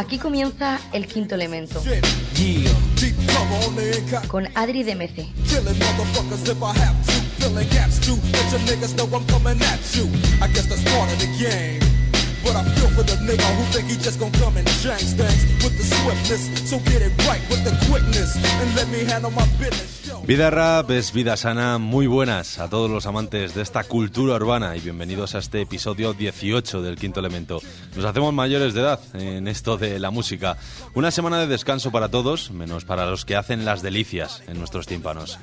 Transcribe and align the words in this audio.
Aquí 0.00 0.16
comienza 0.16 0.80
el 0.94 1.06
quinto 1.06 1.34
elemento. 1.34 1.82
Con 4.28 4.48
Adri 4.54 4.82
gon' 14.18 14.30
come. 14.30 14.62
Vida 20.30 20.48
rap 20.48 20.88
es 20.92 21.12
vida 21.12 21.36
sana, 21.36 21.78
muy 21.78 22.06
buenas 22.06 22.60
a 22.60 22.70
todos 22.70 22.88
los 22.88 23.04
amantes 23.06 23.52
de 23.56 23.62
esta 23.62 23.82
cultura 23.82 24.36
urbana 24.36 24.76
y 24.76 24.80
bienvenidos 24.80 25.34
a 25.34 25.38
este 25.38 25.60
episodio 25.60 26.12
18 26.12 26.82
del 26.82 26.94
Quinto 26.94 27.18
Elemento. 27.18 27.60
Nos 27.96 28.04
hacemos 28.04 28.32
mayores 28.32 28.72
de 28.72 28.80
edad 28.80 29.00
en 29.14 29.48
esto 29.48 29.76
de 29.76 29.98
la 29.98 30.12
música. 30.12 30.56
Una 30.94 31.10
semana 31.10 31.40
de 31.40 31.48
descanso 31.48 31.90
para 31.90 32.10
todos, 32.10 32.52
menos 32.52 32.84
para 32.84 33.06
los 33.06 33.24
que 33.24 33.34
hacen 33.34 33.64
las 33.64 33.82
delicias 33.82 34.44
en 34.46 34.60
nuestros 34.60 34.86
tímpanos. 34.86 35.36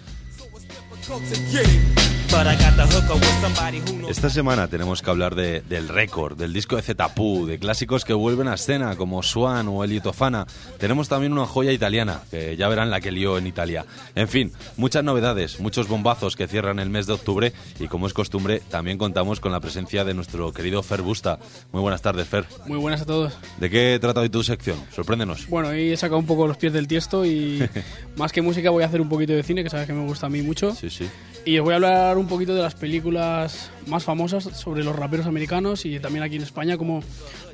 Esta 4.09 4.29
semana 4.29 4.67
tenemos 4.67 5.02
que 5.02 5.09
hablar 5.09 5.35
de, 5.35 5.61
del 5.61 5.88
récord, 5.88 6.38
del 6.38 6.52
disco 6.52 6.75
de 6.75 6.81
Zetapu, 6.81 7.45
de 7.45 7.57
clásicos 7.57 8.03
que 8.03 8.13
vuelven 8.13 8.49
a 8.49 8.55
escena 8.55 8.95
como 8.97 9.23
Swan 9.23 9.70
o 9.70 9.83
Elio 9.83 10.02
Tofana. 10.02 10.45
Tenemos 10.77 11.07
también 11.07 11.31
una 11.31 11.45
joya 11.45 11.71
italiana, 11.71 12.21
que 12.30 12.57
ya 12.57 12.67
verán 12.67 12.89
la 12.89 12.99
que 12.99 13.11
lió 13.11 13.38
en 13.38 13.47
Italia. 13.47 13.85
En 14.16 14.27
fin, 14.27 14.52
muchas 14.75 15.03
novedades, 15.03 15.61
muchos 15.61 15.88
bombazos 15.88 16.35
que 16.35 16.47
cierran 16.47 16.80
el 16.80 16.89
mes 16.89 17.08
de 17.08 17.13
octubre 17.13 17.53
y 17.80 17.88
como 17.88 18.08
es 18.08 18.13
costumbre, 18.13 18.61
también 18.69 18.97
contamos 18.97 19.39
con 19.39 19.53
la 19.53 19.61
presencia 19.61 20.03
de 20.03 20.13
nuestro 20.13 20.52
querido 20.52 20.83
Fer 20.83 21.02
Busta. 21.02 21.39
Muy 21.72 21.81
buenas 21.81 22.02
tardes, 22.02 22.28
Fer. 22.28 22.45
Muy 22.66 22.78
buenas 22.78 23.02
a 23.02 23.05
todos. 23.05 23.33
¿De 23.59 23.69
qué 23.69 23.97
trata 24.02 24.19
hoy 24.19 24.30
tu 24.30 24.44
sección? 24.44 24.78
Sorpréndenos. 24.94 25.47
Bueno, 25.47 25.69
hoy 25.69 25.94
he 25.94 25.97
sacado 25.97 26.19
un 26.19 26.25
poco 26.25 26.47
los 26.47 26.58
pies 26.58 26.73
del 26.73 26.88
tiesto 26.88 27.25
y 27.25 27.67
más 28.17 28.33
que 28.33 28.41
música 28.41 28.69
voy 28.69 28.83
a 28.83 28.88
hacer 28.88 29.00
un 29.00 29.09
poquito 29.09 29.33
de 29.33 29.44
cine, 29.44 29.63
que 29.63 29.69
sabes 29.69 29.88
que 29.88 29.94
me 29.94 30.05
gusta 30.05 30.28
a 30.28 30.30
mí 30.30 30.41
mucho. 30.41 30.75
Sí, 30.75 30.89
sí. 30.89 30.97
Y 31.45 31.58
os 31.59 31.64
voy 31.64 31.72
a 31.72 31.76
hablar 31.78 32.17
un 32.17 32.28
poquito 32.28 32.53
de 32.53 32.62
las 32.62 32.76
películas 32.76 33.72
más 33.86 34.03
famosas 34.03 34.44
sobre 34.44 34.84
los 34.84 34.94
raperos 34.94 35.28
americanos 35.28 35.86
y 35.86 35.98
también 36.00 36.23
aquí 36.23 36.36
en 36.36 36.44
España, 36.44 36.78
cómo 36.78 37.02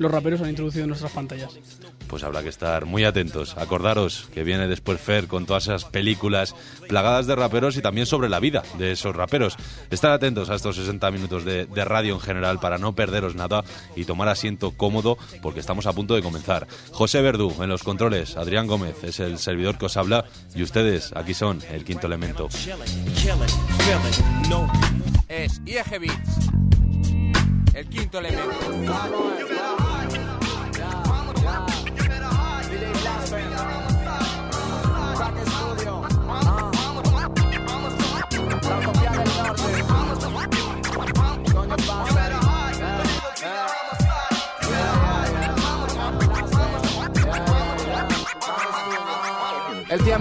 los 0.00 0.10
raperos 0.10 0.40
han 0.40 0.50
introducido 0.50 0.82
en 0.82 0.88
nuestras 0.88 1.12
pantallas. 1.12 1.52
Pues 2.08 2.24
habrá 2.24 2.42
que 2.42 2.48
estar 2.48 2.86
muy 2.86 3.04
atentos. 3.04 3.56
Acordaros 3.56 4.28
que 4.34 4.42
viene 4.44 4.66
después 4.66 5.00
Fer 5.00 5.26
con 5.26 5.46
todas 5.46 5.64
esas 5.64 5.84
películas 5.84 6.54
plagadas 6.88 7.26
de 7.26 7.36
raperos 7.36 7.76
y 7.76 7.82
también 7.82 8.06
sobre 8.06 8.28
la 8.28 8.40
vida 8.40 8.62
de 8.78 8.92
esos 8.92 9.14
raperos. 9.14 9.56
Estar 9.90 10.10
atentos 10.10 10.50
a 10.50 10.56
estos 10.56 10.76
60 10.76 11.10
minutos 11.12 11.44
de, 11.44 11.66
de 11.66 11.84
radio 11.84 12.14
en 12.14 12.20
general 12.20 12.58
para 12.58 12.78
no 12.78 12.94
perderos 12.94 13.36
nada 13.36 13.64
y 13.96 14.04
tomar 14.04 14.28
asiento 14.28 14.72
cómodo 14.72 15.18
porque 15.40 15.60
estamos 15.60 15.86
a 15.86 15.92
punto 15.92 16.14
de 16.14 16.22
comenzar. 16.22 16.66
José 16.90 17.22
Verdú 17.22 17.54
en 17.62 17.68
los 17.68 17.82
controles, 17.82 18.36
Adrián 18.36 18.66
Gómez 18.66 19.04
es 19.04 19.20
el 19.20 19.38
servidor 19.38 19.78
que 19.78 19.86
os 19.86 19.96
habla 19.96 20.24
y 20.54 20.62
ustedes 20.62 21.12
aquí 21.14 21.32
son 21.32 21.62
el 21.70 21.84
quinto 21.84 22.06
elemento. 22.06 22.48
No. 24.48 24.70
Es 25.28 25.60
IEG 25.66 26.00
Beats. 26.00 26.48
El 27.74 27.88
quinto 27.88 28.18
elemento. 28.18 28.70
El 28.70 28.86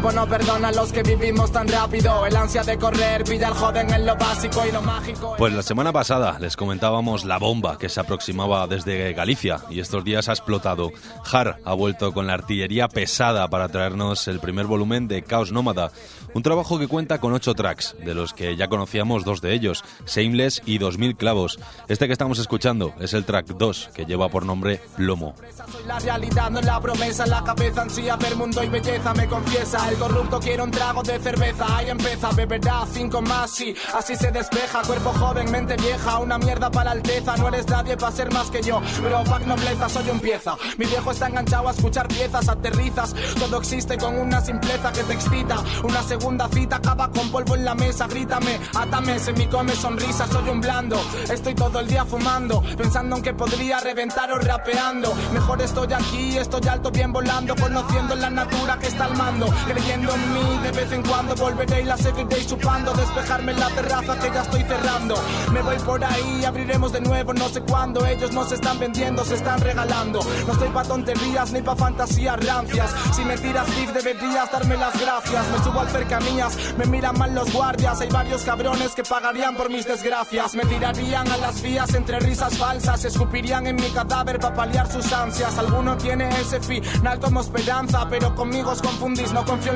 tiempo 0.04 0.20
no 0.20 0.28
perdona 0.28 0.68
a 0.68 0.72
los 0.72 0.92
que 0.92 1.02
vivimos 1.02 1.52
tan 1.52 1.68
rápido. 1.68 2.26
El 2.26 2.36
ansia 2.36 2.64
de 2.64 2.78
correr 2.78 3.24
pilla 3.24 3.48
al 3.48 3.54
joven 3.54 3.90
en 3.94 4.06
lo 4.06 4.16
básico 4.18 4.62
y 4.68 4.72
lo 4.72 4.82
mágico. 4.82 5.36
Pues 5.38 5.54
la 5.54 5.64
semana 5.64 5.94
pasada 5.94 6.38
les 6.40 6.58
comentábamos 6.58 7.24
la 7.24 7.38
bomba 7.38 7.78
que 7.78 7.90
se 7.90 8.02
aproximaba 8.02 8.68
desde 8.68 9.14
Galicia 9.14 9.62
y 9.70 9.80
estos 9.80 10.04
días 10.04 10.28
ha 10.28 10.34
explotado. 10.34 10.92
Har 11.32 11.60
ha 11.64 11.74
vuelto 11.74 12.14
con 12.14 12.28
la 12.28 12.34
artillería 12.34 12.90
pesada 12.90 13.48
para 13.48 13.70
traernos 13.70 14.28
el 14.28 14.40
primer 14.40 14.66
volumen 14.66 15.08
de 15.08 15.24
Caos 15.24 15.52
Nómada. 15.52 15.92
Un 16.34 16.42
trabajo 16.42 16.80
que 16.80 16.88
cuenta 16.88 17.20
con 17.20 17.34
ocho 17.34 17.54
tracks, 17.54 17.96
de 18.04 18.16
los 18.16 18.34
que 18.34 18.56
ya 18.56 18.68
conocíamos 18.68 19.24
dos 19.24 19.40
de 19.40 19.54
ellos, 19.54 19.84
Shameless 20.08 20.64
y 20.66 20.80
2000 20.80 21.16
clavos. 21.16 21.60
Este 21.88 22.08
que 22.08 22.14
estamos 22.14 22.40
escuchando 22.40 22.94
es 23.00 23.14
el 23.14 23.24
track 23.24 23.46
2, 23.46 23.92
que 23.94 24.06
lleva 24.06 24.30
por 24.30 24.44
nombre 24.44 24.82
Lomo. 24.98 25.36
Soy 25.72 25.86
la 25.86 26.00
realidad, 26.00 26.50
no 26.50 26.60
la 26.62 26.82
promesa, 26.82 27.28
la 27.28 27.44
cabeza 27.44 27.84
ansía 27.84 28.16
ver 28.16 28.36
mundo 28.36 28.64
y 28.64 28.68
belleza, 28.68 29.14
me 29.14 29.28
confiesa. 29.28 29.93
Corrupto 29.96 30.40
quiere 30.40 30.62
un 30.62 30.72
trago 30.72 31.04
de 31.04 31.20
cerveza, 31.20 31.66
ahí 31.78 31.90
empieza, 31.90 32.30
beberá 32.32 32.86
cinco 32.92 33.22
más 33.22 33.60
y 33.62 33.76
así 33.94 34.16
se 34.16 34.32
despeja. 34.32 34.82
Cuerpo 34.82 35.14
joven, 35.14 35.52
mente 35.52 35.76
vieja, 35.78 36.20
una 36.20 36.38
mierda 36.38 36.70
para 36.70 36.92
alteza. 36.92 37.38
No 37.38 37.48
eres 37.48 37.68
nadie 37.68 37.96
para 37.96 38.12
ser 38.12 38.32
más 38.32 38.50
que 38.50 38.62
yo, 38.62 38.82
pero 39.02 39.24
fuck 39.26 39.42
nobleza, 39.46 39.90
soy 39.90 40.10
un 40.10 40.20
pieza. 40.20 40.56
Mi 40.78 40.86
viejo 40.86 41.12
está 41.12 41.28
enganchado 41.28 41.68
a 41.68 41.72
escuchar 41.72 42.08
piezas, 42.08 42.50
aterrizas. 42.50 43.14
Todo 43.40 43.58
existe 43.58 43.98
con 43.98 44.18
una 44.18 44.42
simpleza 44.42 44.92
que 44.92 45.04
te 45.04 45.14
excita. 45.14 45.64
Una 45.84 46.02
segunda 46.04 46.48
cita 46.50 46.78
acaba 46.78 47.10
con 47.12 47.30
polvo 47.30 47.56
en 47.56 47.66
la 47.66 47.76
mesa, 47.76 48.08
grítame, 48.08 48.60
átame, 48.76 49.20
se 49.20 49.34
me 49.34 49.48
come 49.48 49.76
sonrisa, 49.76 50.28
soy 50.28 50.50
un 50.50 50.60
blando. 50.62 51.00
Estoy 51.30 51.56
todo 51.56 51.80
el 51.80 51.88
día 51.88 52.06
fumando, 52.06 52.62
pensando 52.78 53.18
en 53.18 53.22
que 53.22 53.34
podría 53.34 53.80
reventar 53.80 54.32
o 54.32 54.38
rapeando. 54.38 55.14
Mejor 55.34 55.62
estoy 55.62 55.94
aquí, 55.94 56.38
estoy 56.38 56.68
alto, 56.68 56.92
bien 56.92 57.12
volando, 57.12 57.56
conociendo 57.56 58.16
la 58.16 58.30
natura 58.30 58.78
que 58.80 58.88
está 58.88 59.06
al 59.06 59.16
mando. 59.16 59.48
De 59.84 60.72
vez 60.72 60.94
en 60.94 61.04
cuando 61.04 61.36
volveré 61.36 61.82
y 61.82 61.84
la 61.84 61.98
seguiré 61.98 62.46
chupando. 62.46 62.94
Despejarme 62.94 63.52
en 63.52 63.60
la 63.60 63.68
terraza 63.70 64.18
que 64.18 64.32
ya 64.34 64.42
estoy 64.42 64.64
cerrando. 64.64 65.16
Me 65.52 65.62
voy 65.62 65.78
por 65.80 66.02
ahí, 66.02 66.46
abriremos 66.46 66.94
de 66.94 67.02
nuevo, 67.02 67.34
no 67.34 67.50
sé 67.50 67.60
cuándo. 67.62 68.06
Ellos 68.06 68.32
no 68.32 68.46
se 68.46 68.56
están 68.56 68.80
vendiendo, 68.80 69.26
se 69.26 69.36
están 69.36 69.60
regalando. 69.60 70.22
No 70.48 70.54
estoy 70.54 70.70
pa' 70.70 70.84
tonterías 70.84 71.52
ni 71.52 71.62
pa' 71.62 71.76
fantasías 71.76 72.46
rancias. 72.46 72.92
Si 73.14 73.26
me 73.26 73.38
tiras 73.38 73.68
beef, 73.76 73.92
deberías 73.92 74.50
darme 74.50 74.78
las 74.78 74.98
gracias. 74.98 75.46
Me 75.50 75.64
subo 75.66 75.82
al 75.82 75.90
cercanías, 75.90 76.58
me 76.78 76.86
miran 76.86 77.18
mal 77.18 77.36
los 77.36 77.52
guardias. 77.52 78.00
Hay 78.00 78.10
varios 78.10 78.44
cabrones 78.44 78.94
que 78.96 79.04
pagarían 79.04 79.58
por 79.58 79.70
mis 79.70 79.86
desgracias. 79.86 80.56
Me 80.56 80.64
tirarían 80.64 81.30
a 81.30 81.38
las 81.38 81.62
vías 81.62 81.94
entre 81.94 82.22
risas 82.22 82.58
falsas. 82.58 83.04
Escupirían 83.04 83.68
en 83.68 83.76
mi 83.76 83.90
cadáver 83.90 84.40
para 84.40 84.56
paliar 84.56 84.90
sus 84.90 85.12
ansias. 85.12 85.58
Alguno 85.58 85.98
tiene 85.98 86.30
ese 86.40 86.62
final 86.62 87.20
como 87.20 87.42
esperanza, 87.42 88.08
pero 88.10 88.34
conmigo 88.34 88.72
os 88.72 88.82
confundís, 88.82 89.34
no 89.34 89.44
confío 89.44 89.73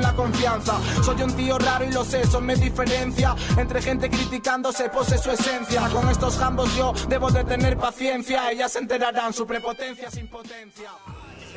Soy 1.03 1.21
un 1.21 1.33
tío 1.33 1.57
raro 1.57 1.85
y 1.85 1.91
lo 1.91 2.03
sé, 2.03 2.21
eso 2.21 2.41
me 2.41 2.55
diferencia. 2.55 3.35
Entre 3.57 3.81
gente 3.81 4.09
criticándose 4.09 4.89
pose 4.89 5.17
su 5.17 5.31
esencia. 5.31 5.87
Con 5.89 6.09
estos 6.09 6.37
jambos 6.37 6.75
yo 6.75 6.93
debo 7.07 7.31
de 7.31 7.43
tener 7.43 7.77
paciencia. 7.77 8.51
Ellas 8.51 8.71
se 8.71 8.79
enterarán 8.79 9.33
su 9.33 9.45
prepotencia 9.45 10.09
sin 10.11 10.27
potencia. 10.27 10.91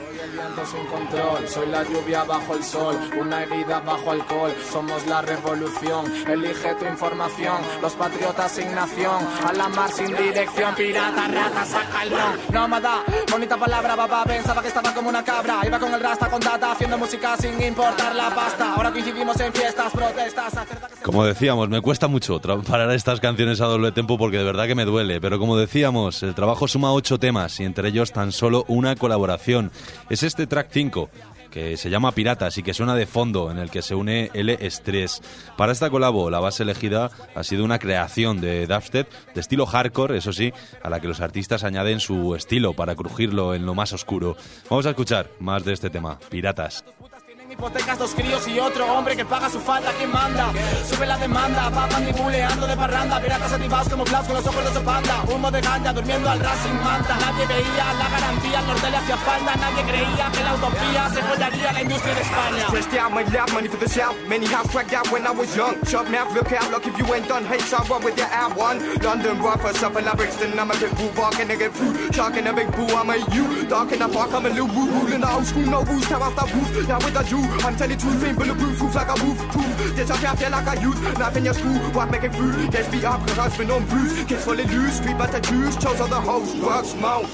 Soy 0.00 0.18
el 0.18 0.30
viento 0.30 0.66
sin 0.66 0.86
control, 0.86 1.48
soy 1.48 1.66
la 1.68 1.82
lluvia 1.82 2.24
bajo 2.24 2.54
el 2.54 2.64
sol, 2.64 2.96
una 3.20 3.42
herida 3.42 3.80
bajo 3.80 4.10
alcohol, 4.10 4.52
somos 4.72 5.06
la 5.06 5.20
revolución, 5.20 6.06
elige 6.26 6.74
tu 6.76 6.86
información, 6.86 7.56
los 7.82 7.92
patriotas 7.92 8.52
sin 8.52 8.74
nación, 8.74 9.26
a 9.46 9.52
la 9.52 9.68
mar 9.68 9.90
sin 9.92 10.06
dirección, 10.16 10.74
pirata, 10.74 11.28
rata, 11.28 11.64
saca 11.66 12.02
el 12.02 12.10
ron, 12.10 12.38
nómada, 12.52 13.04
bonita 13.30 13.56
palabra, 13.58 13.94
papá, 13.94 14.24
pensaba 14.24 14.62
que 14.62 14.68
estaba 14.68 14.94
como 14.94 15.10
una 15.10 15.22
cabra, 15.22 15.60
iba 15.66 15.78
con 15.78 15.92
el 15.92 16.00
rasta 16.00 16.30
con 16.30 16.40
data, 16.40 16.72
haciendo 16.72 16.96
música 16.96 17.36
sin 17.36 17.60
importar 17.62 18.14
la 18.14 18.34
pasta, 18.34 18.74
ahora 18.74 18.90
coincidimos 18.90 19.38
en 19.40 19.52
fiestas, 19.52 19.92
protestas, 19.92 20.54
Como 21.02 21.24
decíamos, 21.24 21.68
me 21.68 21.80
cuesta 21.82 22.08
mucho 22.08 22.40
parar 22.40 22.90
estas 22.92 23.20
canciones 23.20 23.60
a 23.60 23.66
doble 23.66 23.92
tempo 23.92 24.16
porque 24.16 24.38
de 24.38 24.44
verdad 24.44 24.66
que 24.66 24.74
me 24.74 24.86
duele, 24.86 25.20
pero 25.20 25.38
como 25.38 25.56
decíamos, 25.58 26.22
el 26.22 26.34
trabajo 26.34 26.66
suma 26.68 26.92
ocho 26.92 27.18
temas 27.18 27.60
y 27.60 27.64
entre 27.64 27.88
ellos 27.88 28.12
tan 28.12 28.32
solo 28.32 28.64
una 28.68 28.96
colaboración 28.96 29.70
es 30.08 30.22
este 30.22 30.46
track 30.46 30.68
5 30.70 31.10
que 31.50 31.76
se 31.76 31.90
llama 31.90 32.12
Piratas 32.12 32.56
y 32.58 32.62
que 32.62 32.72
suena 32.72 32.94
de 32.94 33.06
fondo, 33.06 33.50
en 33.50 33.58
el 33.58 33.70
que 33.70 33.82
se 33.82 33.94
une 33.94 34.30
L 34.32 34.56
Stress. 34.70 35.20
Para 35.56 35.72
esta 35.72 35.90
colabo, 35.90 36.30
la 36.30 36.40
base 36.40 36.62
elegida 36.62 37.10
ha 37.34 37.44
sido 37.44 37.64
una 37.64 37.78
creación 37.78 38.40
de 38.40 38.66
dubstep 38.66 39.10
de 39.34 39.40
estilo 39.40 39.66
hardcore, 39.66 40.16
eso 40.16 40.32
sí, 40.32 40.52
a 40.82 40.88
la 40.88 41.00
que 41.00 41.08
los 41.08 41.20
artistas 41.20 41.64
añaden 41.64 42.00
su 42.00 42.34
estilo 42.34 42.72
para 42.72 42.94
crujirlo 42.94 43.54
en 43.54 43.66
lo 43.66 43.74
más 43.74 43.92
oscuro. 43.92 44.36
Vamos 44.70 44.86
a 44.86 44.90
escuchar 44.90 45.28
más 45.40 45.64
de 45.64 45.72
este 45.72 45.90
tema, 45.90 46.18
Piratas. 46.30 46.84
Hipotecas, 47.50 47.98
dos 47.98 48.14
críos 48.14 48.46
y 48.46 48.60
otro 48.60 48.86
hombre 48.86 49.16
que 49.16 49.24
paga 49.24 49.50
su 49.50 49.58
falta, 49.58 49.90
¿quién 49.98 50.12
manda? 50.12 50.52
Sube 50.88 51.04
la 51.04 51.18
demanda, 51.18 51.68
va 51.70 51.88
mandibuleando 51.88 52.64
de 52.64 52.76
parranda, 52.76 53.20
piratas 53.20 53.52
activados 53.52 53.88
como 53.88 54.04
Klaus 54.04 54.24
con 54.26 54.36
los 54.36 54.46
ojos 54.46 54.64
de 54.66 54.78
su 54.78 54.84
panda. 54.84 55.24
Humo 55.26 55.50
de 55.50 55.60
ganja, 55.60 55.92
durmiendo 55.92 56.30
al 56.30 56.38
Racing 56.38 56.80
Manta. 56.84 57.16
Nadie 57.16 57.46
veía 57.46 57.92
la 57.98 58.08
garantía, 58.08 58.60
el 58.60 58.66
norte 58.68 58.90
le 58.90 58.96
hacía 58.98 59.16
falta. 59.16 59.56
Nadie 59.56 59.82
creía 59.82 60.30
que 60.30 60.44
la 60.44 60.54
utopía 60.54 61.10
se 61.10 61.22
follaría 61.22 61.72
la 61.72 61.82
industria 61.82 62.14
de 62.14 62.20
España. 62.20 62.66
Stressed 62.68 62.98
out, 63.00 63.12
my 63.12 63.24
love, 63.24 63.52
money 63.52 63.68
for 63.68 63.80
the 63.80 63.88
south. 63.88 64.14
Many 64.28 64.46
house 64.46 64.70
cracked 64.70 64.94
out 64.94 65.10
when 65.10 65.26
I 65.26 65.32
was 65.32 65.56
young. 65.56 65.74
Shut 65.86 66.08
mouth, 66.08 66.32
look 66.32 66.52
out, 66.52 66.70
look 66.70 66.86
if 66.86 66.96
you 66.96 67.12
ain't 67.12 67.26
done. 67.26 67.44
Hey, 67.46 67.58
so 67.58 67.78
what 67.90 68.04
with 68.04 68.16
your 68.16 68.30
ad 68.30 68.54
one? 68.54 68.78
London, 69.02 69.42
Rough, 69.42 69.66
Suffolk, 69.74 70.06
Brixton, 70.16 70.56
I'm 70.56 70.70
a 70.70 70.74
big 70.78 70.94
boo, 70.96 71.10
barking, 71.16 71.50
I 71.50 71.56
get 71.56 71.72
food. 71.74 72.14
Sharking 72.14 72.46
a 72.46 72.52
big 72.52 72.70
boo, 72.76 72.86
I'm 72.94 73.10
a 73.10 73.18
you. 73.34 73.66
Dark 73.66 73.90
in 73.90 73.98
the 73.98 74.08
park, 74.08 74.30
I'm 74.32 74.46
a 74.46 74.50
little 74.50 74.68
woo, 74.68 74.86
ruling 74.86 75.22
the 75.22 75.28
old 75.28 75.44
school, 75.44 75.66
no 75.66 75.82
booze, 75.82 76.06
tear 76.06 76.22
off 76.22 76.36
the 76.38 76.46
roof. 76.54 76.86
Now 76.86 76.98
with 76.98 77.14
the 77.14 77.24
Jew, 77.40 77.66
I'm 77.66 77.76
telling 77.76 77.98
truth, 77.98 78.24
ain't 78.24 78.38
bulletproof, 78.38 78.80
roof 78.80 78.94
like 78.94 79.08
a 79.08 79.24
roof, 79.24 79.38
proof. 79.48 79.96
This 79.96 80.10
up, 80.10 80.38
feel 80.38 80.50
like 80.50 80.76
a 80.76 80.80
youth, 80.80 81.36
in 81.36 81.44
your 81.44 81.54
school, 81.54 81.78
what 81.92 82.10
making 82.10 82.32
food. 82.32 82.70
Gets 82.70 82.88
beat 82.88 83.04
up, 83.04 83.20
cause 83.26 83.36
husband 83.36 83.70
on 83.70 83.84
bruise. 83.86 84.24
Kids 84.24 84.44
fully 84.44 84.64
loose, 84.64 84.96
street 84.96 85.16
but 85.18 85.32
the 85.32 85.40
juice, 85.40 85.76
chose 85.76 86.00
on 86.00 86.10
the 86.10 86.20
host, 86.20 86.56
work, 86.62 86.84
smoke. 86.84 87.26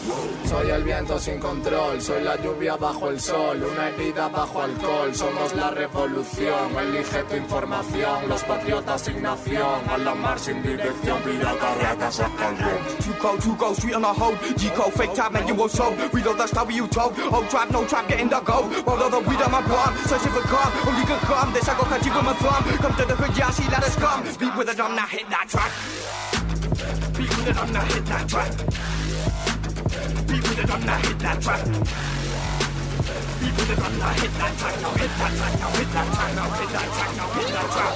Soy 0.44 0.70
el 0.70 0.84
viento 0.84 1.18
sin 1.18 1.40
control, 1.40 2.00
soy 2.00 2.22
la 2.22 2.36
lluvia 2.36 2.76
bajo 2.76 3.10
el 3.10 3.18
sol, 3.20 3.62
una 3.62 3.88
herida 3.88 4.28
bajo 4.28 4.62
alcohol. 4.62 5.14
Somos 5.14 5.54
la 5.54 5.70
revolución, 5.70 6.76
elige 6.78 7.22
tu 7.24 7.36
información. 7.36 8.28
Los 8.28 8.44
patriotas 8.44 9.02
sin 9.02 9.22
nación, 9.22 9.80
a 9.88 9.98
la 9.98 10.14
mar 10.14 10.38
sin 10.38 10.62
dirección, 10.62 11.20
pirata, 11.22 11.74
ratas, 11.82 12.20
escalón. 12.20 12.78
Too 13.04 13.12
cold, 13.20 13.42
too 13.42 13.56
cold, 13.56 13.76
street 13.76 13.94
on 13.94 14.04
a 14.04 14.12
hold. 14.12 14.38
G 14.56 14.72
code, 14.74 14.92
fake 14.92 15.14
time, 15.14 15.32
man, 15.32 15.48
you 15.48 15.54
will 15.54 15.68
show. 15.68 15.92
Reload 16.12 16.38
the 16.38 16.46
story 16.46 16.74
you 16.74 16.86
told. 16.86 17.18
Old 17.32 17.48
trap, 17.50 17.70
no 17.72 17.84
trap, 17.84 18.06
getting 18.08 18.28
the 18.28 18.40
go. 18.40 18.62
Roll 18.86 19.10
the 19.10 19.18
weed 19.18 19.42
on 19.42 19.50
my 19.50 19.62
palm, 19.96 20.06
searching 20.06 20.32
for 20.32 20.42
calm. 20.42 20.72
Only 20.86 21.04
good 21.06 21.20
calm, 21.20 21.52
this 21.52 21.68
I 21.68 21.76
go 21.76 21.84
catch 21.84 22.06
you 22.06 22.12
with 22.12 22.24
my 22.24 22.34
thumb. 22.34 22.64
Come 22.78 22.96
to 22.96 23.04
the 23.04 23.16
hood, 23.16 23.36
yeah, 23.36 23.50
see, 23.50 23.68
let 23.68 23.82
us 23.82 23.96
come. 23.96 24.22
Beat 24.22 24.56
with 24.56 24.68
a 24.68 24.74
drum, 24.74 24.94
now 24.94 25.06
hit 25.06 25.28
that 25.30 25.48
track. 25.48 25.72
Beat 27.16 27.30
with 27.36 27.48
a 27.48 27.52
drum, 27.52 27.72
now 27.72 27.84
hit 27.84 28.06
that 28.06 28.28
track. 28.28 28.50
Beat 30.26 30.42
with 30.42 30.58
a 30.58 30.66
drum, 30.66 30.84
now 30.84 30.98
hit 30.98 31.18
that 31.18 31.40
track. 31.42 31.64
Beat 33.40 33.54
with 33.56 33.70
a 33.70 33.74
drum, 33.76 33.98
now 33.98 34.12
hit 34.20 34.32
that 34.36 34.58
track. 34.58 34.80
Now 34.82 34.92
hit 34.96 35.10
that 35.16 35.32
track, 35.36 35.54
now 35.60 35.70
hit 35.76 35.90
that 35.92 36.08
track, 36.14 36.32
now 36.36 36.50
hit 36.56 36.70
that 36.74 36.88
track, 36.96 37.12
now 37.16 37.28
hit 37.36 37.48
that 37.56 37.68
track. 37.72 37.94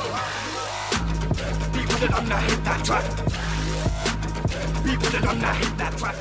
Beat 1.72 1.88
with 1.88 2.02
a 2.02 2.08
drum, 2.08 2.28
now 2.28 2.40
hit 2.40 2.64
that 2.64 2.84
track. 2.84 3.04
Beat 4.84 4.98
with 4.98 5.14
a 5.14 5.20
drum, 5.20 5.38
now 5.40 5.54
hit 5.54 5.76
that 5.78 5.92
track. 5.98 6.16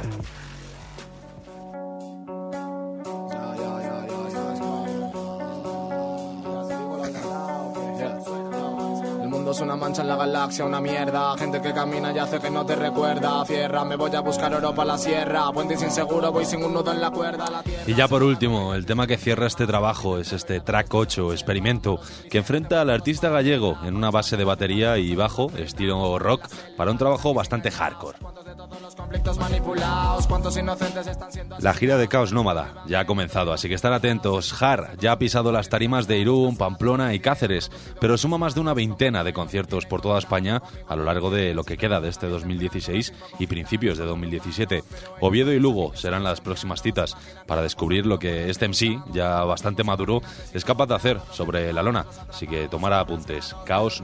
Una 9.62 9.76
mancha 9.76 10.04
en 10.04 10.08
la 10.08 10.16
galaxia, 10.16 10.64
una 10.64 10.80
mierda. 10.80 11.38
Gente 11.38 11.62
que 11.62 11.74
camina 11.74 12.14
y 12.14 12.18
hace 12.18 12.40
que 12.40 12.50
no 12.50 12.66
te 12.66 12.76
recuerda. 12.76 13.44
Cierra, 13.46 13.84
me 13.84 13.98
voy 13.98 14.16
a 14.16 14.22
buscar 14.22 14.54
oro 14.54 14.74
para 14.74 14.94
la 14.94 14.98
sierra. 14.98 15.52
Puente 15.52 15.76
sin 15.76 15.92
seguro, 15.92 16.32
voy 16.32 16.46
sin 16.46 16.64
un 16.64 16.74
nudo 16.74 16.92
en 16.94 17.02
la 17.02 17.12
cuerda. 17.12 17.46
La 17.50 17.64
Y 17.86 17.94
ya 17.94 18.08
por 18.08 18.24
último, 18.24 18.74
el 18.74 18.86
tema 18.86 19.06
que 19.06 19.18
cierra 19.18 19.48
este 19.48 19.68
trabajo 19.68 20.18
es 20.18 20.32
este 20.32 20.62
track 20.62 20.94
8, 20.94 21.34
experimento, 21.34 22.00
que 22.30 22.38
enfrenta 22.38 22.80
al 22.80 22.90
artista 22.90 23.30
gallego 23.30 23.78
en 23.84 23.98
una 23.98 24.12
base 24.12 24.38
de 24.38 24.46
batería 24.46 24.98
y 24.98 25.16
bajo, 25.16 25.52
estilo 25.58 26.18
rock, 26.20 26.48
para 26.78 26.92
un 26.92 26.98
trabajo 26.98 27.34
bastante 27.34 27.70
hardcore. 27.70 28.18
de 28.46 28.56
todos 28.56 28.82
los 28.82 28.96
conflictos 28.96 29.38
manipulados. 29.38 30.26
¿Cuántos 30.28 30.56
inocentes 30.58 31.06
están 31.06 31.32
siendo 31.32 31.58
La 31.60 31.74
gira 31.74 31.98
de 31.98 32.08
Caos 32.08 32.32
Nómada 32.32 32.84
ya 32.88 33.02
ha 33.02 33.06
comenzado, 33.06 33.52
así 33.52 33.68
que 33.68 33.76
estar 33.76 33.92
atentos. 33.92 34.62
Har 34.62 34.98
ya 35.00 35.12
ha 35.12 35.20
pisado 35.20 35.52
las 35.52 35.68
tarimas 35.68 36.08
de 36.08 36.18
Irún, 36.18 36.56
Pamplona 36.56 37.14
y 37.14 37.20
Cáceres, 37.20 37.70
pero 38.00 38.18
suma 38.18 38.38
más 38.38 38.56
de 38.56 38.62
una 38.62 38.74
veintena 38.74 39.24
de 39.24 39.34
conciertos 39.34 39.49
por 39.90 40.02
toda 40.02 40.20
España 40.20 40.62
a 40.88 40.96
lo 40.96 41.04
largo 41.04 41.32
de 41.32 41.54
lo 41.54 41.64
que 41.64 41.78
queda 41.78 42.00
de 42.00 42.10
este 42.10 42.28
2016 42.28 43.14
y 43.40 43.48
principios 43.48 43.98
de 43.98 44.06
2017. 44.06 44.84
Oviedo 45.22 45.52
y 45.52 45.60
Lugo 45.60 45.96
serán 45.96 46.24
las 46.24 46.42
próximas 46.42 46.82
citas 46.82 47.18
para 47.48 47.62
descubrir 47.62 48.06
lo 48.06 48.20
que 48.20 48.50
este 48.50 48.68
MC, 48.68 49.02
ya 49.12 49.44
bastante 49.44 49.84
maduro, 49.84 50.22
es 50.54 50.66
capaz 50.66 50.88
de 50.88 50.96
hacer 50.96 51.20
sobre 51.32 51.74
la 51.74 51.84
lona. 51.84 52.06
Así 52.30 52.48
que 52.48 52.68
tomar 52.68 52.94
apuntes. 52.94 53.56
Caos 53.66 54.02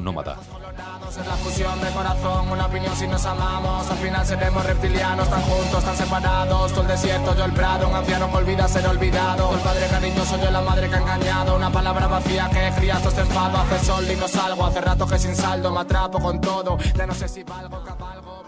Nómada. 1.06 1.22
Es 1.22 1.28
la 1.28 1.36
fusión 1.38 1.82
de 1.82 1.90
corazón, 1.92 2.52
una 2.52 2.66
opinión 2.66 2.96
si 2.96 3.08
nos 3.08 3.26
amamos. 3.26 3.90
Al 3.90 3.98
final 3.98 4.26
seremos 4.26 4.66
reptilianos, 4.66 5.30
tan 5.30 5.42
juntos, 5.42 5.84
tan 5.84 5.98
separados. 5.98 6.74
Tú 6.74 6.82
el 6.82 6.88
desierto, 6.88 7.36
yo 7.36 7.46
el 7.46 7.54
prado, 7.54 7.88
un 7.88 7.96
anciano 7.96 8.30
que 8.32 8.38
olvida 8.38 8.68
ser 8.68 8.88
olvidado. 8.88 9.54
El 9.54 9.60
padre 9.62 9.88
cariñoso, 9.88 10.38
yo 10.42 10.52
la 10.52 10.62
madre 10.62 10.90
que 10.90 10.96
ha 10.96 11.00
engañado. 11.00 11.56
Una 11.56 11.72
palabra 11.72 12.08
vacía 12.08 12.50
que 12.50 12.72
cría 12.78 13.00
de 13.00 13.22
enfado. 13.22 13.58
Hace 13.58 13.86
sol 13.86 14.06
y 14.12 14.16
no 14.16 14.28
salgo, 14.28 14.66
hace 14.66 14.82
rato 14.82 15.08
que 15.08 15.20
sin 15.20 15.36
saldo 15.36 15.72
me 15.72 15.82
atrapo 15.82 16.20
con 16.20 16.42
todo. 16.42 16.78
Ya 16.96 17.06
no 17.06 17.14
sé 17.14 17.28
si 17.28 17.44
valgo, 17.44 17.84
cabalgo. 17.84 18.44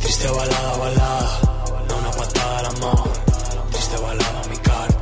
Triste 0.00 0.28
balada, 0.28 0.76
balada, 0.76 1.40
no 1.88 1.96
una 1.96 2.10
patada 2.10 2.58
al 2.58 2.66
amor. 2.66 3.12
Triste 3.70 3.96
balada, 3.98 4.42
mi 4.48 4.56
record. 4.56 4.95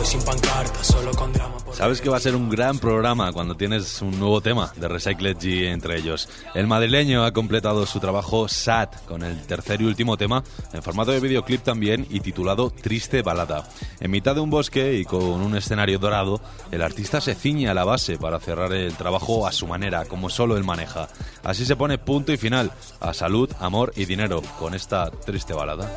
Voy 0.00 0.06
sin 0.06 0.22
pancarta, 0.22 0.82
solo 0.82 1.10
con 1.10 1.30
drama. 1.30 1.56
Sabes 1.74 2.00
que 2.00 2.08
va 2.08 2.16
a 2.16 2.20
ser 2.20 2.34
un 2.34 2.48
gran 2.48 2.78
programa 2.78 3.34
cuando 3.34 3.54
tienes 3.54 4.00
un 4.00 4.18
nuevo 4.18 4.40
tema 4.40 4.72
de 4.74 4.88
Recycled 4.88 5.36
G 5.36 5.66
entre 5.70 5.98
ellos. 5.98 6.26
El 6.54 6.66
madrileño 6.66 7.22
ha 7.22 7.34
completado 7.34 7.84
su 7.84 8.00
trabajo 8.00 8.48
SAT 8.48 9.04
con 9.04 9.22
el 9.22 9.42
tercer 9.42 9.82
y 9.82 9.84
último 9.84 10.16
tema 10.16 10.42
en 10.72 10.82
formato 10.82 11.10
de 11.10 11.20
videoclip 11.20 11.62
también 11.62 12.06
y 12.08 12.20
titulado 12.20 12.70
Triste 12.70 13.20
Balada. 13.20 13.68
En 14.00 14.10
mitad 14.10 14.34
de 14.34 14.40
un 14.40 14.48
bosque 14.48 14.94
y 14.94 15.04
con 15.04 15.22
un 15.22 15.54
escenario 15.54 15.98
dorado, 15.98 16.40
el 16.70 16.80
artista 16.80 17.20
se 17.20 17.34
ciñe 17.34 17.68
a 17.68 17.74
la 17.74 17.84
base 17.84 18.16
para 18.16 18.40
cerrar 18.40 18.72
el 18.72 18.94
trabajo 18.94 19.46
a 19.46 19.52
su 19.52 19.66
manera, 19.66 20.06
como 20.06 20.30
solo 20.30 20.56
él 20.56 20.64
maneja. 20.64 21.08
Así 21.44 21.66
se 21.66 21.76
pone 21.76 21.98
punto 21.98 22.32
y 22.32 22.38
final 22.38 22.72
a 23.00 23.12
salud, 23.12 23.50
amor 23.60 23.92
y 23.96 24.06
dinero 24.06 24.40
con 24.58 24.72
esta 24.72 25.10
triste 25.10 25.52
balada. 25.52 25.90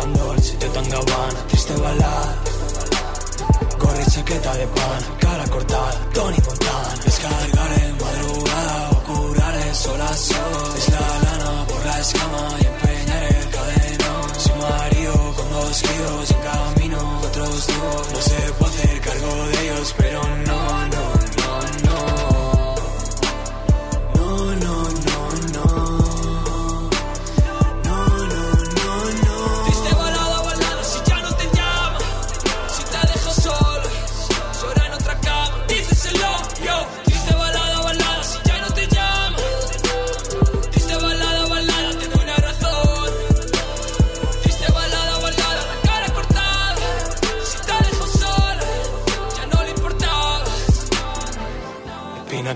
Tan 0.00 0.14
dolce, 0.14 0.56
yo 0.58 0.68
tan 0.70 0.88
gabbana, 0.88 1.40
triste 1.48 1.74
balada. 1.76 2.34
Gorra 3.78 4.00
y 4.00 4.10
chaqueta 4.10 4.54
de 4.54 4.66
pan, 4.68 5.02
cara 5.18 5.44
cortada, 5.50 5.92
Tony 6.14 6.38
Montana. 6.46 6.94
Descargar 7.04 7.72
en 7.82 7.96
madrugada 7.98 8.90
o 8.92 9.02
curar 9.04 9.74
sol 9.74 10.00
a 10.00 10.14
sol. 10.16 10.74
Es 10.78 10.88
la 10.88 11.06
lana 11.24 11.66
por 11.66 11.84
la 11.84 12.00
escama 12.00 12.48
y 12.60 12.66
empeñar 12.66 12.89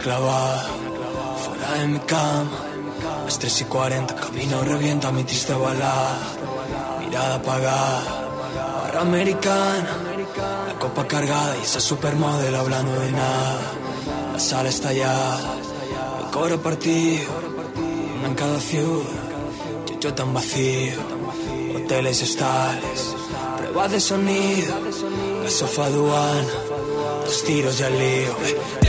clavada, 0.04 0.66
fuera 1.42 1.80
de 1.80 1.86
mi 1.88 1.98
cama. 2.00 2.58
Las 3.24 3.38
3 3.38 3.60
y 3.62 3.64
40, 3.64 4.14
camino 4.14 4.62
revienta 4.62 5.10
mi 5.10 5.24
triste 5.24 5.54
balada. 5.54 6.18
Mirada 7.00 7.34
apagada, 7.36 8.02
barra 8.82 9.00
americana. 9.00 9.92
La 10.68 10.74
copa 10.78 11.06
cargada 11.08 11.56
y 11.56 11.62
esa 11.62 11.80
supermodelo 11.80 12.58
hablando 12.58 12.92
de 13.00 13.12
nada. 13.12 13.60
La 14.34 14.38
sala 14.38 14.68
estallada, 14.68 15.40
el 16.20 16.30
coro 16.30 16.60
partido. 16.60 17.24
Una 18.18 18.28
en 18.28 18.34
cada 18.34 18.60
ciudad, 18.60 19.08
yo, 20.00 20.12
tan 20.12 20.34
vacío. 20.34 21.00
Hoteles 21.76 22.20
estales, 22.20 23.16
pruebas 23.56 23.90
de 23.90 24.00
sonido. 24.00 24.74
La 25.44 25.50
sofá 25.50 25.86
aduana, 25.86 26.54
dos 27.24 27.44
tiros 27.44 27.78
ya 27.78 27.88
lío. 27.88 28.83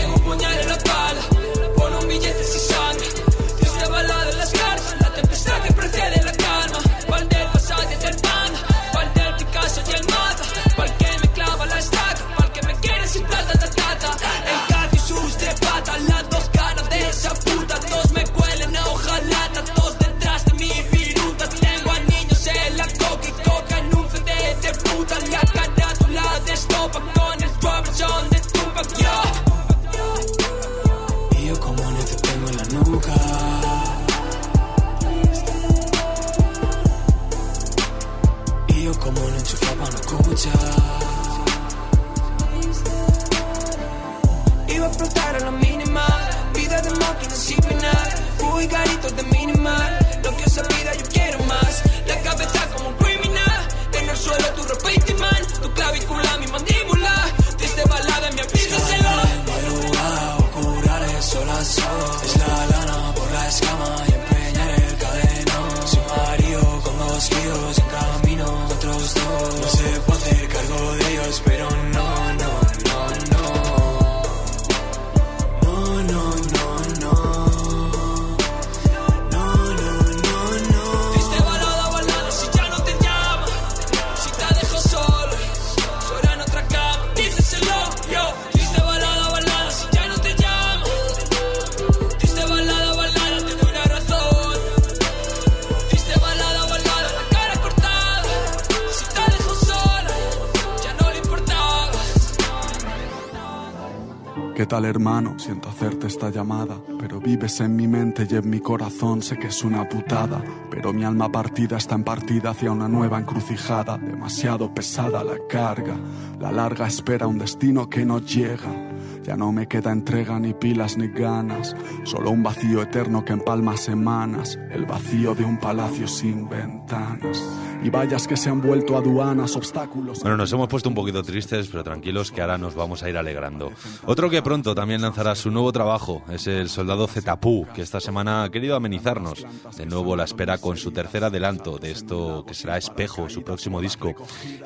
Tal 104.75 104.83
hermano? 104.83 105.39
Siento 105.39 105.69
hacerte 105.69 106.07
esta 106.07 106.29
llamada, 106.29 106.75
pero 106.99 107.21
vives 107.21 107.61
en 107.61 107.77
mi 107.77 107.87
mente 107.87 108.27
y 108.29 108.35
en 108.35 108.49
mi 108.49 108.59
corazón, 108.59 109.21
sé 109.21 109.37
que 109.37 109.47
es 109.47 109.63
una 109.63 109.87
putada, 109.87 110.43
pero 110.69 110.91
mi 110.91 111.05
alma 111.05 111.31
partida 111.31 111.77
está 111.77 111.95
en 111.95 112.03
partida 112.03 112.49
hacia 112.49 112.73
una 112.73 112.89
nueva 112.89 113.17
encrucijada, 113.17 113.97
demasiado 113.97 114.73
pesada 114.73 115.23
la 115.23 115.37
carga, 115.47 115.95
la 116.41 116.51
larga 116.51 116.87
espera 116.87 117.25
un 117.25 117.37
destino 117.37 117.89
que 117.89 118.05
no 118.05 118.19
llega. 118.19 118.91
Ya 119.23 119.37
no 119.37 119.53
me 119.53 119.65
queda 119.65 119.93
entrega 119.93 120.37
ni 120.41 120.53
pilas 120.53 120.97
ni 120.97 121.07
ganas, 121.07 121.73
solo 122.03 122.31
un 122.31 122.43
vacío 122.43 122.81
eterno 122.81 123.23
que 123.23 123.31
empalma 123.31 123.77
semanas, 123.77 124.59
el 124.71 124.85
vacío 124.85 125.35
de 125.35 125.45
un 125.45 125.57
palacio 125.57 126.05
sin 126.05 126.49
ventanas. 126.49 127.41
Y 127.85 127.89
vallas 127.91 128.27
que 128.27 128.35
se 128.35 128.49
han 128.49 128.63
vuelto 128.63 128.97
aduanas, 128.97 129.55
obstáculos. 129.55 130.21
Bueno, 130.21 130.37
nos 130.37 130.51
hemos 130.51 130.67
puesto 130.67 130.89
un 130.89 130.95
poquito 130.95 131.21
tristes, 131.21 131.67
pero 131.67 131.83
tranquilos 131.83 132.31
que 132.31 132.41
ahora 132.41 132.57
nos 132.57 132.73
vamos 132.73 133.03
a 133.03 133.09
ir 133.11 133.15
alegrando. 133.15 133.71
Otro 134.07 134.27
que 134.27 134.41
pronto 134.41 134.73
también 134.73 135.03
lanzará 135.03 135.35
su 135.35 135.51
nuevo 135.51 135.71
trabajo 135.71 136.23
es 136.31 136.47
el 136.47 136.67
soldado 136.69 137.07
Zetapú, 137.07 137.67
que 137.75 137.83
esta 137.83 137.99
semana 137.99 138.43
ha 138.43 138.49
querido 138.49 138.75
amenizarnos. 138.75 139.45
De 139.77 139.85
nuevo 139.85 140.15
la 140.15 140.23
espera 140.23 140.57
con 140.57 140.77
su 140.77 140.93
tercer 140.93 141.25
adelanto 141.25 141.77
de 141.77 141.91
esto 141.91 142.43
que 142.47 142.55
será 142.55 142.75
Espejo, 142.79 143.29
su 143.29 143.43
próximo 143.43 143.79
disco. 143.79 144.15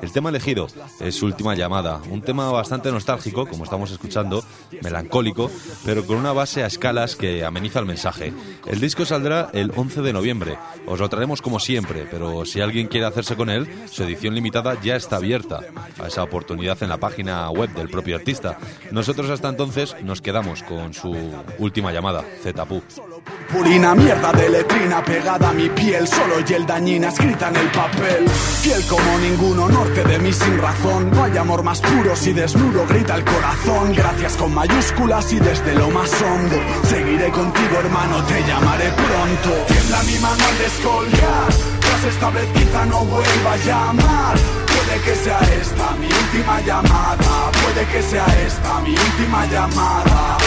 El 0.02 0.14
tema 0.14 0.30
elegido 0.30 0.68
es 1.02 1.16
su 1.16 1.26
última 1.26 1.56
llamada, 1.56 2.00
un 2.10 2.22
tema 2.22 2.50
bastante 2.52 2.90
nostálgico, 2.90 3.46
como 3.48 3.66
estamos 3.66 3.92
escuchando, 3.92 4.46
melancólico, 4.82 5.52
pero 5.84 6.08
con 6.08 6.16
una 6.16 6.32
base 6.32 6.64
a 6.64 6.68
escalas 6.68 7.18
que 7.18 7.44
ameniza 7.44 7.80
el 7.80 7.86
mensaje. 7.86 8.32
El 8.66 8.80
disco 8.80 9.04
saldrá 9.04 9.50
el 9.52 9.74
11 9.76 10.04
de 10.04 10.14
noviembre. 10.14 10.58
Os 10.88 11.02
lo 11.02 11.10
traeremos 11.10 11.42
como 11.42 11.60
siempre, 11.60 12.08
pero 12.10 12.46
si 12.46 12.62
alguien 12.62 12.88
quiere 12.88 13.09
hacerse 13.10 13.36
con 13.36 13.50
él, 13.50 13.68
su 13.90 14.04
edición 14.04 14.34
limitada 14.36 14.80
ya 14.82 14.96
está 14.96 15.18
abierta 15.18 15.60
a 16.02 16.08
esa 16.08 16.24
oportunidad 16.24 16.82
en 16.82 16.90
la 16.90 16.98
página 16.98 17.50
web 17.50 17.70
del 17.74 17.90
propio 17.90 18.16
artista. 18.16 18.58
Nosotros 18.92 19.30
hasta 19.30 19.50
entonces 19.50 19.96
nos 20.04 20.22
quedamos 20.22 20.64
con 20.64 20.94
su 20.94 21.16
última 21.58 21.92
llamada, 21.92 22.24
Zetapú. 22.42 22.82
Purina, 23.52 23.96
mierda 23.96 24.32
de 24.32 24.50
letrina 24.50 25.04
pegada 25.04 25.50
a 25.50 25.54
mi 25.54 25.70
piel, 25.70 26.08
solo 26.08 26.36
el 26.38 26.66
dañina 26.66 27.10
escrita 27.10 27.50
en 27.50 27.56
el 27.56 27.72
papel. 27.72 28.30
Fiel 28.62 28.84
como 28.88 29.18
ninguno, 29.20 29.70
norte 29.70 30.04
de 30.04 30.20
mí 30.20 30.32
sin 30.32 30.58
razón. 30.58 31.12
No 31.12 31.24
hay 31.24 31.38
amor 31.38 31.64
más 31.64 31.82
puro 31.82 32.16
si 32.16 32.34
desnudo 32.34 32.86
grita 32.88 33.16
el 33.16 33.24
corazón. 33.24 33.94
Gracias 33.94 34.36
con 34.38 34.54
mayúsculas 34.54 35.32
y 35.34 35.40
desde 35.40 35.76
lo 35.76 35.90
más 35.90 36.12
hondo. 36.22 36.56
Seguiré 36.84 37.30
contigo, 37.32 37.80
hermano, 37.80 38.24
te 38.26 38.42
llamaré 38.48 38.90
pronto. 38.92 39.66
Tiembla 39.68 40.04
mi 40.04 40.20
mano 40.20 40.44
al 40.48 40.58
descolgar, 40.58 41.50
tras 41.90 42.04
esta 42.04 42.30
vez 42.30 42.46
quizá 42.54 42.86
no 42.86 43.00
vuelva 43.06 43.54
a 43.54 43.58
llamar. 43.58 44.36
Puede 44.74 45.02
que 45.02 45.16
sea 45.16 45.40
esta 45.62 45.92
mi 46.00 46.08
última 46.08 46.62
llamada, 46.62 47.52
puede 47.62 47.86
que 47.92 48.02
sea 48.04 48.26
esta 48.46 48.80
mi 48.82 48.92
última 48.92 49.46
llamada. 49.48 50.38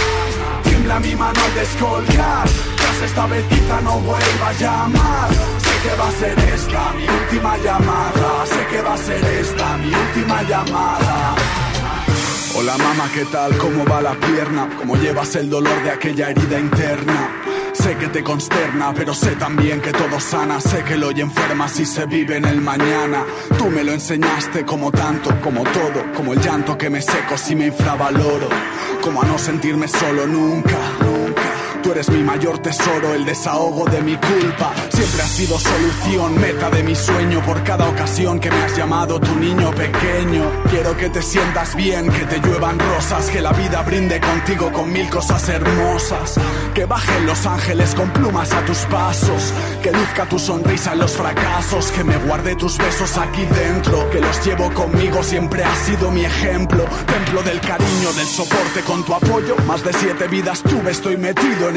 Tiembla 0.63 1.01
mi 1.01 1.15
mano 1.17 1.41
al 1.45 1.55
descolgar 1.55 2.49
Tras 2.77 3.03
esta 3.05 3.27
vez 3.27 3.45
quizá 3.49 3.81
no 3.83 3.99
vuelva 4.01 4.49
a 4.49 4.53
llamar 4.53 5.31
Sé 5.65 5.75
que 5.83 5.95
va 6.01 6.09
a 6.09 6.13
ser 6.13 6.39
esta 6.55 6.93
mi 6.97 7.09
última 7.09 7.57
llamada 7.59 8.47
Sé 8.47 8.67
que 8.71 8.83
va 8.83 8.95
a 8.95 8.99
ser 8.99 9.25
esta 9.25 9.77
mi 9.79 9.93
última 9.95 10.43
llamada 10.43 11.35
Hola 12.55 12.77
mamá, 12.79 13.09
¿qué 13.15 13.25
tal? 13.27 13.57
¿Cómo 13.59 13.85
va 13.85 14.03
la 14.03 14.15
pierna? 14.15 14.69
¿Cómo 14.79 14.97
llevas 14.97 15.35
el 15.37 15.49
dolor 15.49 15.83
de 15.83 15.91
aquella 15.91 16.31
herida 16.31 16.59
interna? 16.59 17.31
Sé 17.73 17.97
que 17.97 18.09
te 18.09 18.23
consterna, 18.23 18.93
pero 18.95 19.15
sé 19.15 19.35
también 19.37 19.81
que 19.81 19.93
todo 19.93 20.21
sana. 20.21 20.61
Sé 20.61 20.85
que 20.85 20.97
lo 20.97 21.11
y 21.11 21.21
enferma 21.21 21.69
si 21.69 21.85
se 21.85 22.07
vive 22.07 22.37
en 22.37 22.45
el 22.45 22.61
mañana. 22.61 23.25
Tú 23.59 23.71
me 23.71 23.83
lo 23.83 23.93
enseñaste 23.93 24.65
como 24.65 24.91
tanto, 24.91 25.31
como 25.41 25.65
todo, 25.65 26.13
como 26.15 26.33
el 26.35 26.41
llanto 26.41 26.77
que 26.77 26.91
me 26.91 27.01
seco 27.01 27.37
si 27.37 27.55
me 27.57 27.67
infravaloro. 27.67 28.49
Como 29.03 29.23
a 29.23 29.27
no 29.27 29.39
sentirme 29.39 29.89
solo 29.89 30.27
nunca, 30.27 30.79
nunca. 31.01 31.52
Tú 31.83 31.91
eres 31.91 32.09
mi 32.11 32.23
mayor 32.23 32.59
tesoro, 32.59 33.13
el 33.13 33.25
desahogo 33.25 33.85
de 33.87 34.01
mi 34.03 34.17
culpa. 34.17 34.73
Siempre 34.89 35.23
has 35.23 35.31
sido 35.31 35.59
solución, 35.59 36.41
meta 36.41 36.71
de 36.71 36.85
mi 36.85 36.95
sueño. 36.95 37.45
Por 37.45 37.65
cada 37.65 37.89
ocasión 37.89 38.39
que 38.39 38.51
me 38.51 38.57
has 38.63 38.77
llamado 38.77 39.19
tu 39.19 39.35
niño 39.35 39.73
pequeño. 39.73 40.45
Quiero 40.71 40.97
que 40.97 41.11
te 41.11 41.21
sientas 41.21 41.75
bien, 41.75 42.09
que 42.09 42.25
te 42.27 42.41
lluevan 42.41 42.79
rosas. 42.79 43.29
Que 43.31 43.41
la 43.41 43.53
vida 43.53 43.83
brinde 43.83 44.21
contigo 44.21 44.71
con 44.71 44.93
mil 44.93 45.11
cosas 45.11 45.49
hermosas. 45.49 46.39
Que 46.73 46.85
bajen 46.85 47.27
los 47.27 47.45
ángeles 47.47 47.97
con 47.97 48.11
plumas 48.13 48.53
a 48.53 48.65
tus 48.65 48.79
pasos. 48.87 49.53
Que 49.83 49.91
luzca 49.91 50.27
tu 50.27 50.39
sonrisa 50.39 50.93
en 50.93 51.01
los 51.01 51.13
fracasos. 51.17 51.91
Que 51.91 52.05
me 52.05 52.17
guarde 52.19 52.55
tus 52.55 52.79
besos 52.79 53.19
aquí 53.19 53.45
dentro. 53.45 54.09
Que 54.11 54.21
los 54.21 54.47
llevo 54.47 54.73
conmigo, 54.73 55.21
siempre 55.25 55.65
has 55.65 55.79
sido 55.79 56.13
mi 56.13 56.25
ejemplo. 56.25 56.85
Templo 57.07 57.43
del 57.43 57.61
cariño, 57.61 58.13
del 58.17 58.27
soporte 58.27 58.83
con 58.87 59.05
tu 59.05 59.15
apoyo. 59.15 59.57
Más 59.67 59.83
de 59.83 59.93
siete 59.93 60.29
vidas 60.29 60.63
tuve, 60.63 60.93
estoy 60.93 61.17
metido 61.17 61.71
en 61.71 61.72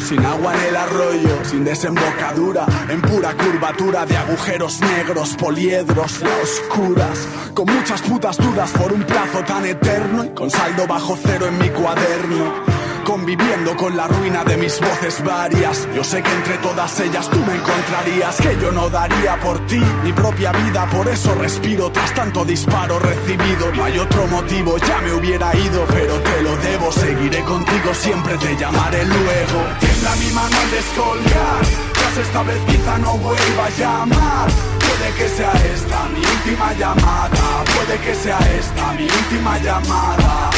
Sin 0.00 0.24
agua 0.24 0.54
en 0.54 0.68
el 0.68 0.76
arroyo, 0.76 1.44
sin 1.44 1.64
desembocadura. 1.64 2.66
En 2.88 3.00
pura 3.00 3.32
curvatura 3.36 4.04
de 4.04 4.16
agujeros 4.16 4.80
negros, 4.80 5.36
poliedros, 5.36 6.20
oscuras. 6.42 7.28
Con 7.54 7.66
muchas 7.66 8.02
putas 8.02 8.36
dudas 8.38 8.70
por 8.72 8.92
un 8.92 9.04
plazo 9.04 9.44
tan 9.46 9.64
eterno. 9.64 10.24
Y 10.24 10.30
con 10.30 10.50
saldo 10.50 10.86
bajo 10.86 11.16
cero 11.22 11.46
en 11.46 11.58
mi 11.58 11.68
cuaderno 11.68 12.75
conviviendo 13.06 13.76
con 13.76 13.96
la 13.96 14.08
ruina 14.08 14.42
de 14.44 14.56
mis 14.56 14.80
voces 14.80 15.22
varias. 15.24 15.88
Yo 15.94 16.02
sé 16.02 16.22
que 16.22 16.32
entre 16.32 16.58
todas 16.58 16.98
ellas 17.00 17.30
tú 17.30 17.38
me 17.38 17.54
encontrarías, 17.54 18.36
que 18.36 18.58
yo 18.60 18.72
no 18.72 18.90
daría 18.90 19.38
por 19.40 19.64
ti 19.66 19.80
mi 20.02 20.12
propia 20.12 20.50
vida, 20.50 20.86
por 20.90 21.06
eso 21.08 21.32
respiro 21.36 21.90
tras 21.92 22.12
tanto 22.14 22.44
disparo 22.44 22.98
recibido. 22.98 23.72
No 23.76 23.84
hay 23.84 23.98
otro 23.98 24.26
motivo, 24.26 24.76
ya 24.78 25.00
me 25.02 25.12
hubiera 25.12 25.56
ido, 25.56 25.86
pero 25.86 26.14
te 26.20 26.42
lo 26.42 26.56
debo, 26.56 26.92
seguiré 26.92 27.40
contigo, 27.44 27.94
siempre 27.94 28.36
te 28.38 28.56
llamaré 28.56 29.04
luego. 29.04 29.58
Tiembla 29.78 30.16
mi 30.16 30.30
mano 30.32 30.56
al 30.60 30.70
descolgar, 30.72 31.62
tras 31.92 32.18
esta 32.18 32.42
vez 32.42 32.58
quizá 32.66 32.98
no 32.98 33.12
vuelva 33.18 33.66
a 33.66 33.70
llamar. 33.78 34.48
Puede 34.80 35.14
que 35.16 35.28
sea 35.28 35.52
esta 35.52 36.08
mi 36.08 36.18
última 36.18 36.72
llamada, 36.72 37.64
puede 37.72 37.98
que 38.00 38.14
sea 38.16 38.38
esta 38.58 38.92
mi 38.94 39.04
última 39.04 39.58
llamada 39.58 40.50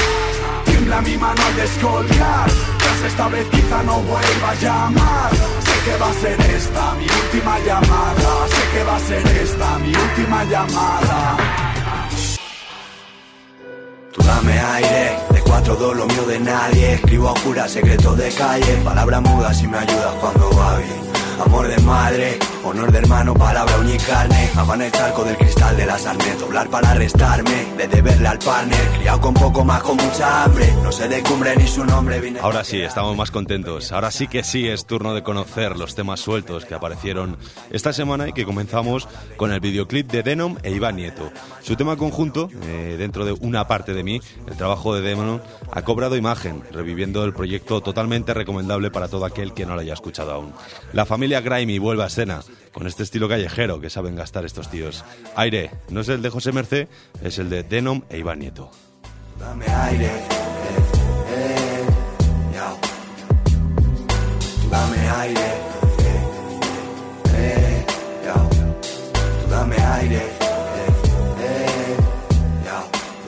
tiembla 0.79 1.01
mi 1.01 1.17
mano 1.17 1.43
al 1.45 1.57
descolgar 1.57 2.51
Tras 2.79 3.03
esta 3.11 3.29
vez 3.29 3.47
quizá 3.51 3.83
no 3.83 4.01
vuelva 4.01 4.51
a 4.51 4.55
llamar. 4.55 5.31
Sé 5.67 5.77
que 5.85 5.97
va 5.99 6.11
a 6.11 6.15
ser 6.15 6.41
esta 6.41 6.95
mi 6.95 7.05
última 7.05 7.59
llamada. 7.61 8.49
Sé 8.49 8.63
que 8.73 8.85
va 8.85 8.97
a 8.97 9.01
ser 9.01 9.27
esta 9.43 9.79
mi 9.79 9.93
última 9.95 10.45
llamada. 10.45 11.37
Tú 14.13 14.23
dame 14.23 14.59
aire, 14.59 15.19
de 15.31 15.41
cuatro 15.43 15.75
dos 15.77 15.97
lo 15.97 16.07
mío 16.07 16.25
de 16.27 16.39
nadie. 16.41 16.95
Escribo 16.95 17.29
a 17.29 17.41
jura 17.41 17.69
secretos 17.69 18.17
de 18.17 18.31
calle. 18.31 18.73
Palabras 18.85 19.23
mudas 19.23 19.63
y 19.63 19.67
me 19.67 19.79
ayudas 19.79 20.15
cuando 20.21 20.51
va 20.57 20.79
bien 20.79 21.18
Amor 21.41 21.69
de 21.69 21.79
madre, 21.83 22.39
honor 22.65 22.91
de 22.91 22.99
hermano, 22.99 23.35
palabra 23.35 23.75
carne. 24.07 24.51
Afán 24.57 24.83
el 24.83 24.91
talco 24.91 25.25
del 25.25 25.37
cristal 25.37 25.77
de 25.77 25.87
la 25.87 25.99
sarnet 25.99 26.39
Doblar 26.39 26.69
para 26.69 26.91
arrestarme, 26.91 27.67
de 27.77 27.89
deberle 27.89 28.29
al 28.29 28.39
partner. 28.39 28.89
Criado 28.99 29.21
con 29.21 29.35
poco 29.35 29.65
más, 29.65 29.83
con 29.83 29.97
mucha 29.97 30.45
hambre. 30.45 30.73
No 30.83 30.91
sé 30.91 31.09
de 31.09 31.23
cumbre 31.23 31.55
ni 31.57 31.67
su 31.67 31.85
nombre 31.85 32.21
vine 32.21 32.41
Ahora 32.41 32.65
sí, 32.65 32.81
estamos 32.81 33.17
más 33.17 33.31
contentos. 33.31 33.93
Ahora 33.93 34.11
sí 34.11 34.27
que 34.27 34.43
sí 34.43 34.67
es 34.67 34.85
turno 34.85 35.15
de 35.15 35.23
conocer 35.23 35.77
los 35.77 35.95
temas 35.95 36.21
sueltos 36.21 36.65
que 36.65 36.75
aparecieron 36.75 37.37
esta 37.71 37.93
semana 37.93 38.29
Y 38.29 38.33
que 38.33 38.45
comenzamos 38.45 39.09
con 39.37 39.53
el 39.53 39.61
videoclip 39.61 40.11
de 40.11 40.23
Denom 40.23 40.57
e 40.63 40.71
Iván 40.71 40.97
Nieto. 40.97 41.31
Su 41.63 41.77
tema 41.77 41.97
conjunto, 41.97 42.51
eh, 42.63 42.97
dentro 42.99 43.25
de 43.25 43.33
una 43.33 43.69
parte 43.69 43.93
de 43.93 44.03
mí 44.03 44.21
El 44.47 44.57
trabajo 44.57 44.95
de 44.95 45.03
Denom 45.03 45.41
ha 45.71 45.83
cobrado 45.83 46.17
imagen 46.17 46.63
Reviviendo 46.73 47.25
el 47.25 47.33
proyecto 47.33 47.81
totalmente 47.81 48.35
recomendable 48.35 48.91
para 48.91 49.09
todo 49.09 49.25
aquel 49.25 49.53
que 49.53 49.67
no 49.67 49.75
lo 49.75 49.81
haya 49.81 49.95
escuchado 49.95 50.33
aún. 50.33 50.53
La 50.93 51.07
familia 51.07 51.28
Grimy 51.37 51.79
vuelve 51.79 52.03
a 52.05 52.07
escena 52.07 52.41
con 52.73 52.87
este 52.87 53.03
estilo 53.03 53.29
callejero 53.29 53.81
que 53.81 53.91
saben 53.91 54.17
gastar 54.17 54.45
estos 54.45 54.71
tíos. 54.71 55.05
Aire, 55.37 55.71
no 55.91 56.01
es 56.01 56.09
el 56.09 56.23
de 56.23 56.31
José 56.31 56.53
Mercé, 56.53 56.89
es 57.23 57.39
el 57.39 57.51
de 57.51 57.63
Denom 57.63 58.03
e 58.09 58.19
Iván 58.19 58.39
Nieto. 58.39 58.71
Dame 59.39 59.67
aire, 59.67 60.07
eh, 60.07 60.11
eh, 61.35 61.87
dame 64.71 65.11
aire, 65.11 65.41
eh, 66.01 66.25
eh, 67.35 67.87
dame 69.51 69.77
aire, 69.77 70.17
eh, 70.17 70.27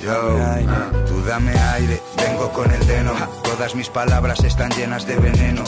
eh, 0.02 0.44
aire. 0.56 0.72
tú 1.06 1.22
dame 1.24 1.52
aire, 1.52 2.00
vengo 2.16 2.52
con 2.52 2.70
el 2.70 2.86
denom, 2.86 3.16
todas 3.44 3.74
mis 3.76 3.88
palabras 3.88 4.42
están 4.42 4.70
llenas 4.72 5.06
de 5.06 5.16
veneno 5.16 5.62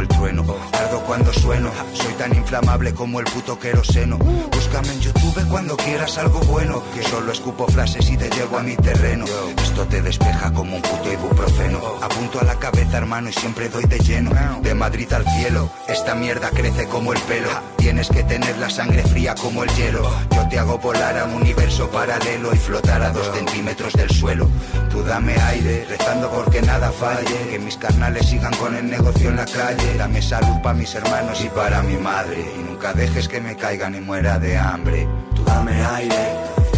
el 0.00 0.08
trueno. 0.08 0.44
Ardo 0.72 1.00
cuando 1.06 1.32
sueno, 1.32 1.70
soy 1.92 2.12
tan 2.14 2.34
inflamable 2.34 2.94
como 2.94 3.20
el 3.20 3.26
puto 3.26 3.58
queroseno. 3.58 4.18
Búscame 4.18 4.92
en 4.92 5.00
YouTube 5.00 5.48
cuando 5.48 5.76
quieras 5.76 6.18
algo 6.18 6.40
bueno. 6.40 6.82
Que 6.94 7.02
solo 7.02 7.32
escupo 7.32 7.66
frases 7.68 8.08
y 8.10 8.16
te 8.16 8.30
llevo 8.30 8.58
a 8.58 8.62
mi 8.62 8.76
terreno. 8.76 9.24
Esto 9.62 9.84
te 9.86 10.02
despeja 10.02 10.52
como 10.52 10.76
un 10.76 10.82
puto 10.82 11.12
ibuprofeno. 11.12 11.80
Apunto 12.02 12.40
a 12.40 12.44
la 12.44 12.56
cabeza, 12.56 12.98
hermano, 12.98 13.30
y 13.30 13.32
siempre 13.32 13.68
doy 13.68 13.84
de 13.84 13.98
lleno. 13.98 14.30
De 14.62 14.74
Madrid 14.74 15.12
al 15.12 15.24
cielo, 15.24 15.70
esta 15.88 16.14
mierda 16.14 16.50
crece 16.50 16.86
como 16.86 17.12
el 17.12 17.20
pelo. 17.20 17.48
Tienes 17.76 18.08
que 18.08 18.22
tener 18.24 18.56
la 18.58 18.70
sangre 18.70 19.02
fría 19.02 19.34
como 19.34 19.64
el 19.64 19.70
hielo. 19.70 20.08
Yo 20.34 20.48
te 20.48 20.58
hago 20.58 20.78
volar 20.78 21.18
a 21.18 21.24
un 21.24 21.34
universo 21.34 21.90
paralelo 21.90 22.54
y 22.54 22.58
flotar 22.58 23.02
a 23.02 23.10
dos 23.10 23.30
centímetros 23.34 23.92
del 23.94 24.10
suelo. 24.10 24.48
Tú 24.90 25.02
dame 25.02 25.34
aire, 25.40 25.86
rezando 25.88 26.30
porque 26.30 26.62
nada 26.62 26.90
falle. 26.90 27.48
Que 27.50 27.58
mis 27.58 27.76
carnales 27.76 28.26
sigan 28.26 28.54
con 28.54 28.74
el 28.74 28.88
negocio 28.88 29.28
en 29.28 29.36
la 29.36 29.46
calle 29.46 29.89
Dame 29.98 30.22
salud 30.22 30.60
para 30.62 30.74
mis 30.74 30.94
hermanos 30.94 31.44
y 31.44 31.48
para 31.50 31.82
mi 31.82 31.96
madre. 31.96 32.38
Y 32.56 32.62
nunca 32.62 32.92
dejes 32.94 33.28
que 33.28 33.40
me 33.40 33.54
caiga 33.56 33.90
ni 33.90 34.00
muera 34.00 34.38
de 34.38 34.56
hambre. 34.56 35.06
Tú 35.34 35.44
dame 35.44 35.72
aire, 35.72 36.22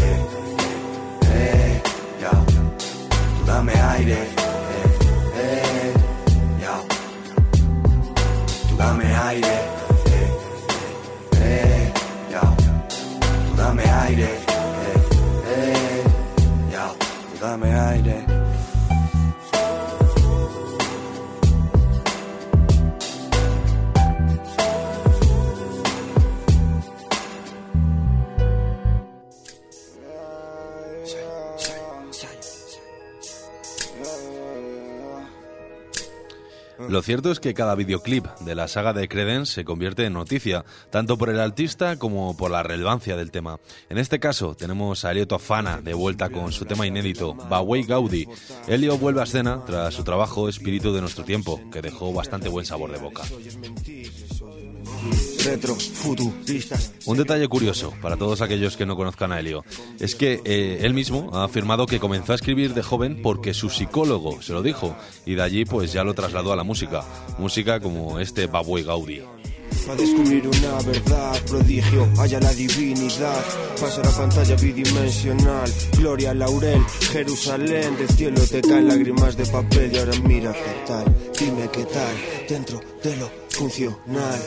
eh, 0.03 0.27
eh, 1.33 1.83
ya. 2.21 2.31
Tú 2.31 3.45
dame 3.47 3.73
aire, 3.73 4.13
eh, 4.15 4.27
eh, 5.37 5.93
ya. 6.61 6.81
Tú 8.69 8.77
dame 8.77 9.07
aire, 9.15 9.55
eh, 10.07 10.31
eh, 11.41 11.93
ya. 12.31 12.41
Tú 12.41 13.57
dame 13.57 13.85
aire, 13.85 14.29
ya. 16.73 16.87
Tú 16.93 17.47
dame 17.47 17.73
aire. 17.73 18.25
Lo 36.93 37.01
cierto 37.01 37.33
es 37.33 37.41
que 37.41 37.55
cada 37.55 37.75
videoclip 37.75 38.27
de 38.41 38.55
la 38.55 38.69
saga 38.69 38.93
de 38.93 39.09
Credence 39.09 39.55
se 39.55 39.65
convierte 39.65 40.05
en 40.05 40.13
noticia, 40.13 40.67
tanto 40.91 41.17
por 41.17 41.31
el 41.31 41.41
artista 41.41 41.97
como 41.97 42.37
por 42.37 42.51
la 42.51 42.63
relevancia 42.63 43.17
del 43.17 43.31
tema. 43.31 43.59
En 43.89 43.97
este 43.97 44.21
caso, 44.21 44.55
tenemos 44.55 45.07
a 45.07 45.13
Elio 45.13 45.39
Fana 45.39 45.81
de 45.81 45.95
vuelta 45.95 46.29
con 46.29 46.53
su 46.53 46.67
tema 46.67 46.87
inédito, 46.87 47.33
Baway 47.33 47.85
Gaudi. 47.85 48.29
Elio 48.69 48.99
vuelve 48.99 49.23
a 49.23 49.25
escena 49.25 49.63
tras 49.65 49.95
su 49.95 50.05
trabajo 50.05 50.51
Espíritu 50.51 50.93
de 50.93 51.01
nuestro 51.01 51.25
tiempo, 51.25 51.63
que 51.73 51.81
dejó 51.81 52.13
bastante 52.13 52.51
buen 52.51 52.67
sabor 52.67 52.93
de 52.93 52.99
boca. 52.99 53.23
Un 57.07 57.17
detalle 57.17 57.49
curioso 57.49 57.93
para 58.01 58.17
todos 58.17 58.41
aquellos 58.43 58.77
que 58.77 58.87
no 58.87 58.97
conozcan 58.97 59.33
a 59.33 59.41
Helio 59.41 59.65
es 59.99 60.15
que 60.15 60.41
eh, 60.45 60.79
él 60.83 60.95
mismo 60.95 61.31
ha 61.33 61.45
afirmado 61.45 61.87
que 61.87 61.99
comenzó 61.99 62.33
a 62.33 62.37
escribir 62.37 62.75
de 62.75 62.83
joven 62.83 63.21
porque 63.23 63.55
su 63.55 63.69
psicólogo 63.69 64.41
se 64.41 64.53
lo 64.53 64.63
dijo 64.63 64.97
y 65.27 65.35
de 65.35 65.43
allí 65.43 65.65
pues 65.65 65.93
ya 65.93 66.05
lo 66.05 66.15
trasladó 66.15 66.53
a 66.53 66.57
la 66.57 66.63
música, 66.63 67.05
música 67.39 67.81
como 67.81 68.21
este 68.21 68.47
Babuey 68.47 68.85
Gaudi. 68.85 69.23
A 69.91 69.97
descubrir 69.97 70.47
una 70.47 70.81
verdad, 70.83 71.43
prodigio, 71.45 72.09
haya 72.19 72.39
la 72.39 72.53
divinidad. 72.53 73.45
Pasa 73.81 74.01
la 74.03 74.11
pantalla 74.11 74.55
bidimensional, 74.55 75.69
gloria, 75.99 76.33
laurel, 76.35 76.81
Jerusalén. 77.11 77.97
Del 77.97 78.09
cielo 78.11 78.41
te 78.49 78.61
caen 78.61 78.87
lágrimas 78.87 79.37
de 79.37 79.47
papel 79.47 79.91
y 79.93 79.99
ahora 79.99 80.13
mira 80.23 80.53
qué 80.53 80.85
tal, 80.87 81.05
dime 81.39 81.69
qué 81.73 81.85
tal, 81.85 82.15
dentro 82.49 82.81
de 83.03 83.17
lo 83.17 83.31
funcional. 83.49 84.41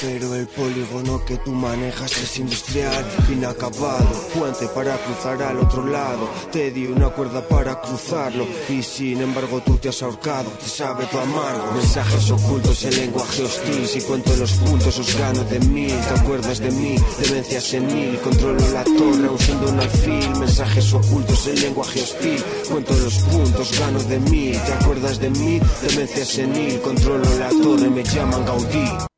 Pero 0.00 0.34
el 0.34 0.46
polígono 0.46 1.22
que 1.26 1.36
tú 1.36 1.50
manejas 1.50 2.10
es 2.16 2.38
industrial, 2.38 3.04
inacabado. 3.30 4.08
Puente 4.34 4.66
para 4.68 4.96
cruzar 4.96 5.42
al 5.42 5.58
otro 5.58 5.84
lado. 5.84 6.26
Te 6.50 6.70
di 6.70 6.86
una 6.86 7.10
cuerda 7.10 7.46
para 7.46 7.78
cruzarlo. 7.82 8.46
Y 8.70 8.82
sin 8.82 9.20
embargo 9.20 9.60
tú 9.60 9.76
te 9.76 9.90
has 9.90 10.02
ahorcado, 10.02 10.50
te 10.52 10.66
sabe 10.66 11.04
tu 11.04 11.18
amargo. 11.18 11.72
Mensajes 11.72 12.30
ocultos, 12.30 12.82
el 12.84 12.96
lenguaje 12.96 13.42
hostil. 13.42 13.86
Si 13.86 14.00
cuento 14.00 14.34
los 14.36 14.52
puntos, 14.52 14.98
os 14.98 15.18
gano 15.18 15.44
de 15.44 15.60
mil. 15.60 15.94
¿Te 15.94 16.20
acuerdas 16.20 16.60
de 16.60 16.70
mí? 16.70 16.96
Demencia 17.22 17.60
senil. 17.60 18.18
Controlo 18.20 18.68
la 18.72 18.84
torre, 18.84 19.28
siendo 19.38 19.68
un 19.68 19.80
alfil. 19.80 20.30
Mensajes 20.38 20.94
ocultos, 20.94 21.46
el 21.46 21.60
lenguaje 21.60 22.00
hostil. 22.00 22.42
Cuento 22.70 22.94
los 22.94 23.14
puntos, 23.24 23.78
gano 23.78 24.02
de 24.04 24.18
mí. 24.18 24.52
¿Te 24.52 24.72
acuerdas 24.72 25.20
de 25.20 25.28
mí? 25.28 25.60
Demencia 25.86 26.24
senil. 26.24 26.80
Controlo 26.80 27.24
la 27.38 27.50
torre, 27.50 27.90
me 27.90 28.02
llaman 28.02 28.46
Gaudí. 28.46 29.09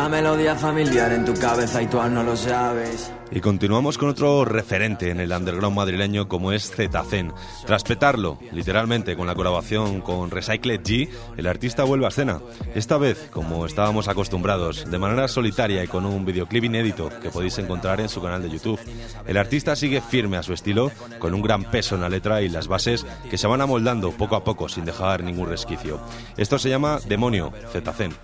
Una 0.00 0.08
melodía 0.08 0.56
familiar 0.56 1.12
en 1.12 1.26
tu 1.26 1.34
cabeza 1.34 1.82
y 1.82 1.86
tú 1.86 1.98
no 2.08 2.22
lo 2.22 2.34
sabes. 2.34 3.12
Y 3.32 3.40
continuamos 3.40 3.98
con 3.98 4.08
otro 4.08 4.46
referente 4.46 5.10
en 5.10 5.20
el 5.20 5.30
underground 5.30 5.76
madrileño 5.76 6.26
como 6.26 6.52
es 6.52 6.70
Zetacen. 6.70 7.32
Tras 7.66 7.84
petarlo, 7.84 8.38
literalmente, 8.50 9.14
con 9.14 9.26
la 9.26 9.34
colaboración 9.34 10.00
con 10.00 10.30
Recycle 10.30 10.82
G, 10.82 11.08
el 11.36 11.46
artista 11.46 11.84
vuelve 11.84 12.06
a 12.06 12.08
escena. 12.08 12.40
Esta 12.74 12.96
vez, 12.96 13.28
como 13.30 13.66
estábamos 13.66 14.08
acostumbrados, 14.08 14.90
de 14.90 14.98
manera 14.98 15.28
solitaria 15.28 15.84
y 15.84 15.86
con 15.86 16.06
un 16.06 16.24
videoclip 16.24 16.64
inédito 16.64 17.10
que 17.20 17.30
podéis 17.30 17.58
encontrar 17.58 18.00
en 18.00 18.08
su 18.08 18.22
canal 18.22 18.42
de 18.42 18.50
YouTube. 18.50 18.80
El 19.26 19.36
artista 19.36 19.76
sigue 19.76 20.00
firme 20.00 20.38
a 20.38 20.42
su 20.42 20.54
estilo, 20.54 20.90
con 21.18 21.34
un 21.34 21.42
gran 21.42 21.64
peso 21.64 21.94
en 21.94 22.00
la 22.00 22.08
letra 22.08 22.40
y 22.40 22.48
las 22.48 22.68
bases 22.68 23.06
que 23.30 23.38
se 23.38 23.46
van 23.46 23.60
amoldando 23.60 24.12
poco 24.12 24.34
a 24.34 24.44
poco 24.44 24.68
sin 24.68 24.86
dejar 24.86 25.22
ningún 25.22 25.50
resquicio. 25.50 26.00
Esto 26.38 26.58
se 26.58 26.70
llama 26.70 26.98
Demonio, 27.06 27.52
Zetacen. 27.70 28.14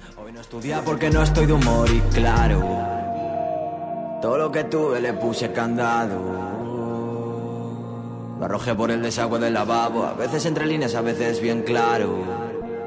Hoy 0.52 0.52
no 0.52 0.58
estudia 0.58 0.82
porque 0.84 1.10
no 1.10 1.22
estoy 1.22 1.46
de 1.46 1.52
humor 1.52 1.88
y 1.90 2.00
claro 2.14 2.86
todo 4.22 4.38
lo 4.38 4.50
que 4.50 4.64
tuve 4.64 5.00
le 5.00 5.12
puse 5.12 5.52
candado. 5.52 6.20
Lo 8.38 8.44
arrojé 8.44 8.74
por 8.74 8.90
el 8.90 9.02
desagüe 9.02 9.38
del 9.38 9.54
lavabo, 9.54 10.04
a 10.04 10.14
veces 10.14 10.46
entre 10.46 10.66
líneas, 10.66 10.94
a 10.94 11.00
veces 11.00 11.40
bien 11.40 11.62
claro. 11.62 12.24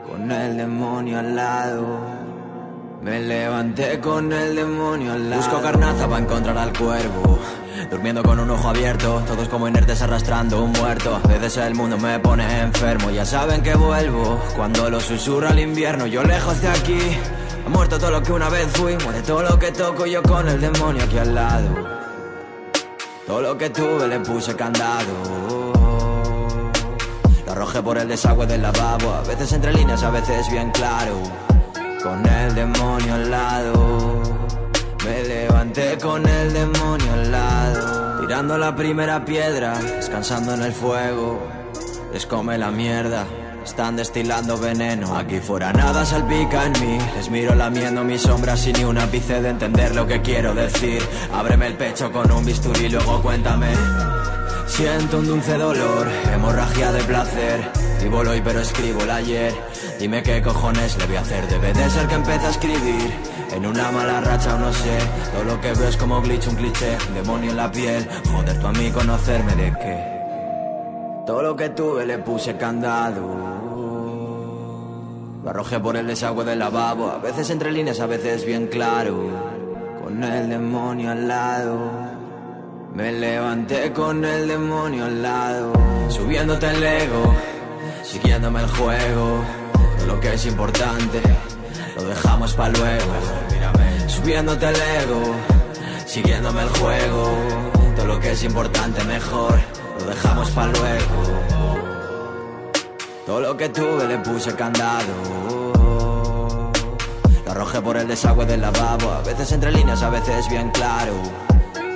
Con 0.08 0.32
el 0.32 0.58
demonio 0.58 1.20
al 1.20 1.36
lado. 1.36 2.19
Me 3.02 3.18
levanté 3.22 4.00
con 4.02 4.32
el 4.34 4.56
demonio 4.56 5.14
al 5.14 5.30
lado. 5.30 5.42
Busco 5.42 5.62
carnaza 5.62 6.06
para 6.08 6.22
encontrar 6.22 6.58
al 6.58 6.78
cuervo. 6.78 7.40
Durmiendo 7.90 8.22
con 8.22 8.40
un 8.40 8.50
ojo 8.52 8.68
abierto, 8.68 9.24
todos 9.26 9.48
como 9.48 9.70
inertes 9.70 10.02
arrastrando 10.02 10.62
un 10.62 10.74
muerto. 10.74 11.18
A 11.24 11.28
veces 11.28 11.56
el 11.58 11.76
mundo 11.76 11.98
me 11.98 12.20
pone 12.20 12.62
enfermo, 12.62 13.10
ya 13.10 13.26
saben 13.26 13.62
que 13.62 13.74
vuelvo. 13.76 14.38
Cuando 14.56 14.90
lo 14.90 15.00
susurra 15.00 15.52
el 15.52 15.60
invierno, 15.60 16.08
yo 16.08 16.24
lejos 16.24 16.62
de 16.62 16.68
aquí. 16.68 17.00
Ha 17.66 17.70
muerto 17.70 17.98
todo 17.98 18.12
lo 18.12 18.22
que 18.22 18.34
una 18.34 18.50
vez 18.50 18.68
fui, 18.74 18.98
muere 18.98 19.22
todo 19.22 19.44
lo 19.44 19.58
que 19.58 19.72
toco 19.72 20.06
yo 20.06 20.22
con 20.22 20.50
el 20.50 20.60
demonio 20.60 21.04
aquí 21.04 21.18
al 21.18 21.34
lado. 21.34 21.70
Todo 23.26 23.42
lo 23.42 23.58
que 23.58 23.70
tuve 23.70 24.10
le 24.10 24.20
puse 24.20 24.56
candado. 24.58 25.72
Te 27.46 27.52
arrojé 27.52 27.82
por 27.82 27.98
el 27.98 28.10
desagüe 28.10 28.46
del 28.46 28.62
lavabo, 28.62 29.14
a 29.14 29.22
veces 29.22 29.54
entre 29.54 29.72
líneas, 29.72 30.04
a 30.04 30.10
veces 30.10 30.52
bien 30.52 30.70
claro. 30.72 31.22
Con 32.04 32.26
el 32.26 32.56
demonio 32.56 33.14
al 33.14 33.30
lado. 33.30 34.22
Me 35.04 35.24
levanté 35.24 35.98
con 35.98 36.26
el 36.26 36.54
demonio 36.54 37.14
al 37.14 37.32
lado. 37.32 38.22
Tirando 38.22 38.58
la 38.58 38.74
primera 38.74 39.26
piedra, 39.26 39.78
descansando 39.80 40.54
en 40.54 40.62
el 40.62 40.72
fuego. 40.72 41.40
Les 42.14 42.26
come 42.26 42.58
la 42.58 42.72
mierda. 42.72 43.26
Están 43.66 43.98
destilando 43.98 44.58
veneno. 44.58 45.18
Aquí 45.18 45.40
fuera 45.40 45.74
nada 45.74 46.06
salpica 46.06 46.66
en 46.66 46.72
mí. 46.80 46.98
Les 47.18 47.30
miro 47.30 47.54
lamiendo 47.54 48.06
mis 48.06 48.22
sombras 48.22 48.62
sin 48.62 48.74
ni 48.74 48.86
un 48.86 48.98
ápice 48.98 49.42
de 49.42 49.50
entender 49.50 49.94
lo 49.94 50.08
que 50.08 50.22
quiero 50.22 50.56
decir. 50.56 51.02
Ábreme 51.34 51.68
el 51.68 51.74
pecho 51.76 52.12
con 52.14 52.32
un 52.32 52.46
bisturí 52.46 52.86
y 52.86 52.90
luego 52.90 53.22
cuéntame. 53.22 53.74
Siento 54.68 55.18
un 55.18 55.28
dulce 55.28 55.58
dolor, 55.58 56.08
hemorragia 56.34 56.94
de 56.94 57.04
placer. 57.04 57.72
Vivo 58.02 58.22
el 58.22 58.30
hoy 58.30 58.42
pero 58.42 58.62
escribo 58.62 59.02
el 59.02 59.12
ayer. 59.12 59.54
Dime 60.00 60.24
qué 60.24 60.42
cojones 60.42 60.98
le 60.98 61.06
voy 61.08 61.18
a 61.18 61.20
hacer. 61.20 61.46
Debe 61.50 61.74
de 61.74 61.90
ser 61.90 62.08
que 62.08 62.16
empieza 62.16 62.48
a 62.48 62.52
escribir. 62.52 63.14
En 63.52 63.66
una 63.66 63.92
mala 63.92 64.22
racha 64.22 64.56
o 64.56 64.58
no 64.58 64.72
sé. 64.72 64.98
Todo 65.34 65.44
lo 65.44 65.60
que 65.60 65.74
veo 65.74 65.90
es 65.90 65.98
como 65.98 66.22
glitch, 66.22 66.48
un 66.48 66.56
cliché. 66.56 66.98
Un 67.10 67.16
demonio 67.16 67.50
en 67.52 67.58
la 67.58 67.70
piel. 67.70 68.08
Joder, 68.32 68.60
tú 68.62 68.68
a 68.68 68.72
mí 68.72 68.90
conocerme 68.92 69.56
de 69.56 69.74
qué. 69.74 70.20
Todo 71.28 71.42
lo 71.42 71.54
que 71.54 71.70
tuve 71.72 72.06
le 72.06 72.18
puse 72.20 72.56
candado. 72.56 73.22
Lo 75.44 75.50
arrojé 75.50 75.82
por 75.82 75.98
el 75.98 76.08
desagüe 76.08 76.46
del 76.46 76.60
lavabo. 76.60 77.10
A 77.10 77.18
veces 77.18 77.50
entre 77.50 77.70
líneas, 77.70 78.00
a 78.00 78.06
veces 78.06 78.46
bien 78.46 78.68
claro. 78.68 79.18
Con 80.02 80.24
el 80.24 80.50
demonio 80.50 81.12
al 81.12 81.28
lado. 81.28 81.78
Me 82.94 83.12
levanté 83.12 83.92
con 83.92 84.24
el 84.24 84.48
demonio 84.48 85.04
al 85.04 85.22
lado. 85.22 85.74
Subiéndote 86.08 86.70
el 86.70 86.84
ego. 86.84 87.36
Siguiéndome 88.02 88.62
el 88.62 88.68
juego. 88.70 89.59
Lo 90.08 90.20
que 90.20 90.34
es 90.34 90.46
importante. 90.46 91.22
Lo 91.96 92.04
dejamos 92.04 92.54
para 92.54 92.70
luego. 92.70 93.14
Subiéndote 94.08 94.68
el 94.68 94.76
ego. 94.76 95.36
Siguiéndome 96.06 96.62
el 96.64 96.70
juego. 96.70 97.32
Todo 97.96 98.06
lo 98.06 98.20
que 98.20 98.32
es 98.32 98.44
importante 98.44 99.04
mejor. 99.04 99.60
Lo 100.00 100.06
dejamos 100.06 100.50
para 100.52 100.72
luego. 100.72 101.40
Todo 103.26 103.42
lo 103.42 103.58
que 103.58 103.70
tuve 103.70 104.08
le 104.08 104.18
puse 104.20 104.56
candado. 104.56 105.74
Lo 107.46 107.52
arrojé 107.52 107.82
por 107.82 107.98
el 107.98 108.08
desagüe 108.08 108.46
del 108.46 108.62
lavabo. 108.62 109.12
A 109.12 109.22
veces 109.22 109.52
entre 109.52 109.72
líneas, 109.72 110.02
a 110.02 110.10
veces 110.10 110.50
bien 110.50 110.70
claro. 110.72 111.14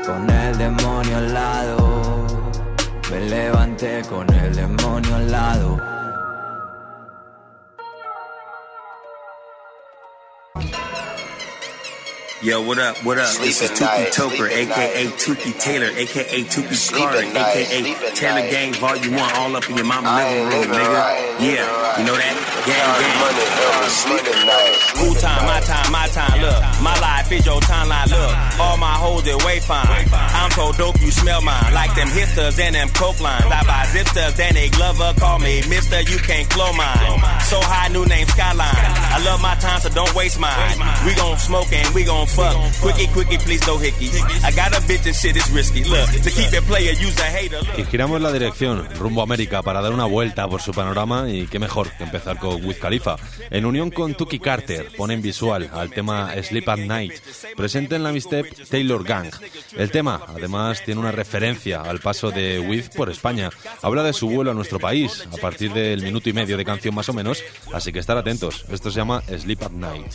Con 0.05 0.29
el 0.29 0.57
demonio 0.57 1.17
al 1.17 1.33
lado. 1.33 2.27
Me 3.11 3.19
levanté 3.21 4.01
con 4.09 4.31
el 4.33 4.55
demonio 4.55 5.15
al 5.15 5.31
lado. 5.31 5.92
Yo, 12.43 12.59
what 12.59 12.77
up, 12.77 12.97
what 13.05 13.17
up? 13.17 13.31
This 13.39 13.61
is 13.61 13.71
Tukey 13.71 14.11
Toker, 14.11 14.51
aka 14.51 15.05
Tukey 15.15 15.57
Taylor, 15.61 15.87
aka 15.95 16.43
Tukey 16.43 16.91
Carter, 16.91 17.23
aka 17.23 18.11
Taylor 18.15 18.51
Gang 18.51 18.73
Volume 18.73 19.15
1, 19.15 19.35
all 19.37 19.55
up 19.55 19.69
in 19.69 19.77
your 19.77 19.85
mama 19.85 20.11
living 20.11 20.43
room, 20.51 20.67
nigga. 20.75 21.39
Yeah, 21.39 21.63
you 21.95 22.03
know 22.03 22.19
that? 22.19 22.35
Gang, 22.67 22.99
gang. 22.99 23.23
Cool 24.99 25.15
time, 25.15 25.45
my 25.47 25.59
time, 25.61 25.91
my 25.91 26.07
time, 26.11 26.41
look. 26.41 26.59
My 26.83 26.99
life 26.99 27.31
is 27.31 27.45
your 27.45 27.61
timeline, 27.61 28.11
look. 28.11 28.59
All 28.59 28.75
my 28.75 28.91
hoes 28.91 29.23
they 29.23 29.35
way 29.47 29.61
fine. 29.61 29.87
I'm 30.11 30.51
so 30.51 30.73
dope, 30.73 30.99
you 30.99 31.11
smell 31.11 31.41
mine. 31.41 31.73
Like 31.73 31.95
them 31.95 32.09
hipsters 32.09 32.59
and 32.59 32.75
them 32.75 32.89
coke 32.89 33.21
lines. 33.21 33.45
I 33.45 33.63
buy 33.63 33.87
zipsters, 33.95 34.35
then 34.35 34.55
they 34.55 34.67
glover, 34.67 35.13
call 35.17 35.39
me 35.39 35.63
mister, 35.69 36.01
you 36.01 36.17
can't 36.19 36.49
blow 36.53 36.73
mine. 36.73 37.23
So 37.47 37.59
high, 37.63 37.87
new 37.87 38.05
name 38.05 38.27
Skyline. 38.27 38.67
I 39.15 39.23
love 39.23 39.41
my 39.41 39.55
time, 39.55 39.79
so 39.79 39.87
don't 39.89 40.13
waste 40.13 40.39
mine. 40.39 40.75
We 41.05 41.15
gon' 41.15 41.37
smoke 41.37 41.71
and 41.71 41.87
we 41.95 42.03
gon' 42.03 42.27
fuck. 42.35 42.55
Quickie, 42.81 43.07
quickie, 43.13 43.37
please 43.37 43.65
no 43.67 43.77
hickeys. 43.77 44.13
I 44.43 44.51
got 44.51 44.73
a 44.73 44.81
bitch 44.81 45.05
and 45.05 45.15
shit 45.15 45.35
is 45.35 45.49
risky. 45.51 45.83
Look, 45.83 46.09
to 46.09 46.29
keep 46.29 46.53
it 46.53 46.63
player, 46.67 46.93
use 46.93 47.19
a 47.21 47.25
hater. 47.25 47.61
Look. 47.61 47.79
Y 47.79 47.85
giramos 47.85 48.21
la 48.21 48.31
dirección 48.31 48.87
rumbo 48.99 49.21
a 49.21 49.23
América 49.23 49.61
para 49.61 49.81
dar 49.81 49.93
una 49.93 50.05
vuelta 50.05 50.47
por 50.47 50.61
su 50.61 50.71
panorama 50.71 51.29
y 51.29 51.47
qué 51.47 51.59
mejor 51.59 51.91
que 51.91 52.03
empezar 52.03 52.39
con 52.39 52.63
Wiz 52.65 52.79
Khalifa. 52.79 53.15
En 53.49 53.65
unión 53.65 53.91
con 53.91 54.15
Tuki 54.15 54.39
Carter 54.39 54.91
ponen 54.97 55.21
visual 55.21 55.69
al 55.73 55.91
tema 55.91 56.33
Sleep 56.41 56.67
at 56.67 56.79
Night, 56.79 57.13
presente 57.55 57.95
en 57.95 58.03
la 58.03 58.11
mixtape 58.11 58.49
Taylor 58.69 59.03
Gang. 59.03 59.29
El 59.77 59.91
tema 59.91 60.21
además 60.27 60.83
tiene 60.83 61.01
una 61.01 61.11
referencia 61.11 61.81
al 61.81 61.99
paso 61.99 62.31
de 62.31 62.59
Wiz 62.59 62.89
por 62.89 63.09
España. 63.09 63.49
Habla 63.81 64.03
de 64.03 64.13
su 64.13 64.29
vuelo 64.29 64.51
a 64.51 64.53
nuestro 64.53 64.79
país 64.79 65.25
a 65.31 65.37
partir 65.37 65.73
del 65.73 66.01
minuto 66.01 66.29
y 66.29 66.33
medio 66.33 66.57
de 66.57 66.65
canción 66.65 66.95
más 66.95 67.09
o 67.09 67.13
menos, 67.13 67.43
así 67.73 67.91
que 67.91 67.99
estar 67.99 68.17
atentos. 68.17 68.65
Esto 68.69 68.91
se 68.91 68.97
llama 68.97 69.21
Sleep 69.27 69.63
at 69.63 69.71
Night. 69.71 70.11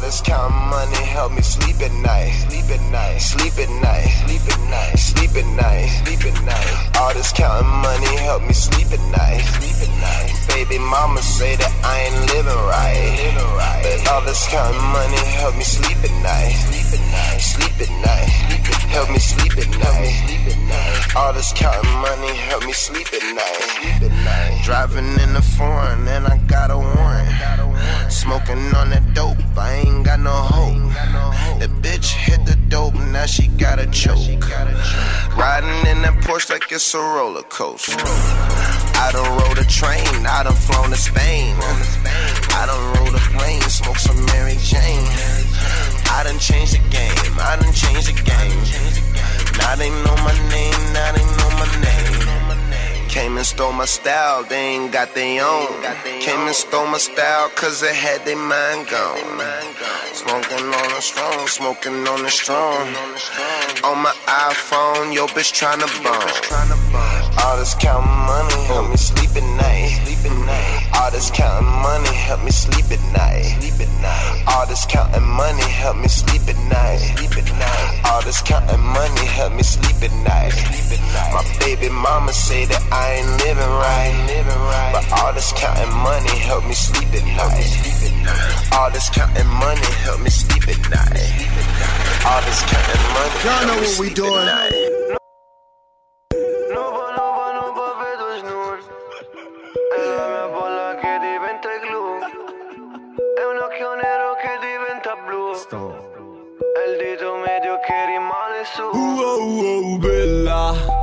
All 0.00 0.06
this 0.06 0.22
counting 0.22 0.56
money 0.70 1.04
help 1.12 1.32
me 1.32 1.42
sleep 1.42 1.76
at 1.82 1.92
night. 1.92 2.32
Sleep 2.48 2.64
at 2.70 2.80
night. 2.90 3.18
Sleep 3.18 3.52
at 3.58 3.68
night. 3.68 4.08
Sleep 4.08 4.40
at 4.48 4.60
night. 4.70 4.96
Sleep 4.96 5.30
at 5.36 5.46
night. 5.60 5.88
Sleep 6.00 6.24
at 6.24 6.42
night. 6.42 6.96
All 6.96 7.12
this 7.12 7.30
counting 7.34 7.68
money 7.68 8.16
help 8.24 8.42
me 8.48 8.54
sleep 8.54 8.88
at 8.96 9.04
night. 9.12 9.44
Sleep 9.60 9.76
at 9.84 9.92
night. 10.00 10.32
Baby 10.48 10.78
mama 10.78 11.20
say 11.20 11.54
that 11.54 11.72
I 11.84 12.00
ain't 12.08 12.32
living 12.32 12.62
right. 12.72 13.12
Living 13.28 13.52
right. 13.60 13.82
But 13.84 14.08
all 14.10 14.22
this 14.22 14.48
counting 14.48 14.80
money 14.88 15.20
help 15.36 15.54
me 15.56 15.64
sleep 15.64 15.98
at 16.02 16.14
night. 16.24 16.48
Sleep 16.48 16.79
at 16.92 17.00
night. 17.00 17.40
Sleep 17.40 17.80
at 17.80 17.90
night. 18.02 18.28
Help 18.90 19.10
me 19.10 19.18
sleep 19.18 19.56
at 19.58 19.68
night. 19.78 21.16
All 21.16 21.32
this 21.32 21.52
counting 21.54 21.92
money 21.98 22.34
help 22.50 22.64
me 22.64 22.72
sleep 22.72 23.06
at 23.12 23.22
night. 23.34 23.62
Sleep 23.78 24.10
at 24.10 24.24
night. 24.24 24.62
Driving 24.64 25.18
in 25.20 25.32
the 25.34 25.42
foreign 25.42 26.06
and 26.08 26.26
I 26.26 26.38
got 26.46 26.70
a 26.70 26.78
warrant. 26.78 28.12
Smoking 28.12 28.74
on 28.74 28.90
that 28.90 29.14
dope, 29.14 29.38
I 29.56 29.74
ain't 29.74 30.04
got 30.04 30.20
no 30.20 30.30
hope. 30.30 31.60
The 31.60 31.66
bitch 31.66 32.10
hit 32.12 32.44
the 32.46 32.56
dope, 32.68 32.94
now 32.94 33.26
she 33.26 33.48
got 33.48 33.78
a 33.78 33.86
choke. 33.86 34.48
Riding 35.36 35.86
in 35.90 36.02
that 36.02 36.18
Porsche 36.22 36.50
like 36.50 36.70
it's 36.70 36.94
a 36.94 36.98
roller 36.98 37.42
coaster. 37.42 37.94
I 37.96 39.10
done 39.12 39.30
rode 39.38 39.58
a 39.58 39.64
train, 39.64 40.26
I 40.26 40.42
done 40.42 40.54
flown 40.54 40.90
to 40.90 40.96
Spain. 40.96 41.56
I 42.52 42.66
done 42.66 42.84
rode 42.98 43.14
a 43.14 43.38
plane, 43.38 43.62
smoked 43.62 44.00
some 44.00 44.24
Mary 44.26 44.56
Jane. 44.60 45.39
I 46.10 46.22
done 46.24 46.38
changed 46.38 46.74
the 46.74 46.82
game, 46.90 47.34
I 47.38 47.56
done 47.60 47.72
changed 47.72 48.08
the 48.08 48.16
game. 48.22 48.60
Now 49.58 49.76
they 49.76 49.90
know 49.90 50.16
my 50.24 50.34
name, 50.48 50.80
now 50.92 51.12
they 51.12 51.24
know 51.38 51.50
my 51.60 51.68
name. 51.80 53.08
Came 53.08 53.36
and 53.36 53.46
stole 53.46 53.72
my 53.72 53.86
style, 53.86 54.44
they 54.44 54.74
ain't 54.74 54.92
got 54.92 55.14
their 55.14 55.44
own. 55.44 55.66
Came 56.20 56.46
and 56.46 56.54
stole 56.54 56.86
my 56.86 56.98
style, 56.98 57.48
cause 57.56 57.80
they 57.80 57.94
had 57.94 58.24
their 58.24 58.36
mind 58.36 58.88
gone. 58.88 59.18
Smoking 60.14 60.66
on 60.66 60.88
the 60.94 61.00
strong, 61.00 61.46
smoking 61.48 62.06
on 62.06 62.22
the 62.22 62.30
strong. 62.30 62.86
On 63.82 63.98
my 63.98 64.14
iPhone, 64.26 65.12
yo 65.12 65.26
bitch 65.26 65.52
tryna 65.58 65.88
bone. 66.04 67.38
All 67.42 67.56
this 67.56 67.74
counting 67.74 68.10
money, 68.30 68.62
help 68.66 68.90
me 68.90 68.96
sleep 68.96 69.30
at 69.34 69.42
night. 69.58 70.79
All 71.10 71.16
this 71.16 71.30
counting 71.32 71.66
money, 71.66 72.14
help 72.14 72.44
me 72.44 72.52
sleep 72.52 72.86
at 72.86 73.02
night. 73.10 74.46
All 74.46 74.64
this 74.68 74.86
counting 74.86 75.26
money, 75.26 75.62
help 75.64 75.96
me 75.96 76.06
sleep 76.06 76.42
at 76.46 76.54
night. 76.70 78.06
All 78.06 78.22
this 78.22 78.40
counting 78.42 78.78
money, 78.78 79.26
help 79.26 79.52
me 79.52 79.64
sleep 79.64 79.96
at 80.06 80.12
night. 80.22 80.50
Sleep 80.50 81.00
at 81.00 81.02
night. 81.10 81.34
My 81.34 81.42
baby 81.58 81.88
mama 81.88 82.32
say 82.32 82.64
that 82.66 82.80
I 82.92 83.14
ain't 83.18 83.26
living 83.42 83.58
right. 83.58 84.14
Living 84.28 84.62
right. 84.70 84.90
But 84.94 85.10
all 85.18 85.32
this 85.32 85.50
counting 85.50 85.92
money, 85.98 86.30
help 86.46 86.64
me 86.64 86.74
sleep 86.74 87.10
at 87.10 87.26
night. 87.26 88.70
All 88.72 88.92
this 88.92 89.10
counting 89.10 89.48
money, 89.48 89.90
help 90.06 90.22
me 90.22 90.30
sleep 90.30 90.62
at 90.62 90.78
night. 90.94 91.18
All 92.22 92.40
this 92.46 92.62
counting 92.70 93.02
money, 93.18 93.34
Y'all 93.42 93.66
know 93.66 93.74
what 93.74 93.80
we 93.82 93.86
sleep 93.88 94.14
doing. 94.14 95.18
presto. 105.70 106.08
È 106.74 106.90
il 106.90 106.96
dito 106.98 107.36
medio 107.36 107.78
che 107.80 108.06
rimane 108.06 108.64
su. 108.64 108.82
Uh, 108.82 109.20
uh, 109.20 109.94
uh, 109.94 109.98
bella. 109.98 110.99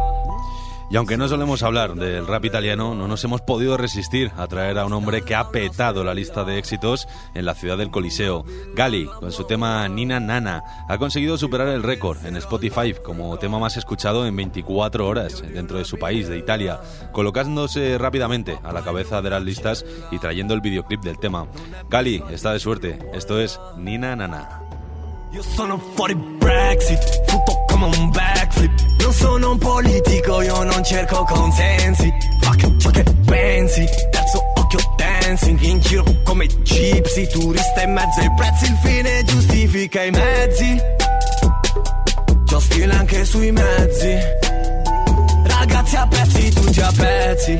Y 0.89 0.95
aunque 0.95 1.17
no 1.17 1.27
solemos 1.27 1.63
hablar 1.63 1.95
del 1.95 2.27
rap 2.27 2.45
italiano, 2.45 2.95
no 2.95 3.09
nos 3.09 3.21
hemos 3.25 3.41
podido 3.41 3.75
resistir 3.75 4.31
a 4.37 4.47
traer 4.47 4.77
a 4.77 4.85
un 4.85 4.93
hombre 4.93 5.21
que 5.21 5.35
ha 5.35 5.49
petado 5.49 6.05
la 6.05 6.13
lista 6.13 6.45
de 6.45 6.57
éxitos 6.57 7.09
en 7.33 7.45
la 7.45 7.55
ciudad 7.55 7.77
del 7.77 7.91
Coliseo. 7.91 8.45
Gali, 8.73 9.05
con 9.05 9.33
su 9.33 9.43
tema 9.43 9.85
Nina 9.89 10.21
Nana, 10.21 10.63
ha 10.87 10.97
conseguido 10.97 11.37
superar 11.37 11.67
el 11.67 11.83
récord 11.83 12.25
en 12.25 12.37
Spotify 12.37 12.93
como 13.03 13.37
tema 13.37 13.59
más 13.59 13.75
escuchado 13.75 14.25
en 14.25 14.35
24 14.37 15.05
horas 15.05 15.43
dentro 15.53 15.77
de 15.77 15.83
su 15.83 15.97
país, 15.97 16.29
de 16.29 16.37
Italia, 16.37 16.79
colocándose 17.11 17.97
rápidamente 17.97 18.57
a 18.63 18.71
la 18.71 18.81
cabeza 18.81 19.21
de 19.21 19.29
las 19.29 19.43
listas 19.43 19.85
y 20.09 20.19
trayendo 20.19 20.53
el 20.53 20.61
videoclip 20.61 21.01
del 21.01 21.19
tema. 21.19 21.47
Gali 21.89 22.23
está 22.29 22.53
de 22.53 22.59
suerte, 22.59 22.97
esto 23.13 23.41
es 23.41 23.59
Nina 23.77 24.15
Nana. 24.15 24.61
Sono 25.41 25.79
backflip. 28.57 28.71
Non 28.99 29.13
sono 29.13 29.51
un 29.51 29.57
politico, 29.57 30.41
io 30.41 30.63
non 30.63 30.83
cerco 30.83 31.23
consensi. 31.23 32.11
Fuck 32.41 32.77
ciò 32.77 32.89
che 32.89 33.03
pensi, 33.25 33.85
terzo 34.11 34.43
occhio 34.55 34.79
dancing. 34.95 35.59
In 35.61 35.79
giro 35.79 36.03
come 36.23 36.47
gypsy, 36.47 37.27
turista 37.27 37.83
in 37.83 37.93
mezzo 37.93 38.19
ai 38.19 38.33
prezzi. 38.35 38.65
Il 38.65 38.77
fine 38.83 39.23
giustifica 39.23 40.03
i 40.03 40.11
mezzi. 40.11 40.81
C'ho 42.45 42.59
stile 42.59 42.93
anche 42.93 43.25
sui 43.25 43.51
mezzi. 43.51 44.15
Ragazzi 45.45 45.95
a 45.95 46.07
pezzi, 46.07 46.51
tutti 46.51 46.81
a 46.81 46.91
pezzi. 46.95 47.59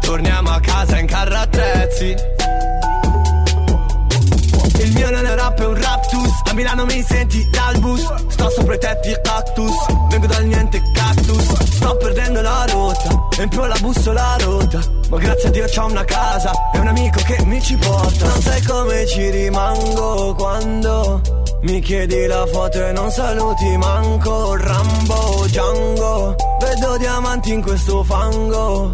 Torniamo 0.00 0.50
a 0.50 0.60
casa 0.60 0.98
in 0.98 1.06
carro 1.06 1.36
attrezzi. 1.36 2.37
Il 4.78 4.92
mio 4.92 5.10
non 5.10 5.26
è 5.26 5.34
rap, 5.34 5.60
è 5.60 5.66
un 5.66 5.74
raptus. 5.74 6.42
A 6.50 6.54
Milano 6.54 6.84
mi 6.84 7.02
senti 7.02 7.48
dal 7.50 7.78
bus 7.78 8.06
Sto 8.28 8.50
sopra 8.50 8.74
i 8.74 8.78
tetti 8.78 9.14
cactus. 9.22 9.86
Vengo 10.10 10.26
dal 10.26 10.44
niente 10.44 10.80
cactus. 10.94 11.62
Sto 11.74 11.96
perdendo 11.96 12.40
la 12.40 12.64
rotta 12.68 13.28
E 13.38 13.48
la 13.50 13.76
bussola 13.80 14.36
rotta 14.40 14.80
Ma 15.10 15.18
grazie 15.18 15.48
a 15.48 15.52
Dio 15.52 15.66
c'ho 15.66 15.86
una 15.86 16.04
casa. 16.04 16.52
E 16.72 16.78
un 16.78 16.86
amico 16.86 17.20
che 17.24 17.44
mi 17.44 17.60
ci 17.60 17.76
porta. 17.76 18.26
Non 18.26 18.40
sai 18.40 18.62
come 18.62 19.06
ci 19.06 19.30
rimango 19.30 20.34
quando 20.34 21.20
mi 21.60 21.80
chiedi 21.80 22.26
la 22.26 22.46
foto 22.46 22.86
e 22.86 22.92
non 22.92 23.10
saluti 23.10 23.76
manco. 23.76 24.54
Rambo, 24.56 25.44
Django. 25.46 26.36
Vedo 26.60 26.96
diamanti 26.98 27.52
in 27.52 27.62
questo 27.62 28.04
fango. 28.04 28.92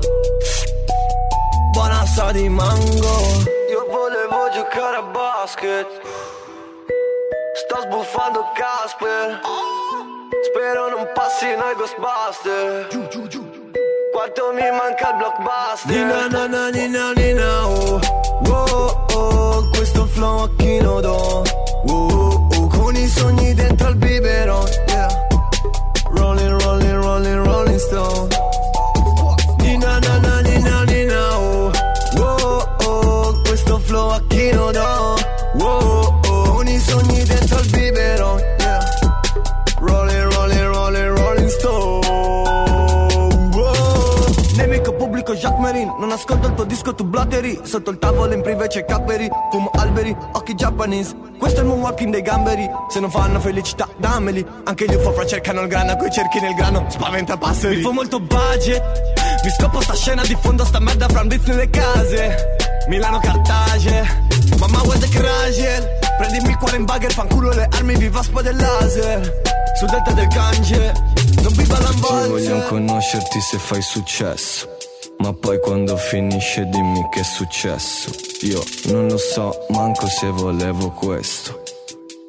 Buona 1.73 2.07
sa 2.07 2.33
di 2.33 2.49
mango. 2.49 3.43
Io 3.71 3.85
volevo 3.91 4.24
giocare 4.65 4.97
a 4.97 5.03
basket. 5.03 5.87
Sto 7.55 7.81
sbuffando 7.83 8.51
Casper. 8.55 9.41
Spero 10.45 10.89
non 10.89 11.09
passi 11.15 11.55
noi 11.55 11.75
Ghostbuster. 11.75 12.87
Quanto 14.13 14.53
mi 14.53 14.71
manca 14.71 15.11
il 15.11 15.17
blockbuster. 15.17 15.91
Nina 15.91 16.29
na 16.29 16.47
na 16.47 16.69
nina 16.71 17.13
nina 17.13 17.67
oh. 17.67 18.01
Oh 18.47 19.07
oh 19.13 19.69
Questo 19.71 20.07
flow 20.07 20.45
a 20.45 20.51
chi 20.57 20.81
lo 20.81 21.01
do? 21.01 21.43
Oh, 21.89 22.49
oh, 22.53 22.67
Con 22.69 22.95
i 22.95 23.07
sogni 23.07 23.55
dentro 23.55 23.89
al 23.89 23.97
biberon 23.97 24.65
ascolto 46.15 46.47
il 46.47 46.55
tuo 46.55 46.65
disco 46.65 46.95
tu 46.95 47.05
blatteri 47.05 47.61
Sotto 47.63 47.91
il 47.91 47.99
tavolo 47.99 48.33
in 48.33 48.41
privé 48.41 48.67
c'è 48.69 48.85
Cadbury 48.85 49.29
Fumo 49.51 49.71
alberi, 49.75 50.17
occhi 50.33 50.55
japanese 50.55 51.15
Questo 51.39 51.61
è 51.61 51.63
il 51.63 51.69
moonwalking 51.69 52.13
dei 52.13 52.23
gamberi. 52.23 52.69
Se 52.89 53.01
non 53.01 53.11
fanno 53.11 53.41
felicità 53.41 53.89
dammeli. 53.97 54.45
Anche 54.65 54.87
gli 54.87 54.95
UFO 54.95 55.27
cercano 55.27 55.63
il 55.63 55.69
grano 55.69 55.97
Coi 55.97 56.11
cerchi 56.11 56.41
nel 56.41 56.55
grano 56.55 56.87
Spaventa 56.89 57.37
passeri. 57.37 57.77
Mi 57.77 57.83
fa 57.83 57.91
molto 57.91 58.21
budget. 58.21 58.83
Mi 59.43 59.51
scopo 59.51 59.81
sta 59.81 59.95
scena 59.95 60.23
di 60.23 60.37
fondo 60.41 60.65
Sta 60.65 60.79
merda 60.79 61.09
fra 61.09 61.25
blitz 61.25 61.47
nelle 61.47 61.69
case. 61.69 62.57
Milano 62.89 63.19
Cartage 63.19 64.23
Mamma 64.59 64.81
guarda 64.83 65.07
che 65.07 65.21
ragel 65.21 65.89
Prendimi 66.19 66.51
il 66.51 66.59
cuore 66.59 66.77
in 66.77 66.85
bagger 66.85 67.13
Fanculo 67.13 67.51
le 67.51 67.69
armi 67.73 67.97
viva 67.97 68.23
spada 68.23 68.51
del 68.53 68.61
laser. 68.61 69.43
Sul 69.79 69.89
delta 69.89 70.13
del 70.13 70.29
Gange 70.29 70.93
Non 71.43 71.53
viva 71.53 71.81
l'ambolze 71.81 72.29
voglio 72.29 72.63
conoscerti 72.67 73.41
se 73.41 73.59
fai 73.59 73.83
successo. 73.83 74.74
Ma 75.25 75.33
poi 75.33 75.59
quando 75.59 75.97
finisce 75.97 76.67
dimmi 76.67 77.09
che 77.09 77.21
è 77.21 77.23
successo. 77.23 78.11
Io 78.43 78.63
non 78.93 79.09
lo 79.09 79.17
so 79.17 79.65
manco 79.71 80.07
se 80.07 80.29
volevo 80.29 80.91
questo. 80.91 81.63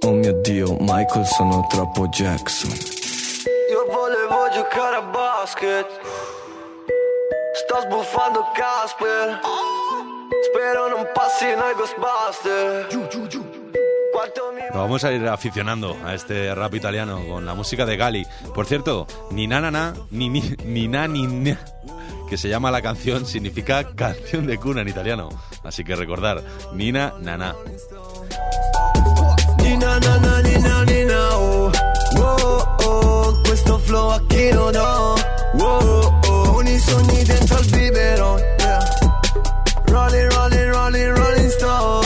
Oh 0.05 0.12
mio 0.12 0.31
dio, 0.39 0.77
Michael 0.79 1.25
sono 1.25 1.67
troppo 1.67 2.08
Jackson. 2.08 2.71
Io 3.69 3.86
volevo 3.91 4.47
giocare 4.53 4.95
a 4.95 5.01
basket 5.01 5.88
Sto 7.53 7.81
sbuffando 7.81 8.45
Casper 8.53 9.41
Spero 10.45 10.88
non 10.88 11.10
passi 11.13 11.53
noi 11.53 11.73
Ghostbuster 11.75 12.88
Quanto 12.88 13.55
Vamos 14.73 15.04
a 15.04 15.12
ir 15.12 15.28
aficionando 15.28 15.95
a 16.06 16.13
este 16.13 16.54
rap 16.54 16.73
italiano 16.75 17.21
con 17.28 17.45
la 17.45 17.54
música 17.54 17.86
de 17.86 17.97
Gali. 17.97 18.25
Por 18.54 18.65
cierto, 18.65 19.08
ni 19.32 19.47
na 19.47 19.62
na 19.62 19.71
na, 19.71 19.93
ni 20.12 20.30
ni 20.30 20.41
ni 20.65 20.88
ni 20.88 21.28
na, 21.28 21.60
que 22.30 22.38
se 22.38 22.49
llama 22.49 22.71
la 22.71 22.82
canción, 22.82 23.25
significa 23.25 23.84
canción 23.95 24.47
de 24.47 24.58
cuna 24.58 24.82
en 24.82 24.89
italiano. 24.89 25.30
Así 25.63 25.84
que 25.84 25.95
recordar, 25.95 26.41
Nina 26.73 27.13
Nana. 27.21 27.56
Nina 29.60 29.99
na 29.99 30.17
na 30.19 30.41
nina 30.41 30.86
nina 30.86 31.30
oh 31.34 31.71
oh 32.17 32.78
oh 32.86 33.43
dentro 33.43 33.80
al. 37.58 38.39
Rolling 39.88 40.30
rolling 40.30 40.69
rolling 40.69 41.12
rolling 41.13 41.49
stone 41.49 42.05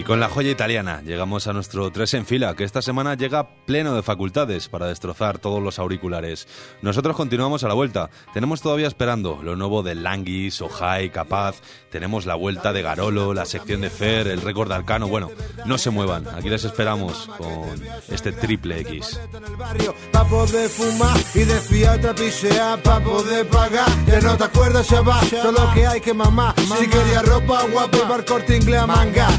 Y 0.00 0.02
con 0.02 0.18
la 0.18 0.30
joya 0.30 0.50
italiana 0.50 1.02
llegamos 1.04 1.46
a 1.46 1.52
nuestro 1.52 1.92
3 1.92 2.14
en 2.14 2.24
fila, 2.24 2.56
que 2.56 2.64
esta 2.64 2.80
semana 2.80 3.16
llega 3.16 3.50
pleno 3.66 3.94
de 3.94 4.02
facultades 4.02 4.70
para 4.70 4.86
destrozar 4.86 5.38
todos 5.38 5.62
los 5.62 5.78
auriculares. 5.78 6.48
Nosotros 6.80 7.14
continuamos 7.14 7.64
a 7.64 7.68
la 7.68 7.74
vuelta. 7.74 8.08
Tenemos 8.32 8.62
todavía 8.62 8.88
esperando 8.88 9.40
lo 9.42 9.56
nuevo 9.56 9.82
de 9.82 9.94
Languis, 9.94 10.62
Ojai, 10.62 11.10
Capaz. 11.10 11.60
Tenemos 11.90 12.24
la 12.24 12.34
vuelta 12.34 12.72
de 12.72 12.80
Garolo, 12.80 13.34
la 13.34 13.44
sección 13.44 13.82
de 13.82 13.90
Fer, 13.90 14.26
el 14.28 14.40
récord 14.40 14.70
de 14.70 14.76
Arcano. 14.76 15.06
Bueno, 15.06 15.32
no 15.66 15.76
se 15.76 15.90
muevan. 15.90 16.26
Aquí 16.28 16.48
les 16.48 16.64
esperamos 16.64 17.28
con 17.36 17.68
este 18.08 18.32
triple 18.32 18.80
X. 18.80 19.20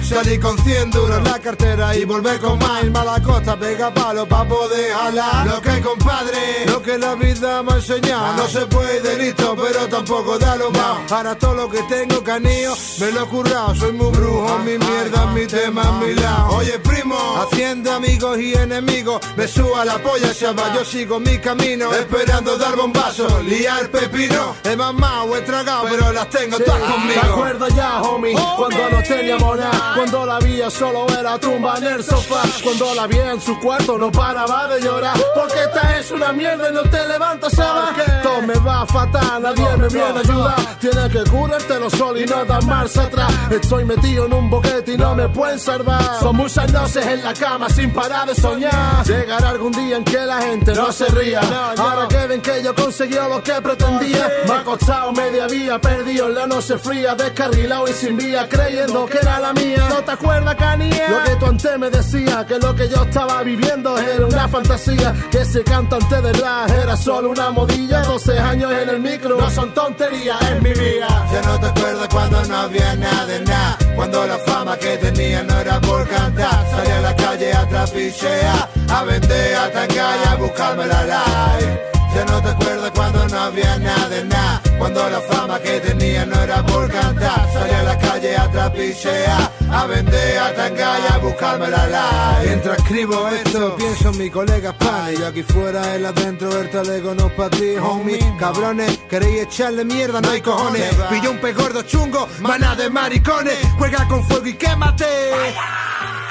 Salí 0.03 0.37
con 0.37 0.50
100 0.57 0.91
duros 0.91 1.17
en 1.17 1.23
la 1.23 1.39
cartera 1.39 1.95
y 1.95 2.05
volver 2.05 2.39
con 2.39 2.59
más. 2.59 2.83
Irme 2.83 2.99
a 2.99 3.05
la 3.05 3.21
costa, 3.21 3.57
pega 3.57 3.93
palo 3.93 4.25
pa' 4.27 4.45
poder 4.47 4.91
jalar 4.93 5.47
Lo 5.47 5.61
que 5.61 5.81
compadre, 5.81 6.65
lo 6.65 6.81
que 6.81 6.97
la 6.97 7.15
vida 7.15 7.63
me 7.63 7.73
ha 7.73 7.75
enseñado. 7.75 8.33
No 8.37 8.47
se 8.47 8.65
puede 8.67 9.17
listo, 9.17 9.55
pero 9.55 9.87
tampoco 9.87 10.37
da 10.37 10.55
lo 10.55 10.71
más. 10.71 11.11
Ahora 11.11 11.35
todo 11.35 11.53
lo 11.55 11.69
que 11.69 11.81
tengo 11.83 12.23
canillo, 12.23 12.73
me 12.99 13.11
lo 13.11 13.23
he 13.23 13.27
currado. 13.27 13.75
Soy 13.75 13.93
muy 13.93 14.11
brujo, 14.11 14.59
mi 14.59 14.77
mierda, 14.77 15.25
mi 15.27 15.45
tema, 15.47 15.99
mi 15.99 16.13
lado. 16.15 16.57
Oye 16.57 16.79
primo, 16.79 17.17
haciendo 17.41 17.91
amigos 17.91 18.39
y 18.39 18.53
enemigos 18.53 19.21
Me 19.35 19.47
suba 19.47 19.85
la 19.85 19.97
polla, 19.97 20.33
chaval, 20.33 20.73
yo 20.73 20.85
sigo 20.85 21.19
mi 21.19 21.37
camino 21.39 21.91
Esperando 21.93 22.57
dar 22.57 22.75
bombazo, 22.75 23.41
liar 23.43 23.89
pepino. 23.89 24.55
He 24.63 24.75
mamado, 24.75 25.35
he 25.35 25.41
tragado, 25.41 25.85
pero 25.89 26.11
las 26.11 26.29
tengo 26.29 26.57
todas 26.59 26.81
conmigo. 26.81 27.21
¿Te 27.21 27.27
acuerdas 27.27 27.75
ya, 27.75 28.01
homie? 28.01 28.33
Cuando 28.33 28.89
no 28.89 29.03
teníamos 29.03 29.57
nada 29.57 29.93
Cuando 29.95 30.25
la 30.25 30.39
vida 30.43 30.69
solo 30.69 31.07
era 31.17 31.37
tumba 31.39 31.77
en 31.77 31.83
el 31.85 32.03
sofá. 32.03 32.41
Cuando 32.63 32.93
la 32.95 33.07
vi 33.07 33.17
en 33.17 33.41
su 33.41 33.59
cuarto 33.59 33.97
no 33.97 34.11
paraba 34.11 34.67
de 34.67 34.81
llorar 34.81 35.17
Porque 35.35 35.63
esta 35.63 35.97
es 35.97 36.11
una 36.11 36.31
mierda 36.33 36.69
y 36.69 36.73
no 36.73 36.81
te 36.83 37.07
levantas 37.07 37.57
a 37.59 37.93
Todo 38.23 38.41
me 38.41 38.53
va 38.55 38.85
fatal, 38.85 39.41
nadie 39.41 39.77
me 39.77 39.87
viene 39.87 40.17
a 40.17 40.19
ayudar. 40.19 40.77
Tienes 40.79 41.09
que 41.09 41.29
curártelo 41.29 41.89
solo 41.89 42.19
y 42.19 42.25
no 42.25 42.45
dar 42.45 42.63
marcha 42.65 43.03
atrás. 43.03 43.31
Estoy 43.49 43.85
metido 43.85 44.25
en 44.25 44.33
un 44.33 44.49
boquete 44.49 44.93
y 44.93 44.97
no 44.97 45.15
me 45.15 45.29
pueden 45.29 45.59
salvar. 45.59 46.19
Son 46.19 46.35
muchas 46.35 46.71
noches 46.71 47.05
en 47.05 47.23
la 47.23 47.33
cama 47.33 47.69
sin 47.69 47.91
parar 47.91 48.27
de 48.27 48.35
soñar. 48.35 49.05
Llegará 49.05 49.49
algún 49.49 49.71
día 49.71 49.97
en 49.97 50.03
que 50.03 50.25
la 50.25 50.41
gente 50.41 50.73
no 50.73 50.91
se 50.91 51.05
ría. 51.07 51.41
Ahora 51.77 52.07
que 52.07 52.27
ven 52.27 52.41
que 52.41 52.63
yo 52.63 52.73
conseguí 52.73 53.15
lo 53.15 53.41
que 53.43 53.53
pretendía. 53.61 54.29
Me 54.47 54.53
ha 54.53 54.63
costado 54.63 55.11
media 55.11 55.47
vía, 55.47 55.79
perdido 55.79 56.27
en 56.27 56.35
la 56.35 56.47
noche 56.47 56.77
fría 56.77 57.15
Descarrilado 57.15 57.87
y 57.87 57.93
sin 57.93 58.17
vía, 58.17 58.47
creyendo 58.49 59.05
que 59.05 59.17
era 59.17 59.39
la 59.39 59.53
mía. 59.53 59.87
¿No 59.89 60.03
te 60.03 60.11
acuerdas, 60.11 60.30
Canía? 60.57 61.09
Lo 61.09 61.23
que 61.23 61.35
tú 61.37 61.45
antes 61.45 61.79
me 61.79 61.89
decías, 61.89 62.45
que 62.45 62.59
lo 62.59 62.75
que 62.75 62.87
yo 62.89 63.03
estaba 63.03 63.41
viviendo 63.41 63.97
era 63.97 64.25
una 64.25 64.47
fantasía 64.47 65.13
Que 65.31 65.39
ese 65.39 65.63
cantante 65.63 66.21
de 66.21 66.33
rap 66.33 66.69
era 66.69 66.95
solo 66.97 67.29
una 67.29 67.51
modilla 67.51 68.01
12 68.01 68.39
años 68.39 68.71
en 68.71 68.89
el 68.89 68.99
micro, 68.99 69.37
no 69.37 69.49
son 69.49 69.73
tonterías 69.73 70.41
en 70.49 70.61
mi 70.61 70.71
vida 70.71 71.07
Ya 71.31 71.41
no 71.41 71.59
te 71.59 71.67
acuerdas 71.67 72.07
cuando 72.09 72.43
no 72.45 72.55
había 72.57 72.95
nada 72.95 73.25
de 73.25 73.39
nada 73.41 73.77
Cuando 73.95 74.27
la 74.27 74.37
fama 74.39 74.77
que 74.77 74.97
tenía 74.97 75.43
no 75.43 75.57
era 75.57 75.79
por 75.81 76.07
cantar 76.07 76.65
Salí 76.69 76.91
a 76.91 77.01
la 77.01 77.15
calle 77.15 77.53
a 77.53 77.67
trapichear 77.67 78.69
A 78.89 79.03
vender 79.03 79.55
a 79.55 79.71
tanga 79.71 80.17
y 80.17 80.27
a 80.27 80.35
buscarme 80.35 80.85
la 80.85 81.03
live. 81.03 81.91
Ya 82.13 82.25
no 82.25 82.41
te 82.41 82.49
acuerdas 82.49 82.91
cuando 82.93 83.25
no 83.29 83.39
había 83.39 83.77
nada 83.77 84.09
de 84.09 84.25
nada. 84.25 84.61
Cuando 84.77 85.09
la 85.09 85.21
fama 85.21 85.59
que 85.59 85.79
tenía 85.79 86.25
no 86.25 86.41
era 86.41 86.65
por 86.65 86.91
cantar. 86.91 87.47
Salí 87.53 87.73
a 87.73 87.83
la 87.83 87.97
calle 87.97 88.35
a 88.35 88.51
trapichear, 88.51 89.50
a 89.71 89.85
vender 89.85 90.37
a 90.37 90.53
tanga 90.53 90.99
y 90.99 91.13
a 91.13 91.17
buscarme 91.17 91.69
la 91.69 91.87
live. 91.87 92.49
Mientras 92.49 92.77
escribo 92.77 93.27
esto, 93.29 93.75
pienso 93.75 94.09
en 94.09 94.17
mi 94.17 94.29
colega 94.29 94.71
Spani. 94.71 95.17
Y 95.19 95.23
aquí 95.23 95.43
fuera, 95.43 95.95
él 95.95 96.05
adentro, 96.05 96.61
el 96.61 96.69
talego 96.69 97.15
no 97.15 97.29
pa' 97.29 97.49
ti, 97.49 97.75
homie. 97.81 98.19
Cabrones, 98.37 98.97
queréis 99.09 99.43
echarle 99.43 99.85
mierda, 99.85 100.21
no 100.21 100.29
hay 100.29 100.41
cojones. 100.41 100.93
Pilló 101.09 101.31
un 101.31 101.39
pez 101.39 101.55
gordo 101.55 101.81
chungo, 101.83 102.27
maná 102.41 102.75
de 102.75 102.89
maricones. 102.89 103.57
Juega 103.77 104.07
con 104.07 104.23
fuego 104.25 104.47
y 104.47 104.53
quémate. 104.53 105.05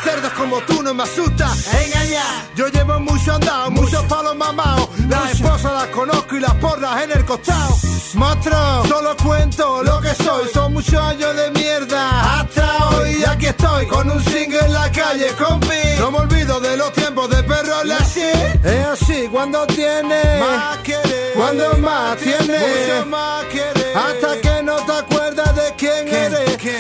Cerdos 0.02 0.32
como 0.32 0.60
tú 0.62 0.82
no 0.82 0.94
me 0.94 1.02
asusta 1.02 1.46
Engaña 1.84 2.22
Yo 2.56 2.68
llevo 2.68 2.98
mucho 3.00 3.34
andado, 3.34 3.70
muchos 3.70 4.02
palos 4.04 4.34
mamados 4.34 4.88
La 5.10 5.30
esposa 5.30 5.74
las 5.74 5.88
conozco 5.88 6.36
y 6.36 6.40
las 6.40 6.54
porras 6.54 7.02
en 7.02 7.10
el 7.10 7.24
costado 7.26 7.76
Monstruo, 8.14 8.84
solo 8.88 9.16
cuento 9.16 9.82
lo 9.82 10.00
que 10.00 10.14
soy. 10.14 10.48
Son 10.52 10.72
muchos 10.72 10.94
años 10.94 11.34
de 11.36 11.50
mierda. 11.52 12.40
Hasta 12.40 12.88
hoy 12.90 13.22
aquí 13.24 13.46
estoy 13.46 13.86
Con 13.86 14.10
un 14.10 14.22
single 14.24 14.60
en 14.60 14.72
la 14.72 14.90
calle, 14.90 15.28
compi. 15.38 15.98
No 15.98 16.10
me 16.10 16.18
olvido 16.18 16.60
de 16.60 16.76
los 16.76 16.92
tiempos 16.92 17.30
de 17.30 17.42
perro 17.42 17.82
en 17.82 17.88
la 17.88 17.98
shit 17.98 18.64
Es 18.64 18.86
así 18.86 19.28
cuando 19.30 19.66
tienes 19.66 20.40
Más 20.40 20.78
querer. 20.78 21.32
Cuando 21.36 21.74
más 21.78 22.16
tienes 22.16 22.48
Mucho 22.48 23.06
más 23.06 23.44
querer. 23.46 23.96
Hasta 23.96 24.40
que 24.40 24.49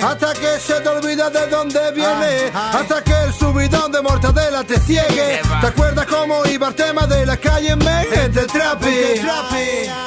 Hasta 0.02 0.32
que 0.34 0.58
se 0.58 0.80
te 0.80 0.88
olvida 0.88 1.30
de 1.30 1.46
dónde 1.48 1.92
vienes 1.92 2.52
Hasta 2.54 3.02
que 3.02 3.12
el 3.24 3.32
subidón 3.32 3.92
de 3.92 4.02
mortadela 4.02 4.64
te 4.64 4.78
ciegue. 4.80 5.40
¿Te 5.60 5.66
acuerdas 5.66 6.06
cómo 6.06 6.44
iba 6.46 6.68
el 6.68 6.74
tema 6.74 7.06
de 7.06 7.26
la 7.26 7.36
calle 7.36 7.76
men? 7.76 8.06
Entre 8.12 8.46
trapi. 8.46 8.88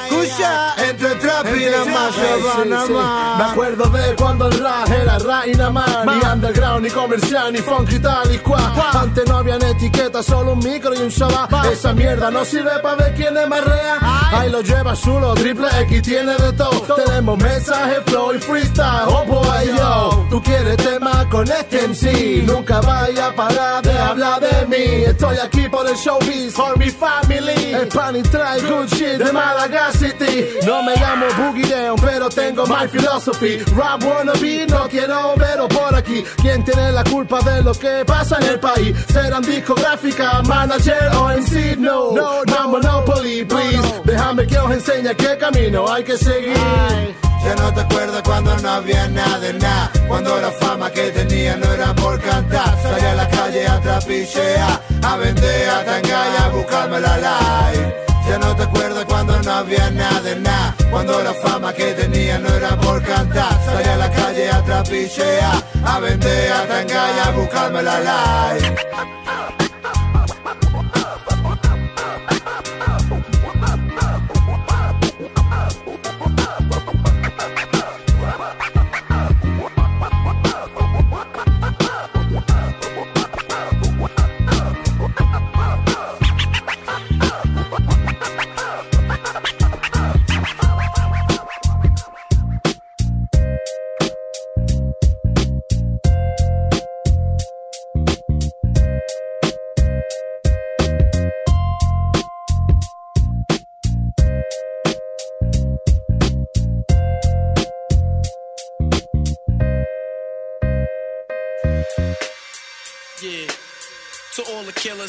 Escucha, 0.10 0.76
entre 0.90 1.16
trapi. 1.16 1.50
Y 1.50 1.70
la 1.70 1.86
más. 1.86 3.38
Me 3.38 3.44
acuerdo 3.44 3.90
de 3.90 4.16
cuando 4.16 4.48
el 4.48 4.60
rap 4.60 4.90
era 4.90 5.20
rap 5.20 5.48
y 5.48 5.52
nada 5.52 5.70
más 5.70 6.06
Ni 6.06 6.28
underground, 6.28 6.84
ni 6.86 6.90
comercial, 6.90 7.54
ni 7.54 7.60
funky 7.60 8.00
tal 8.00 8.34
y 8.34 8.38
cual. 8.40 8.64
Antes 8.94 9.28
no 9.28 9.38
habían 9.38 9.64
etiquetas, 9.64 10.26
solo 10.26 10.54
un 10.54 10.60
micro 10.60 10.94
y 10.94 11.00
un 11.00 11.10
shabá. 11.10 11.48
Esa 11.72 11.94
mierda 11.94 12.32
no 12.32 12.44
sirve 12.46 12.80
para 12.82 12.96
ver 12.96 13.14
quién 13.16 13.38
es 13.38 13.48
más 13.48 13.64
real 13.64 14.00
Ahí 14.34 14.50
lo 14.50 14.62
lleva 14.62 14.96
chulo, 14.96 15.34
triple 15.36 15.68
X 15.82 16.02
tiene 16.02 16.36
de 16.36 16.54
todo. 16.54 16.96
Tenemos 16.96 17.38
mensaje, 17.38 18.02
flow 18.06 18.34
y 18.34 18.40
freestyle. 18.40 19.08
Oh 19.08 19.24
boy, 19.26 19.68
yo 19.84 20.26
Tú 20.30 20.42
quieres 20.42 20.78
tema 20.78 21.28
con 21.30 21.46
este 21.48 21.88
MC 21.88 22.44
Nunca 22.48 22.82
vaya 22.82 23.28
a 23.28 23.36
parar 23.36 23.84
de 23.84 23.98
hablar 24.00 24.40
de 24.40 24.66
mí. 24.68 25.04
Estoy 25.06 25.38
aquí 25.38 25.68
por 25.70 25.88
el 25.88 25.96
showbiz, 25.96 26.54
for 26.54 26.78
mi 26.78 26.90
family. 26.90 27.74
El 27.74 27.88
pan 27.88 28.16
y 28.16 28.22
trae 28.24 28.62
good 28.62 28.88
shit 28.88 29.18
de 29.18 29.32
Malaga 29.32 29.92
City. 29.92 30.46
No 30.66 30.84
me 30.84 30.96
llamo 30.96 31.26
Boogie 31.38 31.68
Down, 31.68 31.98
pero 32.02 32.30
tengo 32.30 32.66
my 32.66 32.88
philosophy. 32.88 33.60
Rap 33.76 34.04
wannabe, 34.04 34.68
no 34.68 34.88
quiero 34.90 35.36
verlo 35.38 35.68
por 35.68 35.96
aquí. 35.96 36.24
¿Quién 36.42 36.64
tiene 36.64 36.92
la 36.92 37.04
culpa 37.04 37.40
de 37.42 37.62
lo 37.62 37.74
que 37.74 38.04
pasa 38.06 38.38
en 38.42 38.48
el 38.48 38.60
país? 38.60 38.96
¿Serán 39.12 39.44
discográfica, 39.44 40.42
manager 40.44 41.12
o 41.16 41.30
MC? 41.30 41.78
No, 41.78 42.12
no, 42.12 42.44
no. 42.46 42.68
Monopoly, 42.70 43.46
please. 43.46 44.02
Déjame 44.04 44.48
que 44.48 44.58
os 44.58 44.72
enseñe 44.72 45.16
qué 45.16 45.38
camino 45.38 45.92
hay 45.92 46.04
que 46.04 46.18
seguir 46.18 47.33
Ya 47.44 47.56
no 47.56 47.74
te 47.74 47.82
acuerdas 47.82 48.22
cuando 48.24 48.58
no 48.58 48.70
había 48.70 49.08
nada 49.10 49.40
de 49.40 49.54
nada. 49.54 49.92
Cuando 50.08 50.40
la 50.40 50.52
fama 50.52 50.90
que 50.92 51.12
tenía 51.12 51.58
no 51.58 51.72
era 51.72 51.94
por 51.94 52.20
cantar. 52.22 52.78
Salí 52.82 53.06
a 53.06 53.16
la 53.16 53.28
calle 53.28 53.68
a 53.68 53.80
trapichear 53.82 54.82
A 55.02 55.18
vender 55.18 55.70
a 55.70 55.86
tanga 55.86 56.24
y 56.34 56.44
a 56.44 56.48
buscarme 56.50 57.00
la 57.00 57.18
live 57.18 58.04
ya 58.28 58.38
no 58.38 58.56
te 58.56 58.64
acuerdas 58.64 59.04
cuando 59.04 59.38
no 59.42 59.52
había 59.52 59.92
nada 59.92 60.22
de 60.22 60.38
nada. 60.38 60.74
Cuando 60.90 61.22
la 61.22 61.34
fama 61.34 61.74
que 61.74 61.92
tenía 61.94 62.40
no 62.40 62.48
era 62.54 62.80
por 62.80 63.04
cantar. 63.04 63.52
Salí 63.66 63.90
a 63.90 63.98
la 63.98 64.10
calle 64.10 64.50
a 64.50 64.64
trapichear 64.64 65.64
A 65.84 66.00
vender 66.00 66.54
a 66.54 66.66
tanga 66.66 67.06
y 67.16 67.28
a 67.28 67.32
buscarme 67.32 67.84
la 67.84 68.00
live 68.00 69.23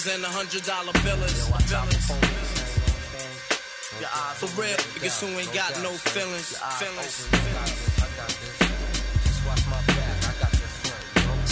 and 0.06 0.22
the 0.22 0.28
hundred 0.28 0.62
dollar 0.64 0.92
billers. 1.00 1.48
For 4.36 4.60
real, 4.60 4.76
niggas 4.76 5.20
who 5.20 5.38
ain't 5.38 5.52
got 5.54 5.70
no 5.82 5.90
feelings. 5.92 6.56
Feelings. 6.78 7.28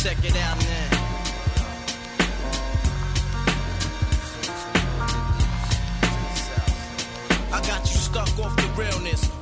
Check 0.02 0.24
it 0.24 0.36
out 0.36 0.58
now. 0.58 1.02
I 7.52 7.60
got 7.66 7.80
you 7.80 7.96
stuck 7.96 8.38
off 8.38 8.56
the 8.56 8.68
realness. 8.76 9.41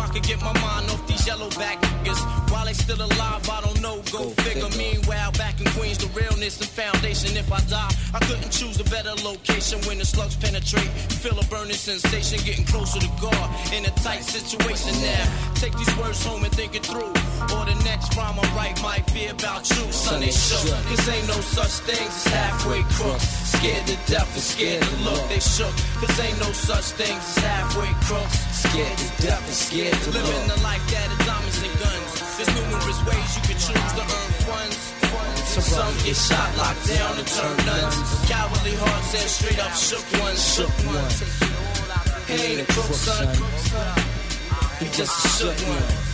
I 0.00 0.08
could 0.08 0.22
get 0.22 0.40
my 0.40 0.52
mind 0.60 0.90
off 0.90 1.06
these 1.06 1.26
yellow 1.26 1.50
back 1.50 1.80
niggas. 1.82 2.50
While 2.50 2.64
they 2.64 2.72
still 2.72 3.00
alive, 3.00 3.48
I 3.48 3.60
don't 3.60 3.80
know. 3.80 4.02
Go, 4.10 4.30
figure. 4.42 4.68
Meanwhile, 4.76 5.32
back 5.32 5.60
in 5.60 5.66
Queens, 5.76 5.98
the 5.98 6.08
realness 6.18 6.58
and 6.60 6.68
foundation. 6.68 7.36
If 7.36 7.52
I 7.52 7.60
die, 7.68 7.90
I 8.14 8.18
couldn't 8.20 8.50
choose 8.50 8.80
a 8.80 8.84
better 8.84 9.14
location 9.22 9.78
when 9.86 9.98
the 9.98 10.04
slugs 10.04 10.36
penetrate. 10.36 10.90
You 11.10 11.16
feel 11.24 11.38
a 11.38 11.44
burning 11.46 11.74
sensation, 11.76 12.38
getting 12.44 12.64
closer 12.64 12.98
to 13.00 13.10
God 13.20 13.46
in 13.72 13.84
a 13.84 13.90
tight 14.02 14.24
situation 14.24 14.92
now. 15.02 15.24
Take 15.54 15.76
these 15.76 15.94
words 15.96 16.24
home 16.24 16.44
and 16.44 16.52
think 16.52 16.74
it 16.74 16.84
through. 16.84 17.12
Or 17.54 17.62
the 17.68 17.76
next 17.84 18.16
rhyme 18.16 18.38
I 18.40 18.46
write 18.56 18.82
might 18.82 19.06
be 19.12 19.26
about 19.26 19.68
you, 19.70 19.84
son. 19.92 20.20
They 20.20 20.30
shook. 20.30 20.64
Cause 20.88 21.08
ain't 21.08 21.28
no 21.28 21.40
such 21.40 21.84
things 21.86 22.08
as 22.08 22.32
halfway 22.32 22.82
crooks. 22.96 23.28
Scared 23.52 23.86
to 23.86 23.96
death 24.10 24.30
and 24.34 24.42
scared 24.42 24.82
to 24.82 24.96
look. 25.04 25.28
They 25.28 25.40
shook. 25.40 25.74
Cause 26.00 26.18
ain't 26.20 26.38
no 26.40 26.50
such 26.52 26.96
things 26.96 27.22
as 27.36 27.38
halfway 27.44 27.92
crooks. 28.06 28.49
Scared 28.60 28.98
to 28.98 29.08
death 29.22 29.40
and 29.46 29.56
scared 29.56 29.94
to 30.04 30.10
Living 30.10 30.48
the 30.48 30.60
life 30.60 30.84
that 30.92 31.08
is 31.08 31.18
diamonds 31.24 31.62
and 31.64 31.74
guns. 31.80 32.10
There's 32.36 32.52
numerous 32.60 33.00
ways 33.08 33.28
you 33.36 33.42
can 33.48 33.56
choose 33.56 33.92
to 33.96 34.04
earn 34.04 34.30
funds. 34.44 34.76
Some 35.48 35.94
get 36.04 36.14
shot, 36.14 36.56
locked 36.56 36.86
down, 36.86 37.18
and 37.18 37.26
turn 37.26 37.56
nuns. 37.64 37.96
Cowardly 38.28 38.74
hearts 38.76 39.14
and 39.16 39.30
straight 39.30 39.58
up 39.64 39.72
shook 39.72 40.04
ones. 40.20 40.40
Shook 40.54 40.74
ones. 40.86 41.24
He 42.28 42.36
ain't 42.52 42.60
a 42.60 42.64
crook, 42.72 42.92
son. 42.92 43.28
He 44.78 44.86
just 44.92 45.24
a 45.24 45.28
shook 45.40 45.58
one. 45.66 46.10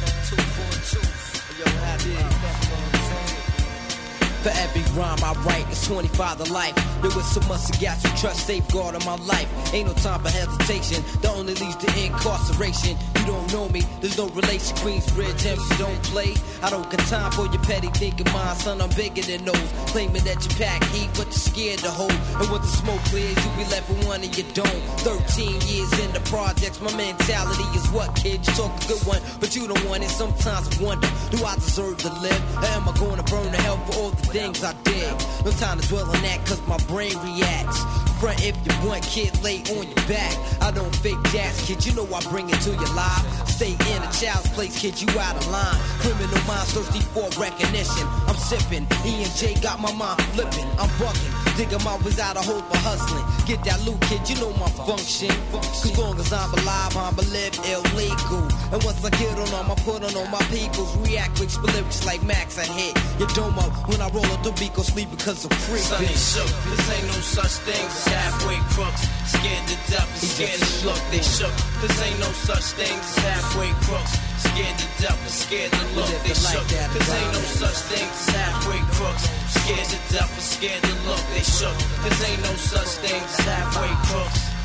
For 4.47 4.53
every 4.61 4.83
rhyme 4.95 5.19
I 5.25 5.33
write, 5.43 5.67
it's 5.71 5.85
25 5.89 6.45
to 6.45 6.53
life. 6.53 6.75
There 7.03 7.11
was 7.11 7.27
so 7.35 7.41
much 7.49 7.67
I 7.67 7.83
got 7.83 7.99
to 7.99 8.09
trust, 8.15 8.47
safeguard 8.47 8.95
of 8.95 9.05
my 9.05 9.17
life. 9.27 9.51
Ain't 9.75 9.89
no 9.89 9.95
time 9.95 10.23
for 10.23 10.31
hesitation, 10.31 11.03
that 11.21 11.33
only 11.33 11.55
leads 11.55 11.75
to 11.75 11.89
incarceration. 12.01 12.97
You 13.19 13.27
don't 13.27 13.53
know 13.53 13.69
me, 13.71 13.83
there's 14.01 14.17
no 14.17 14.29
relation. 14.29 14.77
Queensbridge, 14.77 15.45
and 15.51 15.59
you 15.59 15.77
don't 15.79 16.01
play. 16.05 16.35
I 16.63 16.71
don't 16.71 16.89
got 16.89 17.01
time 17.11 17.33
for 17.33 17.47
your 17.47 17.61
petty 17.65 17.89
thinking, 17.89 18.33
my 18.33 18.55
son, 18.55 18.81
I'm 18.81 18.91
bigger 18.91 19.23
than 19.23 19.47
those. 19.47 19.69
Claiming 19.91 20.23
that 20.23 20.39
you 20.39 20.55
pack 20.55 20.85
heat, 20.95 21.11
but 21.19 21.27
you're 21.27 21.33
scared 21.51 21.81
to 21.81 21.91
hold. 21.91 22.15
And 22.39 22.47
when 22.49 22.63
the 22.63 22.69
smoke 22.69 23.03
clears, 23.11 23.35
you 23.35 23.51
be 23.59 23.69
left 23.69 23.89
with 23.89 24.07
one 24.07 24.23
in 24.23 24.33
your 24.33 24.47
dome. 24.55 24.81
13 25.03 25.61
years 25.67 25.91
in 25.99 26.13
the 26.13 26.23
projects, 26.31 26.81
my 26.81 26.95
mentality 26.97 27.67
is 27.75 27.91
what, 27.91 28.15
kid? 28.15 28.47
You 28.47 28.53
talk 28.55 28.71
a 28.85 28.95
good 28.95 29.03
one, 29.11 29.21
but 29.41 29.57
you 29.57 29.67
don't 29.67 29.85
want 29.91 30.05
it. 30.05 30.11
Sometimes 30.11 30.71
I 30.79 30.83
wonder, 30.85 31.09
do 31.35 31.45
I 31.45 31.57
deserve 31.57 31.99
to 31.99 32.13
live? 32.23 32.43
Or 32.63 32.71
am 32.79 32.89
I 32.89 32.93
gonna 32.95 33.25
burn 33.25 33.51
to 33.51 33.59
hell 33.59 33.79
for 33.91 33.99
all 33.99 34.11
the 34.11 34.36
things 34.37 34.63
I 34.63 34.75
did? 34.85 35.13
No 35.45 35.51
time 35.53 35.81
to 35.81 35.89
dwell 35.89 36.05
on 36.05 36.21
that, 36.23 36.45
cause 36.47 36.61
my 36.67 36.77
brain 36.89 37.17
reacts. 37.25 37.81
Front 38.21 38.41
if 38.45 38.57
you 38.65 38.89
want, 38.89 39.03
kid, 39.05 39.33
lay 39.43 39.61
on 39.77 39.85
your 39.85 40.05
back. 40.09 40.33
I 40.61 40.71
don't 40.71 40.95
fake 40.97 41.21
jazz, 41.33 41.61
kid, 41.67 41.85
you 41.85 41.93
know 41.95 42.07
I 42.15 42.21
bring 42.29 42.49
it 42.49 42.61
to 42.65 42.71
your 42.71 42.95
life. 42.95 43.25
Stay 43.49 43.73
in 43.73 44.01
a 44.03 44.11
child's 44.13 44.49
place, 44.53 44.77
kid, 44.81 45.01
you 45.01 45.09
out 45.19 45.37
of 45.37 45.47
line. 45.49 45.77
Criminal 46.01 46.41
minds 46.45 46.73
thirsty 46.73 47.01
for 47.13 47.29
recognition. 47.41 48.07
I'm 48.29 48.37
sipping, 48.37 48.85
E 49.05 49.25
and 49.25 49.33
J 49.37 49.55
got 49.61 49.81
my 49.81 49.93
mind 49.93 50.21
flipping. 50.33 50.69
I'm 50.81 50.89
bucking, 51.01 51.33
digging 51.57 51.85
my 51.85 51.97
ways 52.05 52.19
out 52.21 52.37
of 52.37 52.45
hope 52.45 52.65
for 52.69 52.81
hustling. 52.85 53.25
Get 53.47 53.65
that 53.65 53.81
loot, 53.85 54.01
kid, 54.09 54.29
you 54.29 54.37
know 54.41 54.53
my 54.57 54.69
function. 54.85 55.33
Cause 55.53 55.97
long 55.99 56.19
as 56.19 56.33
I'm 56.33 56.53
alive, 56.53 56.97
I'm 56.97 57.17
live 57.17 57.57
illegal. 57.65 58.45
And 58.73 58.81
once 58.85 59.05
I 59.05 59.11
get 59.17 59.37
on 59.37 59.49
them, 59.53 59.71
I 59.73 59.77
put 59.85 60.05
on 60.05 60.13
all 60.17 60.29
my 60.29 60.45
peoples. 60.53 60.97
React 61.05 61.37
spit 61.37 61.73
lyrics 61.75 62.05
like 62.05 62.23
Max, 62.25 62.59
I 62.59 62.65
hit 62.65 62.97
your 63.19 63.29
dome 63.37 63.59
up. 63.59 63.73
When 63.89 64.01
I 64.01 64.09
roll 64.17 64.33
up 64.33 64.43
the 64.43 64.53
beat, 64.57 64.73
go 64.73 64.83
sleep 64.83 65.11
because 65.11 65.45
I'm 65.45 65.53
free. 65.69 65.79
Sonny 65.79 66.17
shook, 66.17 66.49
this 66.73 66.85
ain't 66.89 67.07
no 67.13 67.21
such 67.21 67.55
thing 67.69 67.85
as 67.85 68.05
halfway 68.09 68.59
crooks. 68.73 69.03
Scared 69.29 69.65
to 69.69 69.77
death 69.93 70.09
and 70.09 70.25
scared 70.33 70.61
to 70.61 70.87
look, 70.87 71.03
they 71.13 71.21
shook. 71.21 71.55
This 71.85 71.97
ain't 72.01 72.21
no 72.21 72.31
such 72.49 72.67
thing 72.81 72.97
as 72.97 73.17
halfway 73.21 73.71
crooks. 73.85 74.13
Scared 74.41 74.77
to 74.81 74.89
death 75.03 75.21
and 75.21 75.37
scared 75.45 75.73
to 75.73 75.85
look, 75.97 76.09
they 76.25 76.35
shook. 76.35 76.65
Cause 76.65 77.11
ain't 77.13 77.33
no 77.37 77.43
such 77.61 77.79
thing 77.93 78.09
as 78.09 78.29
halfway 78.33 78.81
crooks. 78.97 79.25
Scared 79.53 79.89
to 79.93 79.99
death 80.13 80.33
and 80.33 80.49
scared 80.55 80.83
to 80.83 80.95
look, 81.05 81.23
they 81.37 81.45
shook. 81.45 81.77
Cause 82.01 82.19
ain't 82.25 82.43
no 82.43 82.53
such 82.57 82.93
thing 83.05 83.21
as 83.21 83.39
halfway 83.45 83.93
crooks. 84.09 84.56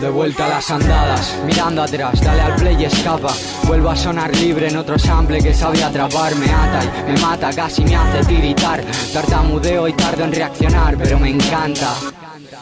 De 0.00 0.08
vuelta 0.08 0.46
a 0.46 0.48
las 0.48 0.70
andadas, 0.70 1.36
mirando 1.44 1.82
atrás, 1.82 2.20
dale 2.20 2.40
al 2.40 2.54
play 2.54 2.76
y 2.80 2.84
escapa. 2.84 3.34
Vuelvo 3.66 3.90
a 3.90 3.96
sonar 3.96 4.32
libre 4.36 4.68
en 4.68 4.76
otro 4.76 4.96
sample 4.96 5.42
que 5.42 5.52
sabe 5.52 5.82
atrapar. 5.82 6.36
Me 6.36 6.46
ata 6.46 6.84
y 6.84 7.12
me 7.12 7.20
mata, 7.20 7.50
casi 7.52 7.82
me 7.82 7.96
hace 7.96 8.24
tiritar. 8.24 8.84
Tartamudeo 9.12 9.88
y 9.88 9.92
tardo 9.94 10.22
en 10.22 10.32
reaccionar, 10.32 10.96
pero 10.96 11.18
me 11.18 11.30
encanta. 11.30 11.96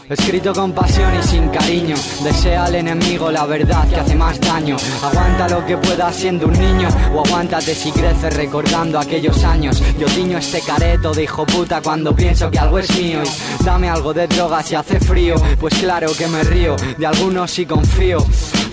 Escrito 0.09 0.53
con 0.53 0.73
pasión 0.73 1.13
y 1.19 1.23
sin 1.23 1.49
cariño, 1.49 1.95
desea 2.23 2.65
al 2.65 2.75
enemigo 2.75 3.31
la 3.31 3.47
verdad 3.47 3.89
que 3.89 3.97
hace 3.97 4.15
más 4.15 4.41
daño. 4.41 4.77
Aguanta 5.03 5.49
lo 5.49 5.65
que 5.65 5.77
puedas 5.77 6.15
siendo 6.15 6.47
un 6.47 6.53
niño, 6.53 6.89
o 7.15 7.25
aguántate 7.25 7.75
si 7.75 7.91
creces 7.93 8.35
recordando 8.37 8.99
aquellos 8.99 9.43
años. 9.45 9.83
Yo 9.99 10.07
tiño 10.07 10.39
este 10.39 10.61
careto 10.61 11.13
de 11.13 11.25
hijo 11.25 11.47
puta 11.47 11.81
cuando 11.83 12.15
pienso 12.15 12.51
que 12.51 12.59
algo 12.59 12.79
es 12.79 12.97
mío. 12.99 13.23
Y 13.23 13.65
dame 13.65 13.89
algo 13.89 14.13
de 14.13 14.27
droga 14.27 14.63
si 14.63 14.75
hace 14.75 14.99
frío, 15.01 15.37
pues 15.61 15.75
claro 15.75 16.11
que 16.17 16.27
me 16.29 16.43
río, 16.43 16.77
de 16.99 17.07
algunos 17.07 17.51
sí 17.51 17.67
confío. 17.67 18.19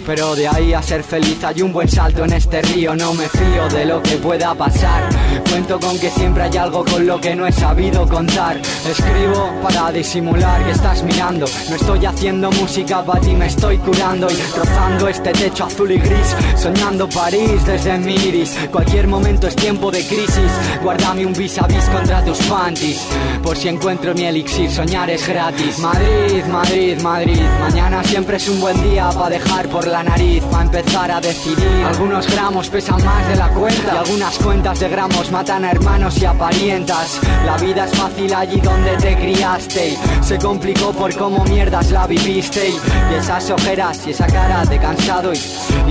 Pero 0.05 0.35
de 0.35 0.47
ahí 0.47 0.73
a 0.73 0.81
ser 0.81 1.01
feliz 1.01 1.41
hay 1.43 1.61
un 1.61 1.71
buen 1.71 1.87
salto 1.87 2.25
en 2.25 2.33
este 2.33 2.61
río, 2.61 2.93
no 2.95 3.13
me 3.13 3.27
fío 3.29 3.69
de 3.69 3.85
lo 3.85 4.01
que 4.03 4.17
pueda 4.17 4.53
pasar. 4.53 5.09
Cuento 5.49 5.79
con 5.79 5.97
que 5.97 6.09
siempre 6.09 6.43
hay 6.43 6.57
algo 6.57 6.83
con 6.83 7.05
lo 7.07 7.21
que 7.21 7.35
no 7.35 7.47
he 7.47 7.51
sabido 7.51 8.07
contar. 8.07 8.57
Escribo 8.57 9.49
para 9.61 9.91
disimular 9.91 10.63
que 10.65 10.71
estás 10.71 11.03
mirando. 11.03 11.45
No 11.69 11.75
estoy 11.75 12.05
haciendo 12.05 12.51
música 12.51 13.03
para 13.03 13.21
ti, 13.21 13.33
me 13.33 13.47
estoy 13.47 13.77
curando 13.77 14.27
y 14.29 14.57
rozando 14.57 15.07
este 15.07 15.31
techo 15.31 15.65
azul 15.65 15.91
y 15.91 15.97
gris. 15.97 16.35
Soñando 16.57 17.07
París 17.07 17.65
desde 17.65 17.97
mi 17.97 18.15
iris. 18.15 18.57
Cualquier 18.71 19.07
momento 19.07 19.47
es 19.47 19.55
tiempo 19.55 19.89
de 19.89 20.05
crisis. 20.05 20.51
Guárdame 20.81 21.25
un 21.25 21.33
vis 21.33 21.57
a 21.59 21.67
vis 21.67 21.85
contra 21.85 22.23
tus 22.25 22.39
panties. 22.43 23.07
Por 23.41 23.55
si 23.55 23.69
encuentro 23.69 24.13
mi 24.13 24.25
elixir, 24.25 24.69
soñar 24.69 25.09
es 25.09 25.25
gratis. 25.27 25.79
Madrid, 25.79 26.43
Madrid, 26.51 27.01
Madrid. 27.01 27.41
Mañana 27.61 28.03
siempre 28.03 28.35
es 28.37 28.49
un 28.49 28.59
buen 28.59 28.81
día 28.83 29.09
para 29.11 29.29
dejar 29.29 29.67
por 29.69 29.87
la 29.87 29.92
nariz. 30.01 30.43
Para 30.45 30.63
empezar 30.63 31.11
a 31.11 31.21
decidir. 31.21 31.85
Algunos 31.85 32.25
gramos 32.33 32.69
pesan 32.69 33.03
más 33.03 33.27
de 33.27 33.35
la 33.35 33.49
cuenta. 33.49 33.93
Y 33.93 33.97
algunas 33.97 34.37
cuentas 34.39 34.79
de 34.79 34.89
gramos 34.89 35.29
matan 35.31 35.65
a 35.65 35.71
hermanos 35.71 36.17
y 36.19 36.25
a 36.25 36.33
parientas. 36.33 37.19
La 37.45 37.57
vida 37.57 37.85
es 37.85 37.91
fácil 37.91 38.33
allí 38.33 38.59
donde 38.61 38.95
te 38.97 39.15
criaste. 39.15 39.97
Se 40.21 40.39
complicó 40.39 40.91
por 40.93 41.13
cómo 41.15 41.43
mierdas 41.43 41.91
la 41.91 42.07
viviste. 42.07 42.69
Y 42.69 43.15
esas 43.15 43.49
ojeras 43.51 44.07
y 44.07 44.11
esa 44.11 44.27
cara 44.27 44.63
de 44.65 44.79
cansado. 44.79 45.33
Y, 45.33 45.39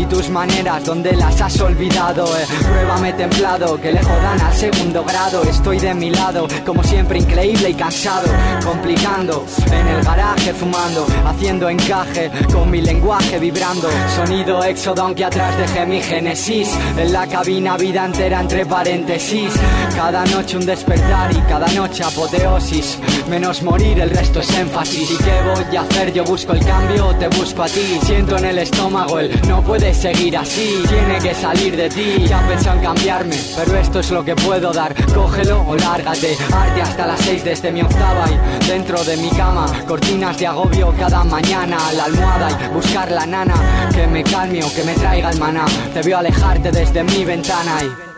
y 0.01 0.07
tus 0.07 0.31
maneras 0.31 0.85
donde 0.85 1.13
las 1.13 1.41
has 1.41 1.61
olvidado. 1.61 2.25
Eh. 2.25 2.47
Pruébame 2.63 3.13
templado 3.13 3.79
que 3.81 3.93
le 3.93 4.03
jodan 4.03 4.41
al 4.41 4.55
segundo 4.55 5.05
grado. 5.05 5.43
Estoy 5.43 5.79
de 5.79 5.95
mi 5.95 6.11
lado, 6.11 6.49
como 6.65 6.83
siempre, 6.83 7.19
increíble 7.19 7.71
y 7.71 7.75
cansado. 7.75 8.29
Complicando 8.65 9.45
en 9.67 9.87
el 9.89 10.03
garaje, 10.05 10.55
fumando, 10.55 11.07
haciendo 11.27 11.69
encaje 11.69 12.31
con 12.53 12.71
mi 12.71 12.81
lenguaje 12.81 13.39
vibrando. 13.39 13.89
Sonido 14.17 14.63
éxodo, 14.65 15.03
aunque 15.03 15.25
atrás 15.25 15.57
dejé 15.57 15.87
mi 15.87 16.03
génesis. 16.03 16.71
En 16.97 17.13
la 17.13 17.27
cabina, 17.27 17.77
vida 17.77 18.05
entera 18.05 18.41
entre 18.41 18.67
paréntesis. 18.67 19.53
Cada 19.97 20.25
noche 20.27 20.57
un 20.57 20.67
despertar 20.67 21.33
y 21.33 21.41
cada 21.43 21.67
noche 21.69 22.05
apoteosis. 22.05 22.99
Menos 23.29 23.63
morir, 23.63 24.01
el 24.01 24.11
resto 24.11 24.41
es 24.41 24.51
énfasis. 24.59 25.11
¿Y 25.11 25.17
qué 25.17 25.33
voy 25.43 25.77
a 25.77 25.83
hacer? 25.83 26.13
Yo 26.13 26.25
busco 26.25 26.53
el 26.53 26.65
cambio 26.65 27.13
te 27.19 27.29
busco 27.39 27.63
a 27.63 27.67
ti. 27.67 27.99
Siento 28.05 28.37
en 28.37 28.45
el 28.47 28.59
estómago 28.59 29.19
el 29.19 29.31
no 29.49 29.63
puedes 29.63 29.97
seguir 29.97 30.37
así. 30.37 30.83
Tiene 30.89 31.19
que 31.19 31.35
salir 31.35 31.77
de 31.77 31.89
ti. 31.89 32.25
Ya 32.27 32.41
pensé 32.47 32.71
en 32.71 32.81
cambiarme, 32.81 33.37
pero 33.57 33.79
esto 33.79 34.01
es 34.01 34.11
lo 34.11 34.25
que 34.25 34.35
puedo 34.35 34.73
dar. 34.73 34.95
Cógelo 35.15 35.63
o 35.69 35.77
lárgate. 35.77 36.37
Arte 36.53 36.83
hasta 36.83 37.07
las 37.07 37.21
seis 37.21 37.45
desde 37.45 37.71
mi 37.73 37.83
octava 37.83 38.25
y 38.31 38.67
dentro 38.67 39.03
de 39.05 39.17
mi 39.17 39.31
cama. 39.31 39.67
Cortinas 39.87 40.39
de 40.39 40.47
agobio 40.47 40.95
cada 40.99 41.25
mañana 41.25 41.79
la 41.97 42.05
almohada 42.05 42.49
y 42.51 42.75
buscar 42.75 43.11
la 43.11 43.27
nana 43.27 43.55
que 43.89 44.07
me 44.07 44.23
calme 44.23 44.63
o 44.63 44.73
que 44.75 44.83
me 44.85 44.95
traiga 44.95 45.31
el 45.31 45.39
maná. 45.39 45.65
Te 45.93 46.03
veo 46.03 46.19
alejarte 46.19 46.71
desde 46.71 47.03
mi 47.05 47.25
ventana 47.25 47.79
y. 47.83 48.13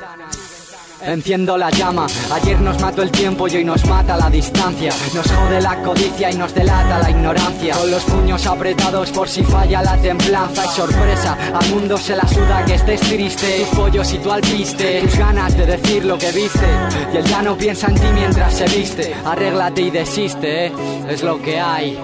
Enciendo 1.06 1.58
la 1.58 1.68
llama, 1.68 2.06
ayer 2.32 2.58
nos 2.62 2.80
mató 2.80 3.02
el 3.02 3.10
tiempo 3.10 3.46
y 3.46 3.56
hoy 3.56 3.64
nos 3.64 3.84
mata 3.84 4.16
la 4.16 4.30
distancia. 4.30 4.90
Nos 5.14 5.30
jode 5.30 5.60
la 5.60 5.82
codicia 5.82 6.30
y 6.30 6.34
nos 6.34 6.54
delata 6.54 6.98
la 6.98 7.10
ignorancia. 7.10 7.76
Con 7.76 7.90
los 7.90 8.04
puños 8.04 8.46
apretados 8.46 9.10
por 9.10 9.28
si 9.28 9.42
falla 9.42 9.82
la 9.82 9.98
templanza. 9.98 10.64
Y 10.64 10.68
sorpresa 10.68 11.36
Al 11.54 11.68
mundo 11.68 11.98
se 11.98 12.16
la 12.16 12.26
suda 12.26 12.64
que 12.64 12.74
estés 12.74 13.00
triste. 13.00 13.58
Tus 13.58 13.78
pollos 13.78 14.12
y 14.14 14.18
tu 14.18 14.30
alpiste 14.30 15.02
Tus 15.02 15.18
ganas 15.18 15.54
de 15.56 15.66
decir 15.66 16.06
lo 16.06 16.16
que 16.16 16.32
viste. 16.32 16.66
Y 17.12 17.16
él 17.18 17.24
ya 17.24 17.42
no 17.42 17.54
piensa 17.54 17.88
en 17.88 17.94
ti 17.96 18.06
mientras 18.14 18.54
se 18.54 18.64
viste. 18.64 19.14
Arréglate 19.26 19.82
y 19.82 19.90
desiste, 19.90 20.66
¿eh? 20.66 20.72
es 21.10 21.22
lo 21.22 21.40
que 21.42 21.60
hay 21.60 21.98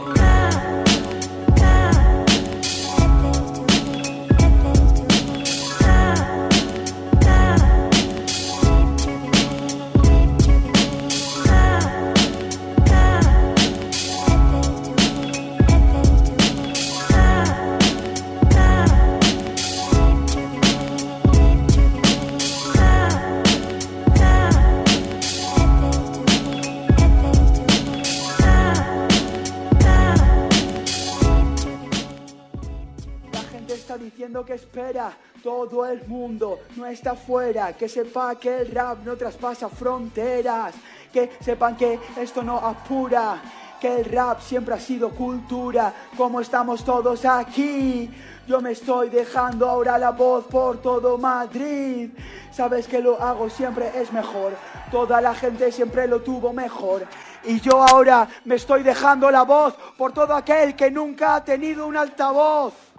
todo 35.42 35.86
el 35.86 36.06
mundo 36.06 36.60
no 36.76 36.86
está 36.86 37.14
fuera, 37.14 37.72
que 37.72 37.88
sepa 37.88 38.34
que 38.34 38.60
el 38.60 38.70
rap 38.70 38.98
no 39.04 39.16
traspasa 39.16 39.68
fronteras, 39.68 40.74
que 41.12 41.30
sepan 41.40 41.76
que 41.76 41.98
esto 42.18 42.42
no 42.42 42.58
apura, 42.58 43.40
que 43.80 44.00
el 44.00 44.04
rap 44.04 44.40
siempre 44.40 44.74
ha 44.74 44.80
sido 44.80 45.10
cultura, 45.10 45.92
como 46.16 46.40
estamos 46.40 46.84
todos 46.84 47.24
aquí. 47.24 48.10
Yo 48.46 48.60
me 48.60 48.72
estoy 48.72 49.08
dejando 49.08 49.68
ahora 49.68 49.96
la 49.96 50.10
voz 50.10 50.44
por 50.46 50.82
todo 50.82 51.16
Madrid. 51.16 52.10
Sabes 52.52 52.86
que 52.86 53.00
lo 53.00 53.20
hago 53.22 53.48
siempre 53.48 53.90
es 53.94 54.12
mejor. 54.12 54.52
Toda 54.90 55.20
la 55.20 55.34
gente 55.34 55.72
siempre 55.72 56.06
lo 56.06 56.20
tuvo 56.20 56.52
mejor. 56.52 57.06
Y 57.44 57.60
yo 57.60 57.82
ahora 57.82 58.28
me 58.44 58.56
estoy 58.56 58.82
dejando 58.82 59.30
la 59.30 59.44
voz 59.44 59.74
por 59.96 60.12
todo 60.12 60.34
aquel 60.34 60.76
que 60.76 60.90
nunca 60.90 61.36
ha 61.36 61.44
tenido 61.44 61.86
un 61.86 61.96
altavoz. 61.96 62.89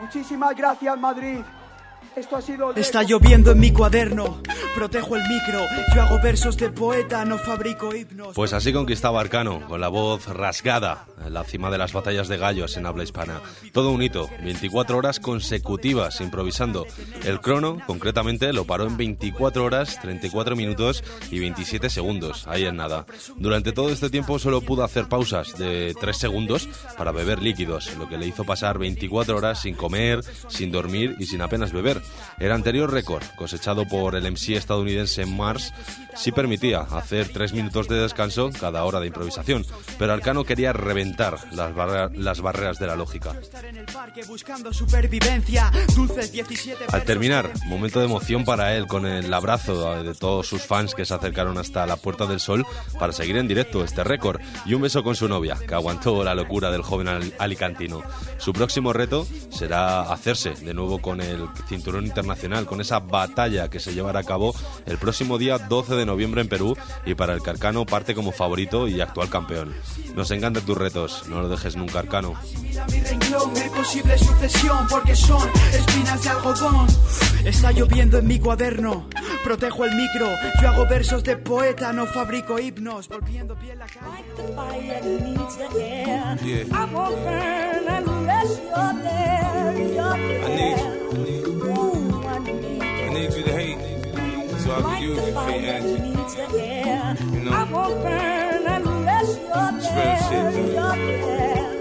Muchísimas 0.00 0.56
gracias, 0.56 0.98
Madrid. 0.98 1.40
Esto 2.16 2.36
ha 2.36 2.42
sido... 2.42 2.74
Está 2.74 3.02
lloviendo 3.02 3.52
en 3.52 3.60
mi 3.60 3.72
cuaderno, 3.72 4.42
protejo 4.74 5.16
el 5.16 5.22
micro, 5.22 5.60
yo 5.94 6.02
hago 6.02 6.20
versos 6.20 6.56
de 6.56 6.70
poeta, 6.70 7.24
no 7.24 7.38
fabrico 7.38 7.94
himnos. 7.94 8.34
Pues 8.34 8.52
así 8.52 8.72
conquistaba 8.72 9.20
Arcano, 9.20 9.66
con 9.68 9.80
la 9.80 9.88
voz 9.88 10.26
rasgada, 10.26 11.06
en 11.24 11.32
la 11.32 11.44
cima 11.44 11.70
de 11.70 11.78
las 11.78 11.92
batallas 11.92 12.28
de 12.28 12.36
gallos 12.36 12.76
en 12.76 12.86
habla 12.86 13.04
hispana. 13.04 13.40
Todo 13.72 13.90
un 13.90 14.02
hito, 14.02 14.28
24 14.42 14.98
horas 14.98 15.20
consecutivas 15.20 16.20
improvisando. 16.20 16.86
El 17.24 17.40
crono, 17.40 17.78
concretamente, 17.86 18.52
lo 18.52 18.64
paró 18.64 18.86
en 18.86 18.96
24 18.96 19.64
horas, 19.64 19.98
34 20.00 20.56
minutos 20.56 21.04
y 21.30 21.38
27 21.38 21.90
segundos, 21.90 22.46
ahí 22.48 22.64
en 22.64 22.76
nada. 22.76 23.06
Durante 23.36 23.72
todo 23.72 23.90
este 23.90 24.10
tiempo 24.10 24.38
solo 24.38 24.60
pudo 24.60 24.84
hacer 24.84 25.08
pausas 25.08 25.56
de 25.58 25.94
3 26.00 26.16
segundos 26.16 26.68
para 26.98 27.12
beber 27.12 27.40
líquidos, 27.40 27.96
lo 27.96 28.08
que 28.08 28.18
le 28.18 28.26
hizo 28.26 28.44
pasar 28.44 28.78
24 28.78 29.36
horas 29.36 29.60
sin 29.62 29.74
comer, 29.74 30.22
sin 30.48 30.72
dormir 30.72 31.16
y 31.18 31.26
sin 31.26 31.40
apenas 31.40 31.72
beber. 31.72 31.99
El 32.38 32.52
anterior 32.52 32.90
récord, 32.90 33.22
cosechado 33.36 33.86
por 33.86 34.14
el 34.16 34.30
MC 34.30 34.56
estadounidense 34.56 35.26
Mars, 35.26 35.72
sí 36.16 36.32
permitía 36.32 36.80
hacer 36.80 37.28
tres 37.32 37.52
minutos 37.52 37.86
de 37.88 37.96
descanso 38.00 38.50
cada 38.58 38.84
hora 38.84 38.98
de 39.00 39.08
improvisación, 39.08 39.66
pero 39.98 40.12
Arcano 40.12 40.44
quería 40.44 40.72
reventar 40.72 41.38
las, 41.52 42.40
barreras 42.40 42.78
de 42.78 42.86
la 42.86 42.96
lógica. 42.96 43.34
Buscando 44.26 44.72
supervivencia, 44.72 45.70
dulces 45.94 46.32
17 46.32 46.86
Al 46.92 47.04
terminar, 47.04 47.50
momento 47.66 48.00
de 48.00 48.06
emoción 48.06 48.44
para 48.44 48.74
él 48.74 48.86
con 48.86 49.06
el 49.06 49.32
abrazo 49.32 50.02
de 50.02 50.14
todos 50.14 50.46
sus 50.46 50.62
fans 50.62 50.94
que 50.94 51.04
se 51.04 51.14
acercaron 51.14 51.58
hasta 51.58 51.86
la 51.86 51.96
Puerta 51.96 52.26
del 52.26 52.40
Sol 52.40 52.64
para 52.98 53.12
seguir 53.12 53.36
en 53.36 53.48
directo 53.48 53.84
este 53.84 54.02
récord 54.04 54.40
y 54.64 54.74
un 54.74 54.82
beso 54.82 55.02
con 55.02 55.14
su 55.14 55.28
novia, 55.28 55.56
que 55.68 55.74
aguantó 55.74 56.24
la 56.24 56.34
locura 56.34 56.70
del 56.70 56.82
joven 56.82 57.08
al- 57.08 57.34
alicantino. 57.38 58.02
Su 58.38 58.52
próximo 58.52 58.92
reto 58.92 59.26
será 59.50 60.02
hacerse 60.02 60.50
de 60.50 60.74
nuevo 60.74 61.00
con 61.00 61.20
el 61.20 61.46
cinturón 61.68 61.89
internacional, 61.98 62.66
con 62.66 62.80
esa 62.80 63.00
batalla 63.00 63.68
que 63.68 63.80
se 63.80 63.92
llevará 63.92 64.20
a 64.20 64.24
cabo 64.24 64.54
el 64.86 64.98
próximo 64.98 65.38
día 65.38 65.58
12 65.58 65.94
de 65.94 66.06
noviembre 66.06 66.40
en 66.40 66.48
Perú 66.48 66.76
y 67.04 67.14
para 67.14 67.34
el 67.34 67.42
Carcano 67.42 67.86
parte 67.86 68.14
como 68.14 68.32
favorito 68.32 68.88
y 68.88 69.00
actual 69.00 69.28
campeón. 69.28 69.74
Nos 70.14 70.30
encantan 70.30 70.64
tus 70.64 70.76
retos, 70.76 71.24
no 71.28 71.40
lo 71.40 71.48
dejes 71.48 71.76
nunca 71.76 71.98
Arcano. 71.98 72.34
Mira 72.62 72.86
mi 72.86 73.00
renglón, 73.00 73.52
mi 73.52 73.68
posible 73.70 74.18
sucesión, 74.18 74.86
porque 74.88 75.16
son 75.16 75.48
espinas 75.72 76.22
de 76.22 76.30
algodón. 76.30 76.86
Está 77.44 77.72
lloviendo 77.72 78.18
en 78.18 78.26
mi 78.26 78.38
cuaderno, 78.38 79.08
protejo 79.44 79.84
el 79.84 79.96
micro, 79.96 80.28
yo 80.60 80.68
hago 80.68 80.86
versos 80.86 81.24
de 81.24 81.36
poeta, 81.36 81.92
no 81.92 82.06
fabrico 82.06 82.58
himnos. 82.58 83.08
Volviendo 83.08 83.56
bien 83.56 83.78
la 83.78 83.86
Yeah. 85.80 86.36
Need 93.12 93.16
I 93.16 93.28
need 93.28 93.36
you 93.36 93.42
to 93.44 93.52
hate, 93.52 94.60
so 94.60 94.74
I 94.74 94.80
can 94.82 95.02
use 95.02 95.18
it 95.18 95.34
for 95.34 95.50
your 95.50 95.74
energy. 95.74 96.02
needs 96.02 96.34
the 96.34 96.62
air. 96.62 97.16
You 97.32 97.40
know? 97.40 97.52
I'm 97.52 97.72
gonna 97.72 97.94
burn 97.96 98.66
unless 98.66 99.36
you're 99.36 99.70
It's 99.76 99.88
real 99.96 100.16
shit, 100.28 100.54
there. 100.54 100.74
man. 100.74 100.98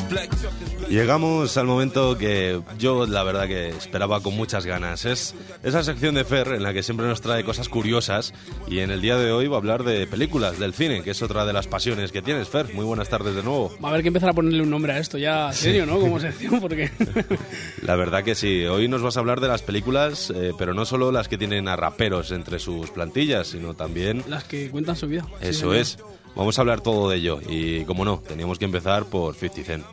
Llegamos 0.88 1.56
al 1.58 1.66
momento 1.66 2.16
que 2.16 2.60
yo 2.78 3.06
la 3.06 3.22
verdad 3.22 3.46
que 3.46 3.68
esperaba 3.68 4.20
con 4.22 4.34
muchas 4.34 4.64
ganas. 4.64 5.04
Es 5.04 5.34
esa 5.62 5.82
sección 5.84 6.14
de 6.14 6.24
Fer 6.24 6.48
en 6.48 6.62
la 6.62 6.72
que 6.72 6.82
siempre 6.82 7.06
nos 7.06 7.20
trae 7.20 7.44
cosas 7.44 7.68
curiosas 7.68 8.32
y 8.68 8.78
en 8.78 8.90
el 8.90 9.02
día 9.02 9.16
de 9.16 9.30
hoy 9.32 9.48
va 9.48 9.56
a 9.56 9.58
hablar 9.58 9.84
de 9.84 10.06
películas, 10.06 10.58
del 10.58 10.72
cine, 10.72 11.02
que 11.02 11.10
es 11.10 11.20
otra 11.22 11.44
de 11.44 11.52
las 11.52 11.66
pasiones 11.66 12.10
que 12.10 12.22
tienes. 12.22 12.48
Fer, 12.48 12.72
muy 12.72 12.84
buenas 12.86 13.08
tardes 13.08 13.34
de 13.34 13.42
nuevo. 13.42 13.70
Va 13.84 13.88
a 13.88 13.90
haber 13.92 14.02
que 14.02 14.08
empezar 14.08 14.30
a 14.30 14.32
ponerle 14.32 14.62
un 14.62 14.70
nombre 14.70 14.92
a 14.92 14.98
esto 14.98 15.18
ya, 15.18 15.52
serio, 15.52 15.84
¿no? 15.84 16.00
Como 16.00 16.18
sección, 16.20 16.60
porque... 16.60 16.90
La 17.82 17.96
verdad 17.96 18.24
que 18.24 18.34
sí, 18.34 18.64
hoy 18.64 18.88
nos 18.88 19.02
vas 19.02 19.16
a 19.16 19.20
hablar 19.20 19.40
de 19.40 19.48
las 19.48 19.62
películas, 19.62 20.32
eh, 20.34 20.52
pero 20.58 20.72
no 20.72 20.86
solo 20.86 21.12
las 21.12 21.28
que 21.28 21.36
tienen 21.36 21.68
a 21.68 21.76
raperos 21.76 22.32
entre 22.32 22.58
sus 22.58 22.90
plantillas, 22.90 23.48
sino 23.48 23.74
también... 23.74 24.24
Las 24.28 24.44
que 24.44 24.70
cuentan 24.70 24.96
su 24.96 25.06
vida. 25.06 25.24
Sí, 25.40 25.48
Eso 25.48 25.60
señor. 25.60 25.76
es. 25.76 25.98
Vamos 26.38 26.56
a 26.56 26.60
hablar 26.60 26.80
todo 26.80 27.10
de 27.10 27.16
ello 27.16 27.40
y, 27.48 27.84
como 27.84 28.04
no, 28.04 28.20
teníamos 28.20 28.60
que 28.60 28.64
empezar 28.64 29.06
por 29.06 29.34
50 29.34 29.64
Cent. 29.64 29.84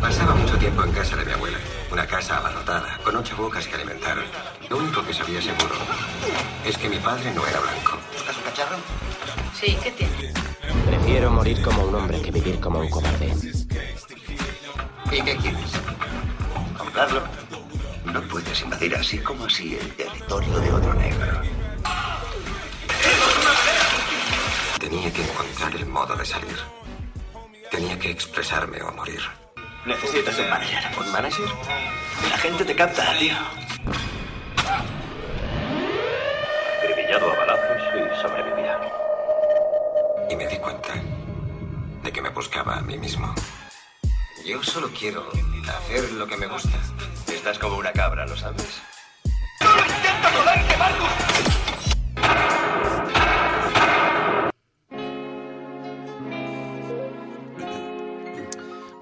Pasaba 0.00 0.34
mucho 0.34 0.56
tiempo 0.56 0.82
en 0.84 0.92
casa 0.92 1.16
de 1.16 1.26
mi 1.26 1.32
abuela, 1.32 1.58
una 1.92 2.06
casa 2.06 2.38
abarrotada, 2.38 2.98
con 3.04 3.14
ocho 3.14 3.36
bocas 3.36 3.66
que 3.68 3.74
alimentar. 3.74 4.16
Lo 4.70 4.78
único 4.78 5.04
que 5.04 5.12
sabía 5.12 5.42
seguro 5.42 5.74
es 6.64 6.78
que 6.78 6.88
mi 6.88 6.96
padre 6.96 7.30
no 7.34 7.46
era 7.46 7.60
blanco. 7.60 7.98
¿Buscas 8.14 8.36
un 8.38 8.42
cacharro? 8.44 8.76
Sí, 9.52 9.76
¿qué 9.82 9.90
tiene? 9.90 10.32
Prefiero 10.86 11.30
morir 11.30 11.60
como 11.60 11.84
un 11.84 11.94
hombre 11.94 12.22
que 12.22 12.30
vivir 12.30 12.58
como 12.58 12.80
un 12.80 12.88
cobarde. 12.88 13.34
¿Y 15.12 15.20
qué 15.20 15.36
quieres? 15.36 15.72
No 18.04 18.20
puedes 18.28 18.60
invadir 18.60 18.94
así 18.94 19.18
como 19.18 19.46
así 19.46 19.78
el 19.80 19.96
territorio 19.96 20.58
de 20.58 20.72
otro 20.72 20.94
negro. 20.94 21.40
Tenía 24.78 25.10
que 25.10 25.22
encontrar 25.22 25.74
el 25.74 25.86
modo 25.86 26.14
de 26.16 26.26
salir. 26.26 26.58
Tenía 27.70 27.98
que 27.98 28.10
expresarme 28.10 28.82
o 28.82 28.92
morir. 28.92 29.20
Necesitas 29.86 30.38
un 30.38 30.50
manager. 30.50 30.98
¿Un 30.98 31.12
manager? 31.12 31.48
La 32.28 32.38
gente 32.38 32.64
te 32.64 32.76
capta, 32.76 33.18
tío. 33.18 33.34
Acribillado 36.78 37.32
a 37.32 37.36
balazos 37.36 37.82
y 37.94 38.20
sobrevivía. 38.20 38.78
Y 40.28 40.36
me 40.36 40.46
di 40.46 40.56
cuenta 40.58 40.92
de 42.02 42.12
que 42.12 42.20
me 42.20 42.28
buscaba 42.28 42.76
a 42.76 42.82
mí 42.82 42.98
mismo. 42.98 43.34
Yo 44.44 44.60
solo 44.62 44.90
quiero 44.98 45.28
hacer 45.68 46.12
lo 46.12 46.26
que 46.26 46.36
me 46.36 46.46
gusta. 46.46 46.76
Estás 47.32 47.58
como 47.58 47.76
una 47.76 47.92
cabra, 47.92 48.26
¿lo 48.26 48.36
sabes? 48.36 48.82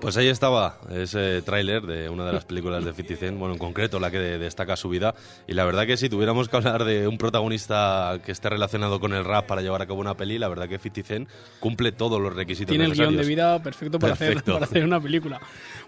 Pues 0.01 0.17
ahí 0.17 0.29
estaba 0.29 0.79
ese 0.91 1.43
tráiler 1.43 1.83
de 1.83 2.09
una 2.09 2.25
de 2.25 2.33
las 2.33 2.47
películas 2.47 2.83
de 2.87 2.95
50 2.95 3.17
Cent, 3.21 3.39
bueno, 3.39 3.53
en 3.53 3.59
concreto 3.59 4.01
la 4.01 4.11
que 4.11 4.19
de- 4.19 4.39
destaca 4.39 4.75
su 4.75 4.89
vida. 4.89 5.15
Y 5.47 5.53
la 5.53 5.67
verdad 5.67 5.87
que 5.87 5.99
si 5.99 6.09
tuviéramos 6.09 6.49
que 6.49 6.57
hablar 6.57 6.85
de 6.85 7.07
un 7.07 7.19
protagonista 7.19 8.19
que 8.25 8.33
esté 8.33 8.49
relacionado 8.49 8.99
con 8.99 9.13
el 9.13 9.27
rap 9.27 9.47
para 9.47 9.61
llevar 9.61 9.83
a 9.83 9.87
cabo 9.87 10.01
una 10.01 10.17
peli, 10.17 10.39
la 10.39 10.49
verdad 10.49 10.69
que 10.71 10.79
50 10.79 11.07
Cent 11.07 11.29
cumple 11.61 11.93
todos 11.93 12.19
los 12.19 12.35
requisitos 12.35 12.71
Tiene 12.71 12.87
el 12.87 12.95
guion 12.95 13.15
de 13.15 13.25
vida 13.25 13.63
perfecto 13.63 13.99
para, 13.99 14.15
hacer, 14.15 14.29
Perfecto. 14.29 14.55
para 14.55 14.65
hacer 14.65 14.85
una 14.85 15.01
película. 15.01 15.39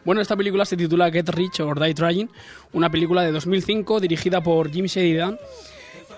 Bueno, 0.05 0.21
esta 0.21 0.37
película 0.37 0.67
se 0.67 0.77
titula 0.77 1.11
Get 1.11 1.31
Rich 1.31 1.61
or 1.61 1.81
Die 1.81 1.95
Trying, 1.95 2.29
una 2.75 2.91
película 2.91 3.23
de 3.23 3.33
2005 3.33 3.99
dirigida 3.99 4.43
por 4.43 4.71
Jim 4.71 4.85
Sheridan 4.85 5.39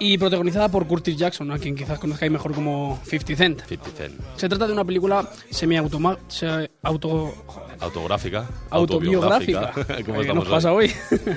y 0.00 0.18
protagonizada 0.18 0.68
por 0.68 0.88
Curtis 0.88 1.16
Jackson, 1.16 1.52
a 1.52 1.58
quien 1.60 1.76
quizás 1.76 2.00
conozcáis 2.00 2.32
mejor 2.32 2.52
como 2.54 3.00
50 3.04 3.36
Cent. 3.36 3.60
50 3.68 3.96
Cent. 3.96 4.20
Se 4.34 4.48
trata 4.48 4.66
de 4.66 4.72
una 4.72 4.84
película 4.84 5.30
semi-auto... 5.48 6.00
Auto, 6.82 7.32
Autográfica. 7.84 8.46
autobiográfica. 8.70 9.60
autobiográfica, 9.70 10.04
como 10.06 10.16
¿Qué 10.18 10.22
estamos 10.22 10.44
nos 10.44 10.52
pasa 10.52 10.72
hoy? 10.72 10.90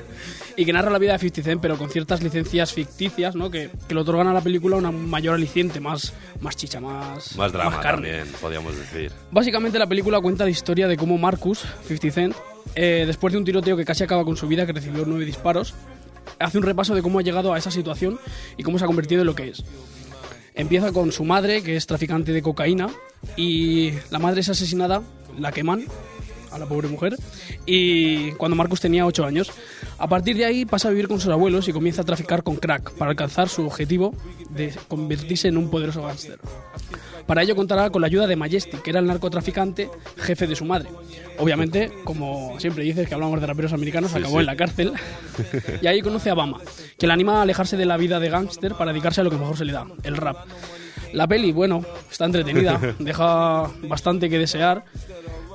y 0.57 0.65
que 0.65 0.73
narra 0.73 0.89
la 0.89 0.97
vida 0.97 1.13
de 1.13 1.19
50 1.19 1.43
Cent, 1.43 1.61
pero 1.61 1.77
con 1.77 1.89
ciertas 1.89 2.23
licencias 2.23 2.73
ficticias, 2.73 3.35
¿no? 3.35 3.49
Que, 3.51 3.69
que 3.87 3.93
le 3.93 4.01
otorgan 4.01 4.27
a 4.27 4.33
la 4.33 4.41
película 4.41 4.75
una 4.77 4.91
mayor 4.91 5.35
aliciente, 5.35 5.79
más, 5.79 6.13
más 6.41 6.55
chicha, 6.55 6.79
más, 6.79 7.35
Más 7.35 7.51
drama 7.51 7.79
carne. 7.79 8.11
también, 8.11 8.35
podríamos 8.41 8.75
decir. 8.77 9.11
Básicamente 9.31 9.77
la 9.77 9.87
película 9.87 10.19
cuenta 10.19 10.43
la 10.43 10.49
historia 10.49 10.87
de 10.87 10.97
cómo 10.97 11.17
Marcus, 11.17 11.63
50 11.87 12.11
Cent, 12.11 12.35
eh, 12.75 13.03
después 13.05 13.31
de 13.33 13.39
un 13.39 13.45
tiroteo 13.45 13.77
que 13.77 13.85
casi 13.85 14.03
acaba 14.03 14.25
con 14.25 14.37
su 14.37 14.47
vida, 14.47 14.65
que 14.65 14.73
recibió 14.73 15.03
nueve 15.05 15.25
disparos, 15.25 15.73
hace 16.39 16.57
un 16.57 16.63
repaso 16.63 16.95
de 16.95 17.01
cómo 17.01 17.19
ha 17.19 17.21
llegado 17.21 17.53
a 17.53 17.57
esa 17.57 17.71
situación 17.71 18.19
y 18.57 18.63
cómo 18.63 18.77
se 18.77 18.83
ha 18.83 18.87
convertido 18.87 19.21
en 19.21 19.27
lo 19.27 19.35
que 19.35 19.49
es. 19.49 19.63
Empieza 20.55 20.91
con 20.91 21.11
su 21.11 21.23
madre, 21.23 21.61
que 21.61 21.75
es 21.75 21.85
traficante 21.85 22.31
de 22.31 22.41
cocaína, 22.41 22.87
y 23.35 23.91
la 24.09 24.17
madre 24.17 24.41
es 24.41 24.49
asesinada, 24.49 25.03
la 25.37 25.51
queman, 25.51 25.85
a 26.51 26.57
la 26.59 26.65
pobre 26.65 26.87
mujer, 26.87 27.15
y 27.65 28.31
cuando 28.33 28.55
Marcus 28.55 28.81
tenía 28.81 29.05
8 29.05 29.25
años. 29.25 29.51
A 29.99 30.07
partir 30.07 30.37
de 30.37 30.45
ahí 30.45 30.65
pasa 30.65 30.89
a 30.89 30.91
vivir 30.91 31.07
con 31.07 31.19
sus 31.19 31.31
abuelos 31.31 31.67
y 31.67 31.73
comienza 31.73 32.03
a 32.03 32.05
traficar 32.05 32.43
con 32.43 32.55
crack 32.55 32.91
para 32.93 33.11
alcanzar 33.11 33.49
su 33.49 33.65
objetivo 33.65 34.13
de 34.51 34.73
convertirse 34.87 35.47
en 35.47 35.57
un 35.57 35.69
poderoso 35.69 36.03
gángster. 36.03 36.39
Para 37.25 37.43
ello 37.43 37.55
contará 37.55 37.89
con 37.89 38.01
la 38.01 38.07
ayuda 38.07 38.25
de 38.25 38.35
Majestic, 38.35 38.81
que 38.81 38.91
era 38.91 38.99
el 38.99 39.05
narcotraficante 39.07 39.89
jefe 40.17 40.47
de 40.47 40.55
su 40.55 40.63
madre. 40.65 40.89
Obviamente, 41.39 41.91
como 42.05 42.57
siempre 42.59 42.83
dices 42.83 43.07
que 43.07 43.13
hablamos 43.13 43.41
de 43.41 43.47
raperos 43.47 43.73
americanos, 43.73 44.11
Sí, 44.11 44.17
acabó 44.17 44.35
sí. 44.35 44.39
en 44.39 44.45
la 44.45 44.55
cárcel. 44.55 44.93
y 45.81 45.87
ahí 45.87 46.01
conoce 46.01 46.29
a 46.29 46.35
Bama, 46.35 46.59
que 46.97 47.05
le 47.05 47.13
anima 47.13 47.39
a 47.39 47.41
alejarse 47.41 47.75
de 47.75 47.85
la 47.85 47.97
vida 47.97 48.19
de 48.19 48.29
gángster 48.29 48.75
para 48.75 48.93
dedicarse 48.93 49.21
a 49.21 49.23
lo 49.25 49.29
que 49.29 49.37
mejor 49.37 49.57
se 49.57 49.65
le 49.65 49.73
da, 49.73 49.87
el 50.03 50.15
rap. 50.15 50.37
La 51.13 51.27
peli, 51.27 51.51
bueno, 51.51 51.83
está 52.09 52.25
entretenida, 52.25 52.79
deja 52.99 53.69
bastante 53.83 54.29
que 54.29 54.39
desear, 54.39 54.85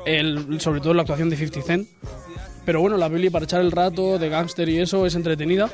el- 0.07 0.61
sobre 0.61 0.80
todo 0.80 0.94
la 0.94 1.03
actuación 1.03 1.30
de 1.30 1.36
50 1.36 1.62
Cent. 1.66 1.88
Pero 2.64 2.80
bueno, 2.80 2.96
la 2.96 3.11
peli 3.11 3.28
para 3.28 3.44
echar 3.44 3.61
el 3.61 3.72
rato 3.72 4.18
de 4.20 4.28
gángster 4.28 4.68
y 4.68 4.78
eso 4.80 5.05
es 5.05 5.16
entretenida. 5.16 5.68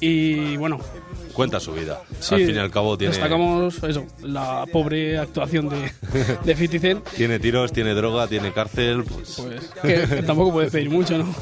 Y 0.00 0.56
bueno, 0.56 0.80
Cuenta 1.32 1.60
su 1.60 1.72
vida. 1.72 2.02
sí, 2.18 2.34
al 2.34 2.44
fin 2.46 2.56
y 2.56 2.58
al 2.58 2.70
cabo 2.72 2.98
tiene, 2.98 3.12
destacamos 3.14 3.80
eso, 3.84 4.04
la 4.22 4.66
pobre 4.72 5.16
actuación 5.18 5.68
de, 5.68 5.92
de 6.44 6.56
50 6.56 6.78
Cent. 6.80 7.04
tiene 7.16 7.38
tiros, 7.38 7.72
tiene 7.72 7.94
droga, 7.94 8.26
tiene 8.26 8.52
cárcel. 8.52 9.04
Pues, 9.04 9.36
Pues 9.40 9.70
que, 9.82 10.16
que 10.16 10.22
tampoco 10.24 10.52
puedes 10.52 10.72
pedir 10.72 10.90
mucho, 10.90 11.16
¿no? 11.18 11.32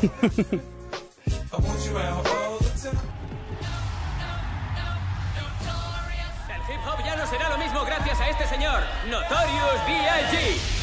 El 6.48 6.74
hip 6.74 6.80
hop 6.86 7.04
ya 7.04 7.16
no 7.16 7.26
será 7.26 7.48
lo 7.50 7.58
mismo 7.58 7.84
gracias 7.84 8.20
a 8.20 8.28
este 8.30 8.46
señor, 8.46 8.80
Notorious 9.10 9.86
B.I.G. 9.86 10.77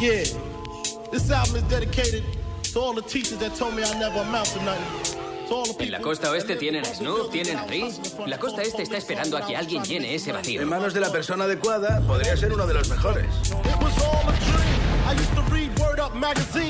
Yeah, 0.00 0.22
this 1.10 1.28
album 1.28 1.56
is 1.56 1.62
dedicated 1.64 2.22
to 2.72 2.78
all 2.78 2.94
the 2.94 3.02
teachers 3.02 3.38
that 3.38 3.56
told 3.56 3.74
me 3.74 3.82
I 3.82 3.98
never 3.98 4.20
amount 4.20 4.46
to 4.50 4.62
nothing. 4.62 5.48
To 5.48 5.54
all 5.54 5.64
the 5.64 5.82
En 5.82 5.90
la 5.90 6.00
costa 6.00 6.30
oeste 6.30 6.54
tienen 6.54 6.84
a 6.84 6.94
Snoop, 6.94 7.32
tienen 7.32 7.56
a 7.56 7.66
Dre. 7.66 7.90
La 8.28 8.38
costa 8.38 8.62
este 8.62 8.82
está 8.82 8.96
esperando 8.96 9.36
a 9.36 9.44
que 9.44 9.56
alguien 9.56 9.82
llene 9.82 10.14
ese 10.14 10.30
vacío. 10.30 10.62
En 10.62 10.68
manos 10.68 10.94
de 10.94 11.00
la 11.00 11.10
persona 11.10 11.46
adecuada, 11.46 12.00
podría 12.06 12.36
ser 12.36 12.52
uno 12.52 12.68
de 12.68 12.74
los 12.74 12.88
mejores. 12.88 13.26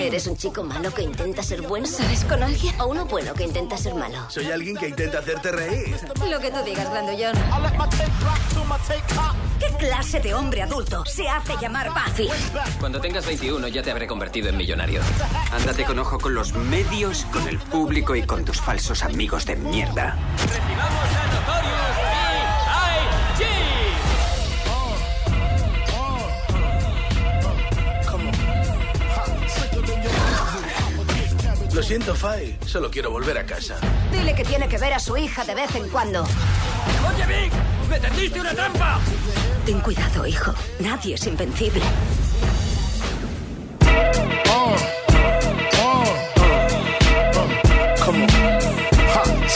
¿Eres 0.00 0.26
un 0.26 0.36
chico 0.36 0.62
malo 0.62 0.92
que 0.92 1.02
intenta 1.02 1.42
ser 1.42 1.62
bueno? 1.62 1.86
¿Sabes 1.86 2.24
con 2.24 2.42
alguien? 2.42 2.74
¿O 2.80 2.86
uno 2.86 3.04
bueno 3.04 3.34
que 3.34 3.44
intenta 3.44 3.76
ser 3.76 3.94
malo? 3.94 4.18
Soy 4.28 4.50
alguien 4.50 4.76
que 4.76 4.88
intenta 4.88 5.18
hacerte 5.18 5.52
reír. 5.52 5.96
Lo 6.28 6.40
que 6.40 6.50
tú 6.50 6.58
digas, 6.64 6.90
grandullón. 6.90 7.34
¿Qué 9.58 9.66
clase 9.76 10.20
de 10.20 10.34
hombre 10.34 10.62
adulto 10.62 11.04
se 11.04 11.28
hace 11.28 11.54
llamar 11.60 11.90
Buffy? 11.90 12.28
Cuando 12.80 13.00
tengas 13.00 13.26
21 13.26 13.68
ya 13.68 13.82
te 13.82 13.90
habré 13.90 14.06
convertido 14.06 14.48
en 14.48 14.56
millonario. 14.56 15.00
Ándate 15.52 15.84
con 15.84 15.98
ojo 15.98 16.18
con 16.18 16.34
los 16.34 16.54
medios, 16.54 17.24
con 17.32 17.46
el 17.48 17.58
público 17.58 18.14
y 18.14 18.22
con 18.22 18.44
tus 18.44 18.60
falsos 18.60 19.02
amigos 19.02 19.44
de 19.46 19.56
mierda. 19.56 20.16
Recibamos 20.38 21.08
a 21.16 21.26
Notorious 21.34 21.96
B.I.G. 23.38 23.87
siento, 31.88 32.14
Fai. 32.14 32.54
Solo 32.66 32.90
quiero 32.90 33.10
volver 33.10 33.38
a 33.38 33.46
casa. 33.46 33.76
Dile 34.12 34.34
que 34.34 34.44
tiene 34.44 34.68
que 34.68 34.76
ver 34.76 34.92
a 34.92 34.98
su 34.98 35.16
hija 35.16 35.42
de 35.46 35.54
vez 35.54 35.74
en 35.74 35.88
cuando. 35.88 36.22
¡Oye, 36.22 37.26
Vic! 37.26 37.52
¡Me 37.88 37.98
tendiste 37.98 38.40
una 38.40 38.52
trampa! 38.52 39.00
Ten 39.64 39.80
cuidado, 39.80 40.26
hijo. 40.26 40.52
Nadie 40.80 41.14
es 41.14 41.26
invencible. 41.26 41.82
Come 48.04 48.24
on. 48.24 48.78
Ha, 49.14 49.48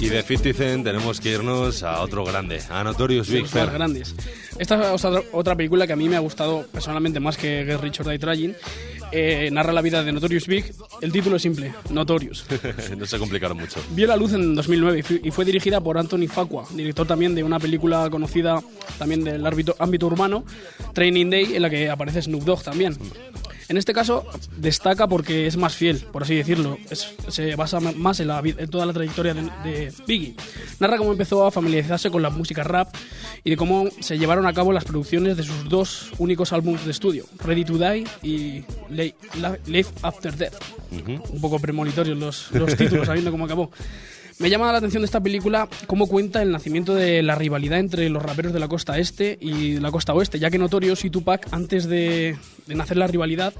y 0.00 0.08
de 0.08 0.22
50 0.22 0.56
Cent 0.56 0.84
tenemos 0.84 1.20
que 1.20 1.30
irnos 1.30 1.82
a 1.82 2.00
otro 2.02 2.24
grande, 2.24 2.60
a 2.70 2.84
Notorious 2.84 3.28
Big 3.28 3.46
Fer. 3.46 3.70
grandes. 3.70 4.14
Esta 4.58 4.94
es 4.94 5.04
otra, 5.32 5.56
película 5.56 5.86
que 5.86 5.92
a 5.92 5.96
mí 5.96 6.08
me 6.08 6.16
ha 6.16 6.20
gustado 6.20 6.66
personalmente 6.72 7.18
más 7.18 7.36
que 7.36 7.64
Get 7.66 7.80
Rich 7.80 8.00
or 8.00 8.08
Die 8.08 8.18
Trying. 8.18 8.56
Eh, 9.10 9.48
narra 9.50 9.72
la 9.72 9.80
vida 9.80 10.02
de 10.02 10.12
Notorious 10.12 10.46
Big. 10.46 10.72
El 11.00 11.12
título 11.12 11.36
es 11.36 11.42
simple, 11.42 11.72
Notorious. 11.90 12.44
no 12.96 13.06
se 13.06 13.18
complicaron 13.18 13.56
mucho. 13.56 13.80
Vio 13.90 14.06
la 14.06 14.16
luz 14.16 14.32
en 14.32 14.54
2009 14.54 15.04
y 15.22 15.30
fue, 15.30 15.44
dirigida 15.44 15.80
por 15.80 15.96
Anthony 15.96 16.28
Facua, 16.28 16.66
director 16.74 17.06
también 17.06 17.34
de 17.34 17.42
una 17.42 17.58
película 17.58 18.08
conocida 18.10 18.62
también 18.98 19.24
del 19.24 19.46
ámbito, 19.46 19.74
ámbito 19.78 20.06
urbano, 20.06 20.44
Training 20.92 21.30
Day, 21.30 21.56
en 21.56 21.62
la 21.62 21.70
que 21.70 21.88
aparece 21.88 22.22
Snoop 22.22 22.44
Dogg 22.44 22.62
también. 22.62 22.96
En 23.68 23.76
este 23.76 23.92
caso 23.92 24.24
destaca 24.56 25.06
porque 25.08 25.46
es 25.46 25.56
más 25.58 25.74
fiel, 25.76 25.98
por 26.10 26.22
así 26.22 26.34
decirlo. 26.34 26.78
Es- 26.90 27.14
se 27.28 27.54
basa 27.54 27.80
más 27.80 28.18
en, 28.20 28.28
la, 28.28 28.40
en 28.44 28.68
toda 28.70 28.86
la 28.86 28.92
trayectoria 28.94 29.34
de, 29.34 29.42
de 29.64 29.92
Biggie. 30.06 30.34
Narra 30.80 30.96
cómo 30.96 31.12
empezó 31.12 31.44
a 31.46 31.50
familiarizarse 31.50 32.10
con 32.10 32.22
la 32.22 32.30
música 32.30 32.62
rap 32.64 32.94
y 33.44 33.50
de 33.50 33.56
cómo 33.56 33.88
se 34.00 34.18
llevaron 34.18 34.46
a 34.46 34.52
cabo 34.54 34.72
las 34.72 34.84
producciones 34.84 35.36
de 35.36 35.42
sus 35.42 35.68
dos 35.68 36.12
únicos 36.18 36.52
álbumes 36.52 36.84
de 36.84 36.90
estudio, 36.92 37.26
Ready 37.44 37.64
to 37.64 37.78
Die 37.78 38.04
y 38.22 38.64
Live 38.90 39.86
After 40.02 40.34
Death 40.34 40.54
un 41.30 41.40
poco 41.40 41.58
premonitorios 41.58 42.16
los, 42.18 42.50
los 42.52 42.74
títulos, 42.74 43.06
sabiendo 43.06 43.30
cómo 43.30 43.44
acabó. 43.44 43.70
Me 44.38 44.50
llama 44.50 44.70
la 44.70 44.78
atención 44.78 45.02
de 45.02 45.06
esta 45.06 45.20
película 45.20 45.68
cómo 45.88 46.06
cuenta 46.06 46.42
el 46.42 46.52
nacimiento 46.52 46.94
de 46.94 47.22
la 47.24 47.34
rivalidad 47.34 47.80
entre 47.80 48.08
los 48.08 48.22
raperos 48.22 48.52
de 48.52 48.60
la 48.60 48.68
costa 48.68 48.96
este 48.98 49.36
y 49.40 49.80
la 49.80 49.90
costa 49.90 50.14
oeste, 50.14 50.38
ya 50.38 50.48
que 50.50 50.58
Notorious 50.58 51.04
y 51.04 51.10
Tupac, 51.10 51.48
antes 51.50 51.86
de, 51.88 52.36
de 52.66 52.74
nacer 52.76 52.98
la 52.98 53.08
rivalidad, 53.08 53.52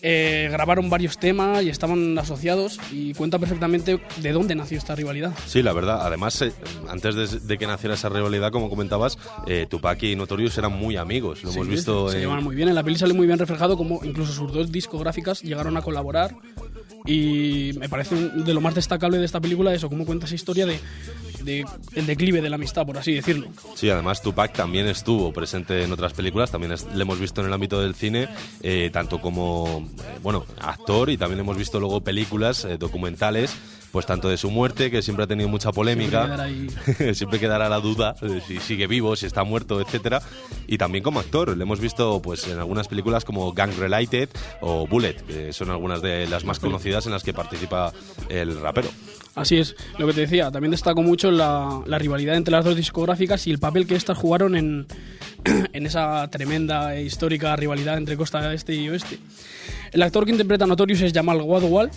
eh, 0.00 0.48
grabaron 0.52 0.88
varios 0.88 1.18
temas 1.18 1.64
y 1.64 1.68
estaban 1.70 2.16
asociados 2.16 2.78
y 2.92 3.12
cuenta 3.14 3.40
perfectamente 3.40 3.98
de 4.22 4.32
dónde 4.32 4.54
nació 4.54 4.78
esta 4.78 4.94
rivalidad. 4.94 5.32
Sí, 5.46 5.64
la 5.64 5.72
verdad. 5.72 6.06
Además, 6.06 6.40
eh, 6.42 6.52
antes 6.88 7.16
de, 7.16 7.26
de 7.40 7.58
que 7.58 7.66
naciera 7.66 7.96
esa 7.96 8.08
rivalidad, 8.08 8.52
como 8.52 8.70
comentabas, 8.70 9.18
eh, 9.48 9.66
Tupac 9.68 10.00
y 10.04 10.14
Notorious 10.14 10.56
eran 10.58 10.70
muy 10.78 10.96
amigos. 10.96 11.42
Lo 11.42 11.50
Sí, 11.50 11.56
hemos 11.56 11.68
visto 11.68 12.08
se 12.10 12.18
en- 12.18 12.20
llevan 12.22 12.44
muy 12.44 12.54
bien. 12.54 12.68
En 12.68 12.76
la 12.76 12.84
peli 12.84 12.96
sale 12.96 13.14
muy 13.14 13.26
bien 13.26 13.40
reflejado 13.40 13.76
como 13.76 14.04
incluso 14.04 14.32
sus 14.32 14.52
dos 14.52 14.70
discográficas 14.70 15.42
llegaron 15.42 15.76
a 15.76 15.82
colaborar. 15.82 16.36
Y 17.06 17.72
me 17.78 17.88
parece 17.88 18.14
de 18.16 18.54
lo 18.54 18.60
más 18.60 18.74
destacable 18.74 19.18
de 19.18 19.24
esta 19.24 19.40
película 19.40 19.72
eso, 19.72 19.88
cómo 19.88 20.04
cuenta 20.04 20.26
esa 20.26 20.34
historia 20.34 20.66
de, 20.66 20.78
de 21.42 21.64
el 21.94 22.06
declive 22.06 22.40
de 22.42 22.50
la 22.50 22.56
amistad, 22.56 22.84
por 22.86 22.98
así 22.98 23.14
decirlo. 23.14 23.48
Sí, 23.74 23.88
además 23.88 24.20
Tupac 24.22 24.52
también 24.52 24.86
estuvo 24.88 25.32
presente 25.32 25.82
en 25.84 25.92
otras 25.92 26.12
películas, 26.12 26.50
también 26.50 26.72
es- 26.72 26.86
le 26.94 27.02
hemos 27.02 27.18
visto 27.18 27.40
en 27.40 27.46
el 27.46 27.52
ámbito 27.52 27.80
del 27.80 27.94
cine, 27.94 28.28
eh, 28.62 28.90
tanto 28.92 29.20
como, 29.20 29.88
eh, 29.98 30.18
bueno, 30.22 30.44
actor 30.60 31.10
y 31.10 31.16
también 31.16 31.40
hemos 31.40 31.56
visto 31.56 31.78
luego 31.80 32.00
películas 32.00 32.64
eh, 32.64 32.76
documentales, 32.78 33.54
pues 33.92 34.06
tanto 34.06 34.28
de 34.28 34.36
su 34.36 34.50
muerte, 34.50 34.90
que 34.90 35.02
siempre 35.02 35.24
ha 35.24 35.26
tenido 35.26 35.48
mucha 35.48 35.72
polémica, 35.72 36.42
ahí. 36.42 36.68
siempre 37.14 37.38
quedará 37.38 37.68
la 37.68 37.80
duda 37.80 38.14
de 38.20 38.40
si 38.40 38.58
sigue 38.58 38.86
vivo, 38.86 39.16
si 39.16 39.26
está 39.26 39.44
muerto, 39.44 39.80
etcétera, 39.80 40.22
y 40.66 40.78
también 40.78 41.02
como 41.02 41.20
actor, 41.20 41.56
le 41.56 41.62
hemos 41.62 41.80
visto 41.80 42.20
pues 42.22 42.46
en 42.48 42.58
algunas 42.58 42.88
películas 42.88 43.24
como 43.24 43.52
Gang 43.52 43.72
Related 43.78 44.28
o 44.60 44.86
Bullet, 44.86 45.14
que 45.26 45.52
son 45.52 45.70
algunas 45.70 46.02
de 46.02 46.26
las 46.26 46.44
más 46.44 46.58
conocidas 46.58 47.06
en 47.06 47.12
las 47.12 47.22
que 47.22 47.32
participa 47.32 47.92
el 48.28 48.60
rapero. 48.60 48.88
Así 49.34 49.56
es, 49.56 49.76
lo 49.98 50.06
que 50.08 50.14
te 50.14 50.22
decía, 50.22 50.50
también 50.50 50.72
destacó 50.72 51.02
mucho 51.02 51.30
la, 51.30 51.80
la 51.86 51.98
rivalidad 51.98 52.36
entre 52.36 52.52
las 52.52 52.64
dos 52.64 52.74
discográficas 52.74 53.46
y 53.46 53.52
el 53.52 53.58
papel 53.58 53.86
que 53.86 53.94
éstas 53.94 54.18
jugaron 54.18 54.56
en, 54.56 54.86
en 55.72 55.86
esa 55.86 56.28
tremenda 56.28 56.96
e 56.96 57.04
histórica 57.04 57.54
rivalidad 57.54 57.96
entre 57.96 58.16
costa 58.16 58.52
este 58.52 58.74
y 58.74 58.88
oeste. 58.88 59.18
El 59.92 60.02
actor 60.02 60.24
que 60.24 60.32
interpreta 60.32 60.64
a 60.64 60.66
Notorious 60.66 61.02
es 61.02 61.12
Jamal 61.12 61.40
Wadwal 61.40 61.90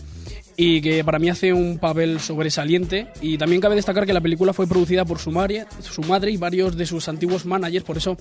y 0.56 0.82
que 0.82 1.04
para 1.04 1.20
mí 1.20 1.30
hace 1.30 1.54
un 1.54 1.78
papel 1.80 2.20
sobresaliente 2.20 3.08
y 3.22 3.38
también 3.38 3.62
cabe 3.62 3.76
destacar 3.76 4.06
que 4.06 4.14
la 4.14 4.22
película 4.22 4.54
fue 4.54 4.68
producida 4.68 5.06
por 5.06 5.20
su 5.20 5.32
madre, 5.32 5.66
su 5.82 6.02
madre 6.02 6.32
y 6.32 6.38
varios 6.38 6.76
de 6.76 6.86
sus 6.86 7.08
antiguos 7.08 7.46
managers, 7.46 7.86
por 7.86 7.98
eso 7.98 8.18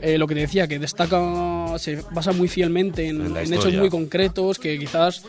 eh, 0.00 0.18
lo 0.18 0.26
que 0.26 0.34
te 0.34 0.40
decía, 0.40 0.66
que 0.66 0.78
destaca, 0.78 1.78
se 1.78 2.02
basa 2.10 2.32
muy 2.32 2.48
fielmente 2.48 3.08
en, 3.08 3.20
En 3.20 3.36
en 3.36 3.52
hechos 3.52 3.72
muy 3.74 3.90
concretos 3.90 4.58
que 4.58 4.78
quizás 4.78 5.22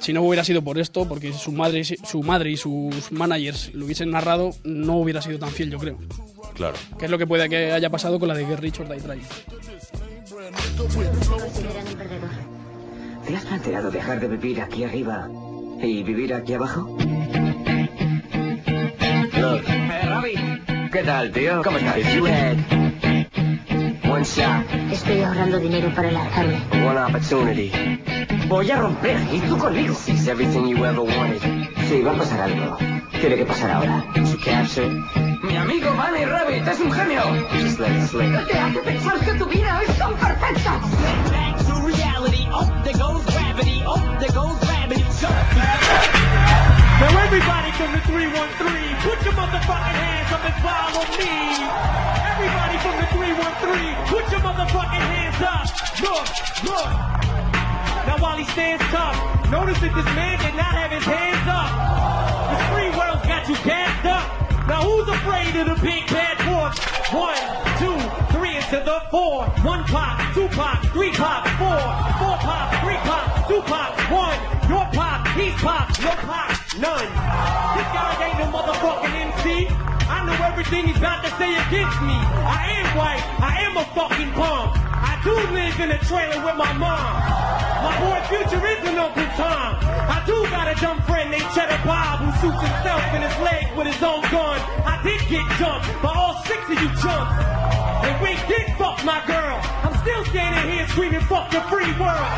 si 0.00 0.12
no 0.12 0.22
hubiera 0.22 0.44
sido 0.44 0.62
por 0.62 0.78
esto, 0.78 1.06
porque 1.06 1.32
su 1.32 1.52
madre, 1.52 1.84
su 1.84 2.22
madre 2.22 2.50
y 2.50 2.56
sus 2.56 3.12
managers 3.12 3.72
lo 3.74 3.84
hubiesen 3.84 4.10
narrado, 4.10 4.50
no 4.64 4.96
hubiera 4.96 5.20
sido 5.20 5.38
tan 5.38 5.50
fiel, 5.50 5.70
yo 5.70 5.78
creo. 5.78 5.98
Claro. 6.54 6.76
Que 6.98 7.04
es 7.04 7.10
lo 7.10 7.18
que 7.18 7.26
puede 7.26 7.48
que 7.48 7.72
haya 7.72 7.90
pasado 7.90 8.18
con 8.18 8.28
la 8.28 8.34
de 8.34 8.46
Get 8.46 8.60
Rich 8.60 8.80
or 8.80 8.88
Die 8.88 9.00
Trying. 9.00 9.22
¿Te 13.26 13.36
has 13.36 13.44
planteado 13.44 13.90
dejar 13.90 14.20
de 14.20 14.28
vivir 14.28 14.60
aquí 14.60 14.84
arriba 14.84 15.28
y 15.82 16.02
vivir 16.02 16.34
aquí 16.34 16.54
abajo? 16.54 16.96
Look. 19.38 19.62
Eh, 19.68 20.08
Robbie. 20.08 20.90
¿Qué 20.92 21.02
tal, 21.02 21.30
tío? 21.32 21.62
¿Cómo 21.62 21.78
estás? 21.78 21.98
If 21.98 22.14
you 22.14 22.26
had 22.26 22.56
one 24.10 24.24
shot, 24.24 24.64
Estoy 24.92 25.22
ahorrando 25.22 25.58
dinero 25.58 25.90
para 25.94 26.10
lanzarme. 26.10 26.60
one 26.86 26.98
opportunity. 26.98 27.72
Voy 28.48 28.70
a 28.70 28.76
romper. 28.76 29.16
¿Y 29.32 29.38
tú 29.40 29.56
conmigo? 29.58 29.94
It's 30.06 30.26
everything 30.28 30.66
you 30.68 30.84
ever 30.84 31.00
wanted. 31.00 31.40
Sí, 31.88 32.02
va 32.02 32.12
a 32.12 32.16
pasar 32.18 32.40
algo. 32.42 32.76
Tiene 33.20 33.36
que 33.36 33.44
pasar 33.44 33.70
ahora. 33.70 34.04
To 34.14 34.36
capture. 34.44 34.88
Mi 35.42 35.56
amigo 35.56 35.92
Manny 35.94 36.24
Rabbit 36.24 36.66
es 36.68 36.80
un 36.80 36.90
genio. 36.92 37.22
Just 37.62 37.78
let 37.78 37.88
it 37.96 38.08
slip. 38.08 38.46
te 38.46 38.58
hace 38.58 38.78
pensar 38.80 39.18
que 39.20 39.32
tu 39.34 39.46
vida 39.46 39.80
es 39.86 39.98
tan 39.98 40.14
perfecta. 40.14 40.80
Oh, 42.52 42.66
there 42.84 42.98
goes 42.98 43.24
gravity. 43.30 43.82
Oh, 43.86 44.00
there 44.18 44.34
goes 44.34 44.58
gravity. 44.58 45.04
Now 47.00 47.16
everybody 47.24 47.70
from 47.78 47.92
the 47.94 48.02
313, 48.10 48.36
put 49.06 49.18
your 49.24 49.34
motherfucking 49.38 49.96
hands 49.96 50.30
up 50.34 50.42
and 50.44 50.56
follow 50.60 51.04
me. 51.16 51.32
Everybody 52.34 52.76
from 52.82 52.94
the 53.00 53.06
313, 53.14 53.40
put 54.10 54.24
your 54.34 54.42
motherfucking 54.44 55.04
hands 55.14 55.40
up. 55.40 55.64
Look, 56.02 56.26
look. 56.68 56.90
Now 58.04 58.16
while 58.18 58.36
he 58.36 58.44
stands 58.52 58.82
tough, 58.90 59.16
notice 59.50 59.80
that 59.80 59.94
this 59.94 60.08
man 60.12 60.36
did 60.44 60.54
not 60.58 60.74
have 60.74 60.90
his 60.90 61.04
hands 61.04 61.46
up. 61.48 61.70
This 62.50 62.62
free 62.74 62.90
world's 62.98 63.24
got 63.30 63.48
you 63.48 63.56
gassed 63.64 64.06
up. 64.06 64.26
Now 64.68 64.82
who's 64.82 65.08
afraid 65.08 65.54
of 65.56 65.66
the 65.72 65.78
big 65.80 66.06
bad 66.10 66.36
force? 66.44 66.78
One, 67.14 67.38
two, 67.80 67.96
into 68.72 68.84
the 68.84 69.00
four. 69.10 69.46
One 69.66 69.82
pop, 69.84 70.32
two 70.34 70.46
pop, 70.48 70.84
three 70.92 71.10
pop, 71.10 71.42
four. 71.58 71.80
Four 72.22 72.36
pop, 72.38 72.70
three 72.82 73.00
pop, 73.02 73.48
two 73.48 73.60
pop, 73.62 73.90
one. 74.10 74.38
Your 74.70 74.86
pop, 74.94 75.26
he's 75.34 75.54
pop, 75.54 75.88
your 75.98 76.14
pop, 76.22 76.54
none. 76.78 77.08
This 77.74 77.88
guy 77.90 78.10
ain't 78.26 78.38
no 78.38 78.46
motherfucking 78.54 79.14
MC. 79.26 79.66
I 80.06 80.24
know 80.24 80.44
everything 80.46 80.86
he's 80.86 80.98
about 80.98 81.24
to 81.24 81.30
say 81.30 81.50
against 81.50 82.00
me. 82.02 82.14
I 82.46 82.78
am 82.78 82.96
white, 82.96 83.24
I 83.40 83.60
am 83.66 83.76
a 83.76 83.84
fucking 83.90 84.32
punk. 84.38 84.78
I 84.78 85.20
do 85.24 85.34
live 85.52 85.80
in 85.80 85.90
a 85.90 85.98
trailer 86.04 86.44
with 86.44 86.56
my 86.56 86.72
mom. 86.74 87.69
My 87.80 87.96
boy 87.96 88.20
Future 88.28 88.60
is 88.60 88.84
an 88.84 88.98
Uncle 89.00 89.24
Tom. 89.40 89.80
I 89.80 90.20
do 90.28 90.36
got 90.52 90.68
a 90.68 90.76
dumb 90.76 91.00
friend 91.08 91.30
named 91.32 91.48
Cheddar 91.56 91.80
Bob 91.88 92.20
who 92.20 92.28
shoots 92.36 92.60
himself 92.60 93.00
in 93.16 93.24
his 93.24 93.36
leg 93.40 93.72
with 93.72 93.88
his 93.88 94.02
own 94.04 94.20
gun. 94.28 94.60
I 94.84 95.00
did 95.00 95.20
get 95.32 95.40
jumped 95.56 95.88
by 96.04 96.12
all 96.12 96.36
six 96.44 96.60
of 96.60 96.76
you 96.76 96.92
chumps. 97.00 97.40
And 98.04 98.14
we 98.20 98.36
did 98.52 98.68
fuck 98.76 99.00
my 99.00 99.24
girl. 99.24 99.56
I'm 99.80 99.96
still 100.04 100.24
standing 100.28 100.76
here 100.76 100.86
screaming 100.92 101.24
fuck 101.24 101.48
the 101.48 101.64
free 101.72 101.88
world. 101.96 102.28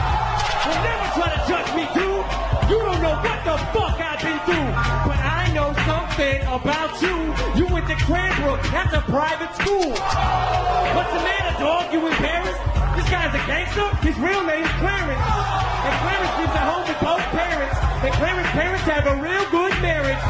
Well, 0.63 0.79
never 0.79 1.07
try 1.19 1.29
to 1.35 1.41
judge 1.51 1.71
me, 1.75 1.91
dude. 1.91 2.23
You 2.71 2.79
don't 2.79 3.03
know 3.03 3.19
what 3.19 3.39
the 3.43 3.59
fuck 3.75 3.99
I've 3.99 4.23
been 4.23 4.39
through. 4.47 4.71
But 5.11 5.19
I 5.27 5.51
know 5.51 5.75
something 5.91 6.39
about 6.47 6.95
you. 7.03 7.19
You 7.59 7.67
went 7.67 7.91
to 7.91 7.99
Cranbrook. 8.07 8.63
That's 8.71 8.95
a 8.95 9.03
private 9.11 9.51
school. 9.59 9.91
What's 9.91 11.11
the 11.11 11.23
matter, 11.27 11.55
dog? 11.59 11.91
You 11.91 11.99
Paris? 12.23 12.82
This 12.97 13.09
guy's 13.09 13.33
a 13.33 13.43
gangster. 13.49 13.89
His 14.05 14.17
real 14.19 14.45
name's 14.45 14.69
Clarence. 14.81 15.27
And 15.83 15.95
Clarence 16.05 16.35
lives 16.39 16.57
at 16.57 16.67
home 16.69 16.85
with 16.87 17.01
both 17.01 17.25
parents. 17.33 17.77
And 18.05 18.13
Clarence's 18.15 18.53
parents 18.53 18.85
have 18.85 19.07
a 19.07 19.17
real 19.17 19.45
good 19.51 19.75
marriage. 19.81 20.23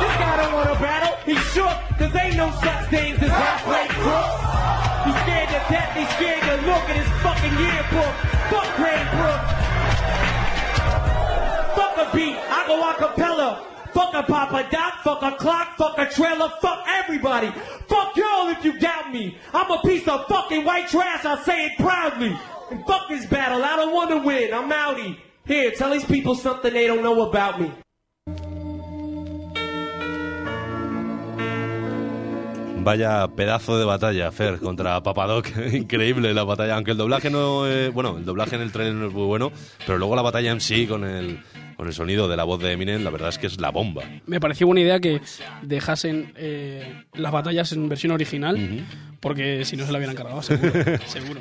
This 0.00 0.14
guy 0.20 0.34
don't 0.36 0.52
want 0.52 0.68
to 0.68 0.78
battle. 0.80 1.16
He's 1.24 1.40
shook. 1.52 1.76
Cause 1.98 2.14
ain't 2.14 2.36
no 2.36 2.50
such 2.60 2.82
things 2.90 3.16
as 3.22 3.30
halfway 3.32 3.88
crooks. 3.96 4.44
He's 5.08 5.18
scared 5.24 5.48
to 5.48 5.60
death. 5.72 5.90
He's 5.96 6.10
scared 6.16 6.44
to 6.44 6.56
look 6.68 6.84
at 6.92 6.96
his 7.00 7.10
fucking 7.24 7.54
yearbook. 7.56 8.12
Fuck 8.52 8.68
Cranbrook. 8.78 9.42
Fuck 11.76 11.94
a 11.98 12.06
beat. 12.16 12.36
I 12.36 12.60
go 12.66 12.76
a 12.78 12.94
cappella. 12.94 13.73
Fuck 13.94 14.12
a 14.12 14.24
Papa 14.24 14.68
Doc, 14.72 14.94
fuck 15.04 15.22
a 15.22 15.36
clock, 15.36 15.76
fuck 15.76 15.96
a 15.98 16.06
trailer, 16.06 16.50
fuck 16.60 16.84
everybody. 16.88 17.48
Fuck 17.86 18.16
y'all 18.16 18.48
if 18.48 18.64
you 18.64 18.76
doubt 18.78 19.12
me. 19.12 19.38
I'm 19.52 19.70
a 19.70 19.80
piece 19.82 20.08
of 20.08 20.26
fucking 20.26 20.64
white 20.64 20.88
trash, 20.88 21.24
I 21.24 21.40
say 21.44 21.66
it 21.66 21.78
proudly. 21.78 22.36
And 22.72 22.84
fuck 22.86 23.08
this 23.08 23.24
battle, 23.26 23.64
I 23.64 23.76
don't 23.76 23.94
want 23.94 24.10
to 24.10 24.18
win, 24.18 24.52
I'm 24.52 24.68
outie. 24.70 25.16
Here, 25.46 25.70
tell 25.70 25.90
these 25.90 26.04
people 26.04 26.34
something 26.34 26.72
they 26.72 26.88
don't 26.88 27.02
know 27.02 27.22
about 27.22 27.60
me. 27.60 27.70
Vaya 32.84 33.28
pedazo 33.28 33.78
de 33.78 33.84
batalla, 33.86 34.30
Fer, 34.30 34.58
contra 34.58 35.02
Papadoc. 35.02 35.46
Increíble 35.72 36.34
la 36.34 36.44
batalla. 36.44 36.74
Aunque 36.74 36.90
el 36.90 36.98
doblaje 36.98 37.30
no. 37.30 37.66
eh, 37.66 37.88
bueno, 37.88 38.18
el 38.18 38.26
doblaje 38.26 38.56
en 38.56 38.62
el 38.62 38.72
trailer 38.72 38.94
no 38.94 39.06
es 39.06 39.12
muy 39.14 39.24
bueno, 39.24 39.52
pero 39.86 39.96
luego 39.98 40.14
la 40.14 40.20
batalla 40.20 40.50
en 40.50 40.60
sí 40.60 40.86
con 40.86 41.04
el, 41.04 41.40
con 41.76 41.86
el 41.86 41.94
sonido 41.94 42.28
de 42.28 42.36
la 42.36 42.44
voz 42.44 42.60
de 42.60 42.72
Eminem, 42.72 43.02
la 43.02 43.10
verdad 43.10 43.28
es 43.28 43.38
que 43.38 43.46
es 43.46 43.60
la 43.60 43.70
bomba. 43.70 44.02
Me 44.26 44.40
pareció 44.40 44.66
buena 44.66 44.80
idea 44.80 45.00
que 45.00 45.20
dejasen 45.62 46.32
eh, 46.36 47.04
las 47.14 47.32
batallas 47.32 47.72
en 47.72 47.88
versión 47.88 48.12
original, 48.12 48.86
porque 49.20 49.64
si 49.64 49.76
no 49.76 49.86
se 49.86 49.92
la 49.92 49.98
hubieran 49.98 50.16
cargado, 50.16 50.42
seguro. 50.42 50.72
seguro. 51.06 51.40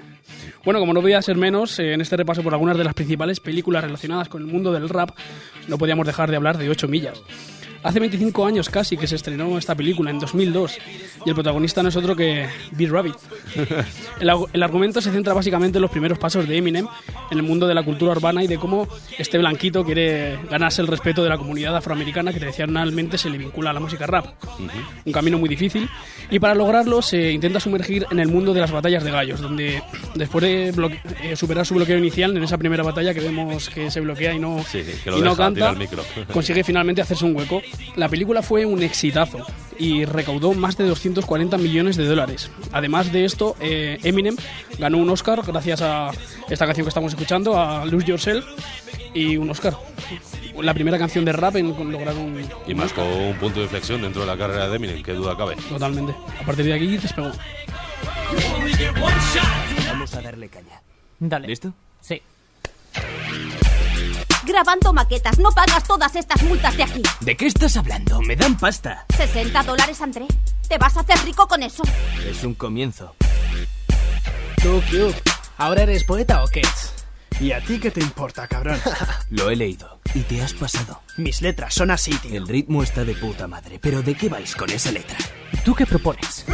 Bueno, 0.63 0.79
como 0.79 0.93
no 0.93 1.01
podía 1.01 1.21
ser 1.21 1.35
menos, 1.35 1.77
eh, 1.79 1.93
en 1.93 2.01
este 2.01 2.15
repaso 2.15 2.41
por 2.41 2.53
algunas 2.53 2.77
de 2.77 2.83
las 2.83 2.93
principales 2.93 3.39
películas 3.39 3.83
relacionadas 3.83 4.29
con 4.29 4.41
el 4.41 4.47
mundo 4.47 4.71
del 4.71 4.89
rap, 4.89 5.11
no 5.67 5.77
podíamos 5.77 6.07
dejar 6.07 6.29
de 6.29 6.37
hablar 6.37 6.57
de 6.57 6.69
8 6.69 6.87
millas. 6.87 7.21
Hace 7.83 7.99
25 7.99 8.45
años 8.45 8.69
casi 8.69 8.95
que 8.95 9.07
se 9.07 9.15
estrenó 9.15 9.57
esta 9.57 9.75
película, 9.75 10.09
en 10.09 10.19
2002, 10.19 10.77
y 11.25 11.29
el 11.29 11.35
protagonista 11.35 11.83
no 11.83 11.89
es 11.89 11.95
otro 11.95 12.15
que 12.15 12.47
Bill 12.71 12.89
Rabbit. 12.89 13.15
El, 14.19 14.31
el 14.53 14.63
argumento 14.63 15.01
se 15.01 15.11
centra 15.11 15.33
básicamente 15.33 15.79
en 15.79 15.81
los 15.81 15.91
primeros 15.91 16.17
pasos 16.17 16.47
de 16.47 16.55
Eminem 16.55 16.87
en 17.31 17.37
el 17.37 17.43
mundo 17.43 17.67
de 17.67 17.73
la 17.73 17.83
cultura 17.83 18.11
urbana 18.11 18.43
y 18.43 18.47
de 18.47 18.57
cómo 18.57 18.87
este 19.17 19.37
blanquito 19.37 19.83
quiere 19.83 20.37
ganarse 20.49 20.81
el 20.81 20.87
respeto 20.87 21.23
de 21.23 21.29
la 21.29 21.37
comunidad 21.37 21.75
afroamericana 21.75 22.31
que 22.31 22.39
tradicionalmente 22.39 23.17
se 23.17 23.29
le 23.29 23.37
vincula 23.37 23.71
a 23.71 23.73
la 23.73 23.79
música 23.79 24.05
rap. 24.05 24.27
Un 25.05 25.11
camino 25.11 25.37
muy 25.37 25.49
difícil, 25.49 25.89
y 26.29 26.39
para 26.39 26.55
lograrlo 26.55 27.01
se 27.01 27.31
intenta 27.31 27.59
sumergir 27.59 28.05
en 28.11 28.19
el 28.19 28.27
mundo 28.27 28.53
de 28.53 28.61
las 28.61 28.71
batallas 28.71 29.03
de 29.03 29.11
gallos, 29.11 29.41
donde 29.41 29.81
después 30.15 30.43
de 30.43 30.69
eh, 31.23 31.35
superar 31.35 31.65
su 31.65 31.75
bloqueo 31.75 31.97
inicial 31.97 32.35
en 32.37 32.43
esa 32.43 32.57
primera 32.57 32.83
batalla 32.83 33.13
que 33.13 33.19
vemos 33.19 33.69
que 33.69 33.91
se 33.91 33.99
bloquea 33.99 34.33
y 34.33 34.39
no, 34.39 34.63
Sí, 34.63 34.83
que 35.03 35.11
lo 35.11 35.17
y 35.17 35.21
no 35.21 35.35
deja, 35.35 35.51
tira 35.53 35.73
canta, 35.73 36.33
consigue 36.33 36.63
finalmente 36.63 37.01
hacerse 37.01 37.25
un 37.25 37.35
hueco. 37.35 37.61
La 37.95 38.09
película 38.09 38.41
fue 38.41 38.65
un 38.65 38.81
exitazo 38.81 39.45
y 39.77 40.05
recaudó 40.05 40.53
más 40.53 40.77
de 40.77 40.85
240 40.85 41.57
millones 41.57 41.97
de 41.97 42.05
dólares. 42.05 42.49
Además 42.71 43.11
de 43.11 43.25
esto, 43.25 43.55
eh, 43.59 43.99
Eminem 44.03 44.35
ganó 44.77 44.97
un 44.97 45.09
Oscar 45.09 45.41
gracias 45.45 45.81
a 45.81 46.11
esta 46.49 46.65
canción 46.65 46.85
que 46.85 46.89
estamos 46.89 47.13
escuchando, 47.13 47.59
a 47.59 47.85
Lose 47.85 48.07
Yourself, 48.07 48.45
y 49.13 49.37
un 49.37 49.49
Oscar. 49.49 49.75
La 50.61 50.73
primera 50.73 50.99
canción 50.99 51.25
de 51.25 51.31
rap 51.33 51.55
en 51.55 51.73
con 51.73 51.91
lograr 51.91 52.15
un, 52.15 52.39
Y 52.67 52.73
marcó 52.73 53.01
Oscar. 53.01 53.21
un 53.29 53.35
punto 53.37 53.59
de 53.59 53.65
inflexión 53.65 54.01
dentro 54.01 54.21
de 54.21 54.27
la 54.27 54.37
carrera 54.37 54.69
de 54.69 54.75
Eminem, 54.75 55.01
qué 55.01 55.13
duda 55.13 55.35
cabe. 55.35 55.55
Totalmente. 55.55 56.13
A 56.41 56.45
partir 56.45 56.65
de 56.65 56.73
aquí 56.73 56.97
despegó. 56.97 57.31
Vamos 59.87 60.13
a 60.13 60.21
darle 60.21 60.49
caña. 60.49 60.81
Dale. 61.19 61.47
¿Listo? 61.47 61.73
Sí. 62.01 62.21
Grabando 64.45 64.91
maquetas, 64.91 65.39
no 65.39 65.51
pagas 65.51 65.83
todas 65.85 66.15
estas 66.15 66.43
multas 66.43 66.75
de 66.75 66.83
aquí. 66.83 67.01
¿De 67.21 67.37
qué 67.37 67.45
estás 67.45 67.77
hablando? 67.77 68.19
Me 68.21 68.35
dan 68.35 68.57
pasta. 68.57 69.05
60 69.15 69.63
dólares, 69.63 70.01
André. 70.01 70.27
¿Te 70.67 70.77
vas 70.77 70.97
a 70.97 71.01
hacer 71.01 71.17
rico 71.25 71.47
con 71.47 71.63
eso? 71.63 71.83
Es 72.25 72.43
un 72.43 72.53
comienzo. 72.53 73.15
Tú, 74.61 74.81
Cube, 74.89 75.15
¿ahora 75.57 75.83
eres 75.83 76.03
poeta 76.03 76.43
o 76.43 76.47
qué? 76.47 76.61
¿Y 77.39 77.51
a 77.51 77.61
ti 77.61 77.79
qué 77.79 77.91
te 77.91 78.01
importa, 78.01 78.47
cabrón? 78.47 78.79
Lo 79.29 79.49
he 79.49 79.55
leído. 79.55 79.99
Y 80.13 80.21
te 80.21 80.41
has 80.41 80.53
pasado. 80.53 81.01
Mis 81.17 81.41
letras 81.41 81.73
son 81.73 81.89
así, 81.91 82.11
tío. 82.17 82.37
El 82.37 82.47
ritmo 82.47 82.83
está 82.83 83.03
de 83.03 83.15
puta 83.15 83.47
madre. 83.47 83.79
Pero 83.79 84.01
¿de 84.01 84.15
qué 84.15 84.29
vais 84.29 84.55
con 84.55 84.69
esa 84.69 84.91
letra? 84.91 85.17
¿Tú 85.65 85.73
qué 85.73 85.85
propones? 85.85 86.45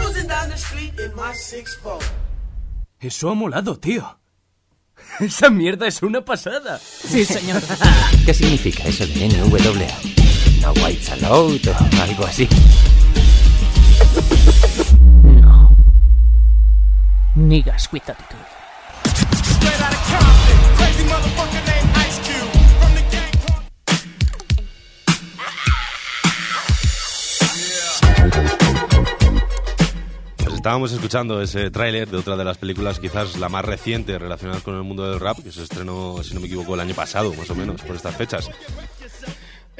Eso 2.99 3.29
ha 3.29 3.33
molado, 3.33 3.77
tío. 3.79 4.19
Esa 5.19 5.49
mierda 5.49 5.87
es 5.87 6.01
una 6.01 6.21
pasada. 6.21 6.79
Sí, 6.79 7.25
señor. 7.25 7.61
¿Qué 8.25 8.33
significa 8.33 8.83
eso 8.83 9.05
de 9.05 9.27
NWA? 9.27 9.87
No 10.61 10.73
whites 10.83 11.09
allowed 11.11 11.67
o 11.67 12.01
algo 12.01 12.25
así. 12.25 12.47
Niggas 17.35 17.89
with 17.93 18.09
attitude. 18.09 18.58
Estábamos 30.59 30.91
escuchando 30.91 31.41
ese 31.41 31.71
tráiler 31.71 32.09
de 32.09 32.17
otra 32.17 32.35
de 32.35 32.43
las 32.43 32.57
películas, 32.57 32.99
quizás 32.99 33.37
la 33.37 33.47
más 33.47 33.63
reciente 33.63 34.19
relacionada 34.19 34.59
con 34.59 34.75
el 34.75 34.83
mundo 34.83 35.09
del 35.09 35.17
rap, 35.17 35.37
que 35.41 35.53
se 35.53 35.63
estrenó, 35.63 36.21
si 36.21 36.33
no 36.33 36.41
me 36.41 36.47
equivoco, 36.47 36.73
el 36.73 36.81
año 36.81 36.93
pasado, 36.93 37.33
más 37.33 37.49
o 37.49 37.55
menos, 37.55 37.81
por 37.81 37.95
estas 37.95 38.13
fechas. 38.17 38.49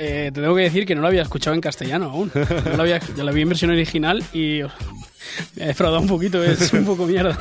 Eh, 0.02 0.32
te 0.34 0.40
tengo 0.40 0.56
que 0.56 0.62
decir 0.62 0.86
que 0.86 0.96
no 0.96 1.02
lo 1.02 1.08
había 1.08 1.24
escuchado 1.24 1.54
en 1.54 1.62
castellano 1.62 2.06
aún. 2.06 2.32
No 2.34 2.78
lo 2.78 2.84
había, 2.84 3.00
yo 3.00 3.24
la 3.24 3.34
vi 3.34 3.42
en 3.42 3.50
versión 3.50 3.72
original 3.72 4.24
y 4.32 4.62
oh, 4.62 4.72
me 5.56 5.64
ha 5.64 5.68
defraudado 5.68 6.02
un 6.02 6.08
poquito, 6.08 6.42
es 6.42 6.72
un 6.72 6.86
poco 6.86 7.06
mierda. 7.06 7.38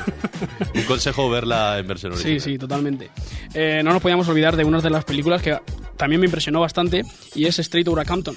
Un 0.75 0.83
consejo 0.83 1.31
verla 1.31 1.79
en 1.79 1.87
versión 1.87 2.13
original. 2.13 2.41
Sí, 2.41 2.51
sí, 2.53 2.59
totalmente. 2.59 3.11
Eh, 3.55 3.81
no 3.85 3.93
nos 3.93 4.03
podíamos 4.03 4.29
olvidar 4.29 4.57
de 4.57 4.65
una 4.65 4.81
de 4.81 4.91
las 4.91 5.05
películas 5.05 5.41
que 5.41 5.57
también 5.97 6.21
me 6.21 6.27
impresionó 6.27 6.61
bastante 6.61 7.05
y 7.35 7.47
es 7.47 7.59
Straight 7.61 7.87
Outta 7.87 8.05
Compton. 8.05 8.37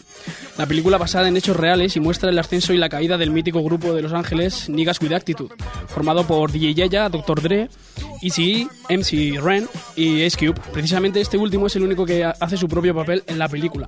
La 0.58 0.68
película 0.68 1.00
basada 1.00 1.28
en 1.28 1.36
hechos 1.36 1.58
reales 1.58 1.96
y 1.96 2.00
muestra 2.00 2.30
el 2.30 2.38
ascenso 2.38 2.74
y 2.74 2.78
la 2.78 2.90
caída 2.90 3.18
del 3.18 3.32
mítico 3.32 3.64
grupo 3.64 3.94
de 3.94 4.04
Los 4.04 4.14
Ángeles 4.14 4.70
Niggas 4.70 5.02
with 5.02 5.14
Attitude, 5.14 5.56
formado 5.88 6.28
por 6.28 6.52
DJ 6.52 6.76
Yaya, 6.76 7.10
Dr. 7.10 7.42
Dre, 7.42 7.70
Eazy, 8.22 8.68
MC 8.90 9.40
Ren 9.42 9.68
y 9.96 10.24
Ace 10.26 10.38
Cube. 10.38 10.60
Precisamente 10.74 11.22
este 11.22 11.38
último 11.38 11.68
es 11.68 11.76
el 11.76 11.84
único 11.84 12.06
que 12.06 12.24
ha- 12.24 12.36
hace 12.40 12.58
su 12.58 12.68
propio 12.68 12.94
papel 12.96 13.24
en 13.28 13.40
la 13.40 13.48
película. 13.48 13.88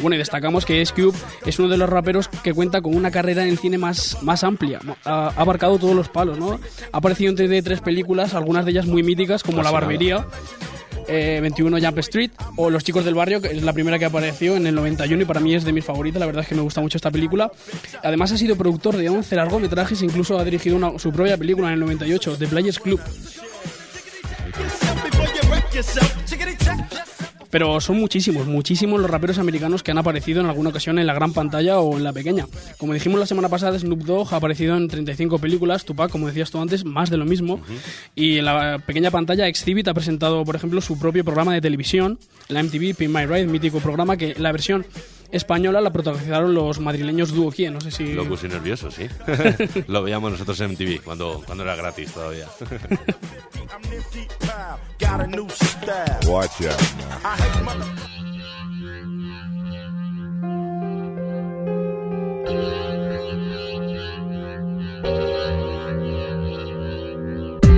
Bueno, 0.00 0.14
y 0.16 0.18
destacamos 0.18 0.64
que 0.64 0.80
Ace 0.80 0.94
Cube 0.94 1.16
es 1.46 1.58
uno 1.58 1.68
de 1.68 1.76
los 1.76 1.88
raperos 1.88 2.28
que 2.28 2.52
cuenta 2.54 2.80
con 2.80 2.94
una 2.94 3.10
carrera 3.10 3.42
en 3.42 3.50
el 3.50 3.58
cine 3.58 3.78
más, 3.78 4.18
más 4.22 4.44
amplia. 4.44 4.80
Ha, 5.04 5.26
ha 5.28 5.40
abarcado 5.40 5.78
todos 5.78 5.94
los 5.94 6.08
palos, 6.08 6.38
¿no? 6.38 6.58
Ha 6.92 6.96
aparecido 6.98 7.30
en 7.30 7.36
de 7.50 7.62
tres 7.62 7.80
películas, 7.80 8.34
algunas 8.34 8.64
de 8.64 8.70
ellas 8.72 8.86
muy 8.86 9.02
míticas, 9.02 9.42
como 9.42 9.58
La 9.58 9.62
nada. 9.64 10.26
Barbería, 11.10 11.36
eh, 11.36 11.40
21 11.40 11.78
Jump 11.80 11.98
Street 11.98 12.30
o 12.56 12.70
Los 12.70 12.84
chicos 12.84 13.04
del 13.04 13.14
barrio, 13.14 13.40
que 13.40 13.48
es 13.48 13.62
la 13.62 13.72
primera 13.72 13.98
que 13.98 14.04
apareció 14.04 14.56
en 14.56 14.66
el 14.66 14.74
91 14.74 15.22
y 15.22 15.24
para 15.24 15.40
mí 15.40 15.54
es 15.54 15.64
de 15.64 15.72
mis 15.72 15.84
favoritas, 15.84 16.20
la 16.20 16.26
verdad 16.26 16.42
es 16.42 16.48
que 16.48 16.54
me 16.54 16.62
gusta 16.62 16.80
mucho 16.80 16.98
esta 16.98 17.10
película. 17.10 17.50
Además 18.02 18.32
ha 18.32 18.36
sido 18.36 18.56
productor 18.56 18.96
de 18.96 19.08
11 19.08 19.36
largometrajes 19.36 20.02
incluso 20.02 20.38
ha 20.38 20.44
dirigido 20.44 20.98
su 20.98 21.12
propia 21.12 21.36
película 21.36 21.68
en 21.68 21.74
el 21.74 21.80
98, 21.80 22.36
The 22.38 22.46
Players 22.46 22.78
Club. 22.78 23.00
Pero 27.50 27.80
son 27.80 27.98
muchísimos, 27.98 28.46
muchísimos 28.46 29.00
los 29.00 29.10
raperos 29.10 29.38
americanos 29.38 29.82
que 29.82 29.90
han 29.90 29.98
aparecido 29.98 30.40
en 30.40 30.46
alguna 30.46 30.70
ocasión 30.70 30.98
en 30.98 31.06
la 31.06 31.14
gran 31.14 31.32
pantalla 31.32 31.80
o 31.80 31.96
en 31.96 32.04
la 32.04 32.12
pequeña. 32.12 32.46
Como 32.78 32.94
dijimos 32.94 33.18
la 33.18 33.26
semana 33.26 33.48
pasada, 33.48 33.78
Snoop 33.78 34.04
Dogg 34.04 34.32
ha 34.32 34.36
aparecido 34.36 34.76
en 34.76 34.88
35 34.88 35.38
películas, 35.38 35.84
Tupac, 35.84 36.10
como 36.10 36.28
decías 36.28 36.50
tú 36.50 36.60
antes, 36.60 36.84
más 36.84 37.10
de 37.10 37.16
lo 37.16 37.24
mismo. 37.24 37.60
Y 38.14 38.38
en 38.38 38.44
la 38.44 38.78
pequeña 38.78 39.10
pantalla, 39.10 39.48
Exhibit 39.48 39.88
ha 39.88 39.94
presentado, 39.94 40.44
por 40.44 40.56
ejemplo, 40.56 40.80
su 40.80 40.98
propio 40.98 41.24
programa 41.24 41.52
de 41.54 41.60
televisión, 41.60 42.18
la 42.48 42.62
MTV 42.62 42.94
Pin 42.96 43.12
My 43.12 43.26
Ride, 43.26 43.46
mítico 43.46 43.80
programa 43.80 44.16
que 44.16 44.34
la 44.38 44.52
versión 44.52 44.86
española 45.32 45.80
la 45.80 45.92
protagonizaron 45.92 46.54
los 46.54 46.80
madrileños 46.80 47.32
Duo 47.32 47.50
Kie, 47.50 47.70
no 47.70 47.80
sé 47.80 47.90
si... 47.90 48.12
Locos 48.12 48.44
y 48.44 48.48
nerviosos, 48.48 48.94
sí. 48.94 49.08
Lo 49.86 50.02
veíamos 50.02 50.32
nosotros 50.32 50.60
en 50.60 50.72
MTV 50.72 51.02
cuando, 51.02 51.42
cuando 51.44 51.64
era 51.64 51.76
gratis 51.76 52.12
todavía. 52.12 52.46
Watch 56.26 56.62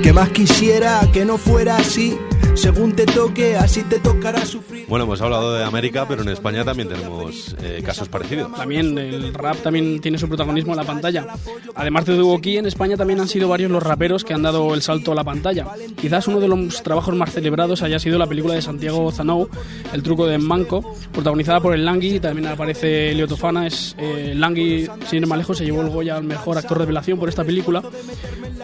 Que 0.03 0.13
más 0.13 0.31
quisiera 0.31 1.01
que 1.13 1.25
no 1.25 1.39
fuera 1.39 1.77
así. 1.77 2.19
Según 2.55 2.93
te 2.95 3.07
toque, 3.07 3.57
así 3.57 3.83
te 3.83 3.99
tocará 3.99 4.45
sufrir. 4.45 4.87
Bueno, 4.89 5.05
hemos 5.05 5.21
hablado 5.21 5.55
de 5.55 5.65
América, 5.65 6.07
pero 6.07 6.23
en 6.23 6.29
España 6.29 6.65
también 6.65 6.89
tenemos 6.89 7.57
eh, 7.63 7.83
casos 7.85 8.09
parecidos. 8.09 8.53
También 8.55 8.97
el 8.99 9.35
rap 9.35 9.57
también 9.57 10.01
tiene 10.01 10.19
su 10.19 10.29
protagonismo 10.29 10.73
en 10.73 10.77
la 10.77 10.85
pantalla. 10.85 11.27
Además 11.75 12.05
de 12.05 12.39
Key, 12.43 12.59
en 12.59 12.67
España 12.67 12.97
también 12.97 13.21
han 13.21 13.29
sido 13.29 13.49
varios 13.49 13.71
los 13.71 13.83
raperos 13.83 14.23
que 14.23 14.35
han 14.35 14.43
dado 14.43 14.75
el 14.75 14.83
salto 14.83 15.13
a 15.13 15.15
la 15.15 15.25
pantalla. 15.25 15.67
Quizás 15.97 16.29
uno 16.29 16.41
de 16.41 16.49
los 16.49 16.83
trabajos 16.83 17.15
más 17.17 17.33
celebrados 17.33 17.83
haya 17.83 17.99
sido 17.99 18.19
la 18.19 18.27
película 18.27 18.55
de 18.55 18.63
Santiago 18.63 19.11
Zanou, 19.11 19.49
El 19.93 20.03
truco 20.03 20.27
de 20.27 20.39
Manco, 20.39 20.95
protagonizada 21.13 21.61
por 21.61 21.75
el 21.75 21.85
Langui, 21.85 22.21
también 22.21 22.49
aparece 22.49 23.13
Elio 23.13 23.27
Tofana, 23.27 23.67
es 23.67 23.97
eh, 23.99 24.35
Langui, 24.37 24.89
sin 25.09 25.23
ir 25.23 25.27
más 25.27 25.39
lejos, 25.39 25.59
se 25.59 25.65
llevó 25.65 25.83
el 25.83 25.91
Goya 25.91 26.17
al 26.17 26.25
mejor 26.25 26.59
actor 26.59 26.79
de 26.79 26.85
revelación 26.85 27.19
por 27.19 27.29
esta 27.29 27.45
película. 27.45 27.83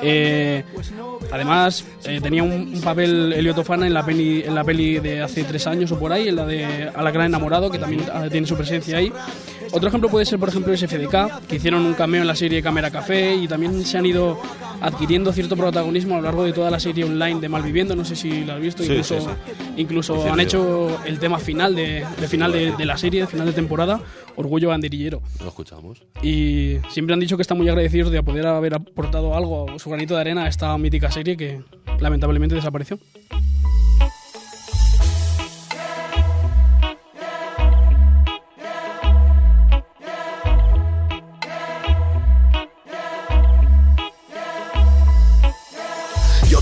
Eh, 0.02 0.64
además, 1.30 1.84
eh, 2.04 2.20
tenía 2.20 2.42
un, 2.42 2.80
papel 2.82 3.32
Elio 3.32 3.54
Tofana 3.54 3.86
en 3.86 3.94
la, 3.94 4.04
peli, 4.04 4.42
en 4.42 4.54
la 4.54 4.64
peli 4.64 4.98
de 4.98 5.20
hace 5.20 5.44
tres 5.44 5.66
años 5.66 5.90
o 5.92 5.98
por 5.98 6.12
ahí, 6.12 6.28
en 6.28 6.36
la 6.36 6.46
de 6.46 6.90
A 6.94 7.02
la 7.02 7.10
gran 7.10 7.26
enamorado, 7.26 7.70
que 7.70 7.78
también 7.78 8.04
ah, 8.12 8.26
tiene 8.30 8.46
su 8.46 8.56
presencia 8.56 8.98
ahí. 8.98 9.12
Otro 9.72 9.88
ejemplo 9.88 10.08
puede 10.08 10.24
ser, 10.24 10.38
por 10.38 10.48
ejemplo, 10.48 10.74
SFDK, 10.76 11.46
que 11.46 11.56
hicieron 11.56 11.84
un 11.84 11.94
cameo 11.94 12.22
en 12.22 12.26
la 12.26 12.34
serie 12.34 12.62
Cámara 12.62 12.90
Café 12.90 13.34
y 13.34 13.46
también 13.46 13.84
se 13.84 13.98
han 13.98 14.06
ido 14.06 14.40
adquiriendo 14.80 15.32
cierto 15.32 15.56
protagonismo 15.56 16.14
a 16.14 16.18
lo 16.18 16.24
largo 16.24 16.44
de 16.44 16.52
toda 16.52 16.70
la 16.70 16.80
serie 16.80 17.04
online 17.04 17.40
de 17.40 17.48
Malviviendo. 17.48 17.94
No 17.96 18.04
sé 18.04 18.16
si 18.16 18.44
lo 18.44 18.54
has 18.54 18.60
visto, 18.60 18.82
Sí, 18.82 18.90
incluso, 18.92 19.20
sí, 19.20 19.26
sí. 19.26 19.62
incluso 19.76 20.14
Muy 20.16 20.28
han 20.28 20.40
hecho 20.40 20.98
el 21.04 21.18
tema 21.18 21.38
final 21.38 21.74
de, 21.74 22.04
de 22.20 22.28
final 22.28 22.52
de, 22.52 22.72
de 22.76 22.84
la 22.84 22.96
serie, 22.96 23.22
de 23.22 23.26
final 23.26 23.46
de 23.46 23.52
temporada, 23.52 24.00
Orgullo 24.36 24.68
Banderillero. 24.68 25.20
Lo 25.40 25.48
escuchamos. 25.48 26.02
Y 26.22 26.76
siempre 26.90 27.14
han 27.14 27.20
dicho 27.20 27.36
que 27.36 27.42
están 27.42 27.58
muy 27.58 27.68
agradecidos 27.68 28.10
de 28.12 28.22
poder 28.22 28.46
haber 28.46 28.74
aportado 28.74 29.34
algo, 29.36 29.66
su 29.78 29.90
granito 29.90 30.14
de 30.14 30.20
arena 30.20 30.44
a 30.44 30.48
esta 30.48 30.76
mítica 30.78 31.10
serie 31.10 31.36
que 31.36 31.60
lamentablemente 32.00 32.54
desapareció. 32.54 32.98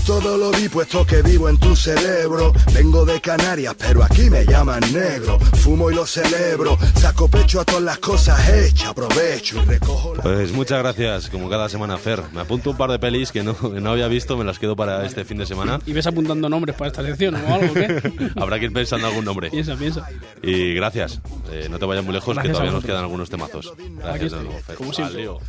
Todo 0.07 0.37
lo 0.37 0.51
vi 0.51 0.69
puesto 0.69 1.05
que 1.05 1.21
vivo 1.21 1.49
en 1.49 1.57
tu 1.57 1.75
cerebro. 1.75 2.53
Vengo 2.73 3.05
de 3.05 3.19
Canarias, 3.19 3.75
pero 3.77 4.01
aquí 4.01 4.29
me 4.29 4.45
llaman 4.45 4.79
negro. 4.93 5.37
Fumo 5.37 5.91
y 5.91 5.95
lo 5.95 6.05
celebro. 6.05 6.77
Saco 6.95 7.27
pecho 7.27 7.59
a 7.59 7.65
todas 7.65 7.83
las 7.83 7.97
cosas 7.97 8.47
hechas. 8.47 8.87
Aprovecho 8.87 9.61
y 9.61 9.65
recojo 9.65 10.15
la. 10.15 10.23
Pues 10.23 10.53
muchas 10.53 10.79
gracias, 10.79 11.29
como 11.29 11.49
cada 11.49 11.67
semana, 11.67 11.97
Fer. 11.97 12.23
Me 12.31 12.39
apunto 12.39 12.69
un 12.69 12.77
par 12.77 12.89
de 12.89 12.99
pelis 12.99 13.33
que 13.33 13.43
no, 13.43 13.53
que 13.53 13.81
no 13.81 13.91
había 13.91 14.07
visto, 14.07 14.37
me 14.37 14.45
las 14.45 14.59
quedo 14.59 14.77
para 14.77 15.05
este 15.05 15.25
fin 15.25 15.39
de 15.39 15.45
semana. 15.45 15.81
Y 15.85 15.91
ves 15.91 16.07
apuntando 16.07 16.47
nombres 16.47 16.77
para 16.77 16.87
esta 16.89 17.03
sección 17.03 17.35
o 17.35 17.53
algo, 17.53 17.73
¿qué? 17.73 18.31
Habrá 18.37 18.59
que 18.59 18.65
ir 18.65 18.73
pensando 18.73 19.07
algún 19.07 19.25
nombre. 19.25 19.49
Piensa, 19.49 19.75
piensa. 19.75 20.07
Y 20.41 20.73
gracias. 20.73 21.19
Eh, 21.51 21.67
no 21.69 21.79
te 21.79 21.85
vayas 21.85 22.05
muy 22.05 22.13
lejos, 22.13 22.33
Gracias 22.33 22.51
que 22.51 22.53
todavía 22.53 22.71
nos 22.71 22.85
quedan 22.85 23.01
algunos 23.01 23.29
temazos. 23.29 23.73
Gracias 23.97 24.31
de 24.31 24.37
nuevo, 24.41 24.59
Fer. 24.65 24.75
como 24.77 24.93
siempre. 24.93 25.27
Valeo. 25.27 25.41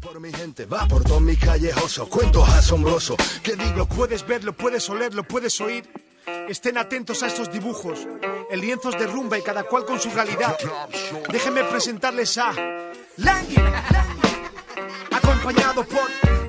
por 0.00 0.20
mi 0.20 0.32
gente, 0.32 0.64
va 0.64 0.88
por 0.88 1.04
todos 1.04 1.20
mis 1.20 1.38
callejosos, 1.38 2.08
cuentos 2.08 2.48
asombrosos. 2.48 3.16
Que 3.42 3.56
digo, 3.56 3.86
puedes 4.06 4.24
ver, 4.24 4.44
lo 4.44 4.52
puedes 4.52 4.88
oler, 4.88 5.14
lo 5.14 5.24
puedes 5.24 5.60
oír. 5.60 5.84
Estén 6.48 6.78
atentos 6.78 7.24
a 7.24 7.26
estos 7.26 7.50
dibujos. 7.50 8.06
El 8.48 8.60
lienzo 8.60 8.90
es 8.90 8.98
de 9.00 9.06
rumba 9.08 9.36
y 9.36 9.42
cada 9.42 9.64
cual 9.64 9.84
con 9.84 9.98
su 9.98 10.10
realidad. 10.10 10.56
Déjenme 11.28 11.64
presentarles 11.64 12.38
a 12.38 12.52
Langui, 13.16 13.56
acompañado 15.10 15.84
por. 15.84 16.45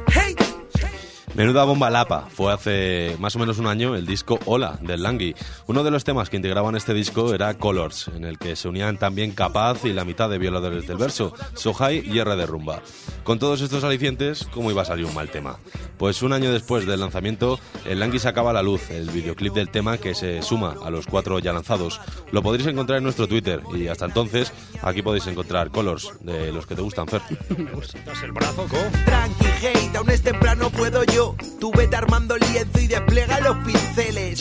Menuda 1.37 1.65
bomba 1.65 1.91
lapa. 1.91 2.27
Fue 2.31 2.51
hace 2.51 3.15
más 3.19 3.35
o 3.35 3.39
menos 3.39 3.59
un 3.59 3.67
año 3.67 3.95
el 3.95 4.07
disco 4.07 4.39
Hola 4.45 4.79
del 4.81 5.03
Langui. 5.03 5.35
Uno 5.67 5.83
de 5.83 5.91
los 5.91 6.03
temas 6.03 6.31
que 6.31 6.35
integraban 6.37 6.75
este 6.75 6.95
disco 6.95 7.31
era 7.31 7.53
Colors, 7.53 8.07
en 8.07 8.25
el 8.25 8.39
que 8.39 8.55
se 8.55 8.67
unían 8.67 8.97
también 8.97 9.33
Capaz 9.33 9.85
y 9.85 9.93
la 9.93 10.03
mitad 10.03 10.31
de 10.31 10.39
violadores 10.39 10.87
del 10.87 10.97
verso, 10.97 11.35
Sohai 11.53 12.01
y 12.03 12.17
R 12.17 12.35
de. 12.35 12.47
Con 13.23 13.37
todos 13.37 13.61
estos 13.61 13.83
alicientes, 13.83 14.47
¿cómo 14.51 14.71
iba 14.71 14.81
a 14.81 14.85
salir 14.85 15.05
un 15.05 15.13
mal 15.13 15.29
tema? 15.29 15.59
Pues 15.99 16.23
un 16.23 16.33
año 16.33 16.51
después 16.51 16.87
del 16.87 17.01
lanzamiento, 17.01 17.59
el 17.85 17.99
Langui 17.99 18.17
sacaba 18.17 18.49
a 18.49 18.53
la 18.53 18.63
luz 18.63 18.89
el 18.89 19.07
videoclip 19.11 19.53
del 19.53 19.69
tema 19.69 19.99
que 19.99 20.15
se 20.15 20.41
suma 20.41 20.77
a 20.83 20.89
los 20.89 21.05
cuatro 21.05 21.37
ya 21.37 21.53
lanzados. 21.53 22.01
Lo 22.31 22.41
podréis 22.41 22.67
encontrar 22.67 22.97
en 22.97 23.03
nuestro 23.03 23.27
Twitter 23.27 23.61
y 23.75 23.89
hasta 23.89 24.05
entonces 24.05 24.51
aquí 24.81 25.03
podéis 25.03 25.27
encontrar 25.27 25.69
Colors 25.69 26.13
de 26.21 26.51
los 26.51 26.65
que 26.65 26.73
te 26.73 26.81
gustan, 26.81 27.07
Fer. 27.07 27.21
el 27.49 28.33
co. 28.33 28.77
Tranqui, 29.05 29.45
hate, 29.61 29.95
aún 29.95 30.09
es 30.09 30.21
temprano 30.21 30.69
puedo 30.69 31.03
yo. 31.03 31.35
Tú 31.59 31.71
vete 31.71 31.95
armando 31.95 32.37
lienzo 32.37 32.79
y 32.79 32.87
despliega 32.87 33.39
los 33.41 33.57
pinceles. 33.65 34.39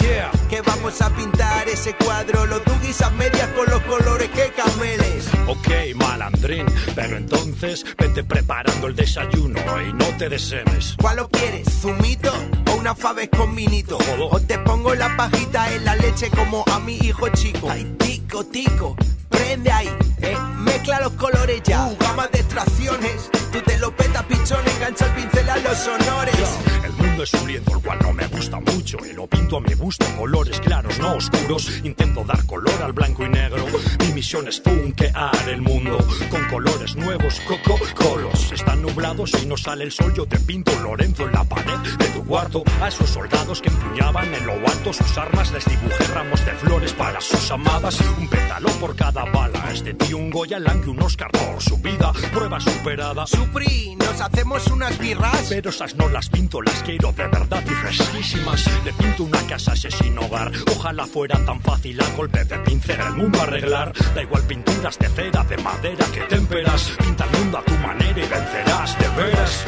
Que 0.49 0.61
vamos 0.61 1.01
a 1.03 1.11
pintar 1.11 1.69
ese 1.69 1.95
cuadro, 1.95 2.47
los 2.47 2.65
dugis 2.65 3.01
a 3.03 3.11
medias 3.11 3.49
con 3.51 3.69
los 3.69 3.81
colores 3.83 4.29
que 4.31 4.53
cameles. 4.53 5.29
Ok, 5.47 5.97
malandrín, 5.97 6.67
pero 6.95 7.17
entonces 7.17 7.85
vete 7.99 8.25
preparando 8.25 8.87
el 8.87 8.97
desayuno 8.97 9.61
y 9.83 9.93
no 9.93 10.07
te 10.19 10.29
desemes. 10.29 10.97
¿Cuál 11.01 11.17
lo 11.17 11.29
quieres? 11.29 11.69
¿Zumito 11.81 12.33
o 12.71 12.77
una 12.77 12.95
faves 12.95 13.29
con 13.31 13.55
minito? 13.55 13.99
O 14.31 14.41
te 14.41 14.59
pongo 14.59 14.95
la 14.95 15.17
pajita 15.17 15.73
en 15.75 15.85
la 15.85 15.97
leche 15.97 16.31
como 16.31 16.65
a 16.73 16.79
mi 16.81 16.97
hijo 16.97 17.29
chico. 17.31 17.69
Ay, 17.71 17.85
tico, 17.99 18.45
tico, 18.45 18.97
prende 19.37 19.71
ahí, 19.71 19.89
eh, 20.23 20.37
mezcla 20.59 21.01
los 21.01 21.13
colores 21.13 21.63
ya. 21.65 21.87
Uh, 21.87 21.97
gama 21.99 22.27
de 22.29 22.41
extracciones, 22.41 23.31
tú 23.53 23.61
te 23.61 23.79
lo 23.79 23.95
petas 23.95 24.25
pichón, 24.25 24.61
engancha 24.75 25.07
el 25.07 25.13
pincel 25.13 25.49
a 25.49 25.57
los 25.59 25.87
honores. 25.87 26.59
El 26.85 26.93
mundo 26.93 27.23
es 27.23 27.35
un 27.35 27.47
lienzo 27.47 27.77
el 27.77 27.83
cual 27.83 27.99
no 28.03 28.13
me 28.13 28.27
gusta 28.29 28.61
mucho 28.61 28.99
y 29.09 29.13
lo 29.13 29.27
pinto 29.27 29.57
a 29.57 29.61
mi 29.61 29.75
gusto, 29.75 30.07
colores 30.17 30.61
claros, 30.61 30.99
no 30.99 31.15
oscuros. 31.15 31.81
Intento 31.85 32.25
dar 32.25 32.45
color 32.47 32.83
al 32.83 32.93
blanco 32.93 33.25
y 33.25 33.29
negro. 33.29 33.65
Mi 34.01 34.13
misión 34.13 34.49
es 34.49 34.61
funkear 34.61 35.49
el 35.49 35.61
mundo 35.63 35.99
con 36.31 36.45
colores 36.49 36.97
nuevos, 36.97 37.41
coco 37.41 37.79
colos. 37.95 38.53
Están 38.53 38.83
nublados 38.83 39.33
y 39.43 39.47
no 39.47 39.57
sale 39.57 39.85
el 39.85 39.93
sol, 39.93 40.13
yo 40.15 40.27
te 40.27 40.39
pinto 40.41 40.73
Lorenzo 40.81 41.27
en 41.27 41.33
la 41.33 41.45
pared 41.45 41.79
de 41.99 42.09
tu 42.09 42.25
cuarto. 42.25 42.63
A 42.81 42.89
esos 42.89 43.11
soldados 43.11 43.61
que 43.61 43.69
empuñaban 43.69 44.33
en 44.35 44.47
lo 44.47 44.53
alto 44.53 44.93
sus 44.93 45.19
armas 45.19 45.51
les 45.53 45.65
dibujé 45.65 46.05
ramos 46.15 46.45
de 46.45 46.53
flores 46.53 46.93
para 46.93 47.21
sus 47.21 47.51
amadas. 47.51 48.01
Un 48.19 48.29
pétalo 48.29 48.69
por 48.81 48.95
cada 48.95 49.26
bala. 49.33 49.73
Este 49.73 49.95
tío 49.95 50.17
un 50.17 50.31
Goya, 50.31 50.59
un 50.87 51.03
Oscar 51.03 51.31
por 51.31 51.63
su 51.63 51.77
vida. 51.79 52.13
Prueba 52.33 52.61
superada. 52.61 53.27
Supri, 53.27 53.97
nos 53.97 54.21
hacemos 54.21 54.67
unas 54.69 54.99
birras. 54.99 55.47
Pero 55.49 55.71
esas 55.71 55.95
no 55.97 56.09
las 56.09 56.29
pinto, 56.29 56.63
las 56.63 56.83
quiero 56.83 57.13
de 57.13 57.27
verdad 57.29 57.63
y 57.65 57.71
fresquísimas. 57.71 58.65
Le 58.85 58.93
pinto 58.93 59.25
una 59.25 59.41
casa 59.47 59.73
asesino 59.73 60.23
hogar. 60.23 60.53
Ojalá 60.77 61.07
fuera 61.07 61.39
tan 61.45 61.61
fácil 61.61 62.01
a 62.01 62.09
golpe 62.17 62.45
de 62.45 62.59
pincel 62.61 63.01
el 63.01 63.15
mundo 63.15 63.41
arreglar. 63.41 63.93
Da 64.15 64.23
igual 64.23 64.43
pinturas 64.43 64.99
de 64.99 65.09
cera, 65.09 65.45
de 65.45 65.57
madera 65.59 66.07
que 66.13 66.21
temperas. 66.23 66.93
Pinta 66.99 67.25
el 67.25 67.39
mundo 67.39 67.59
a 67.59 67.63
tu 67.63 67.75
manera 67.75 68.19
y 68.19 68.29
vencerás 68.29 68.99
de 68.99 69.09
veras. 69.11 69.65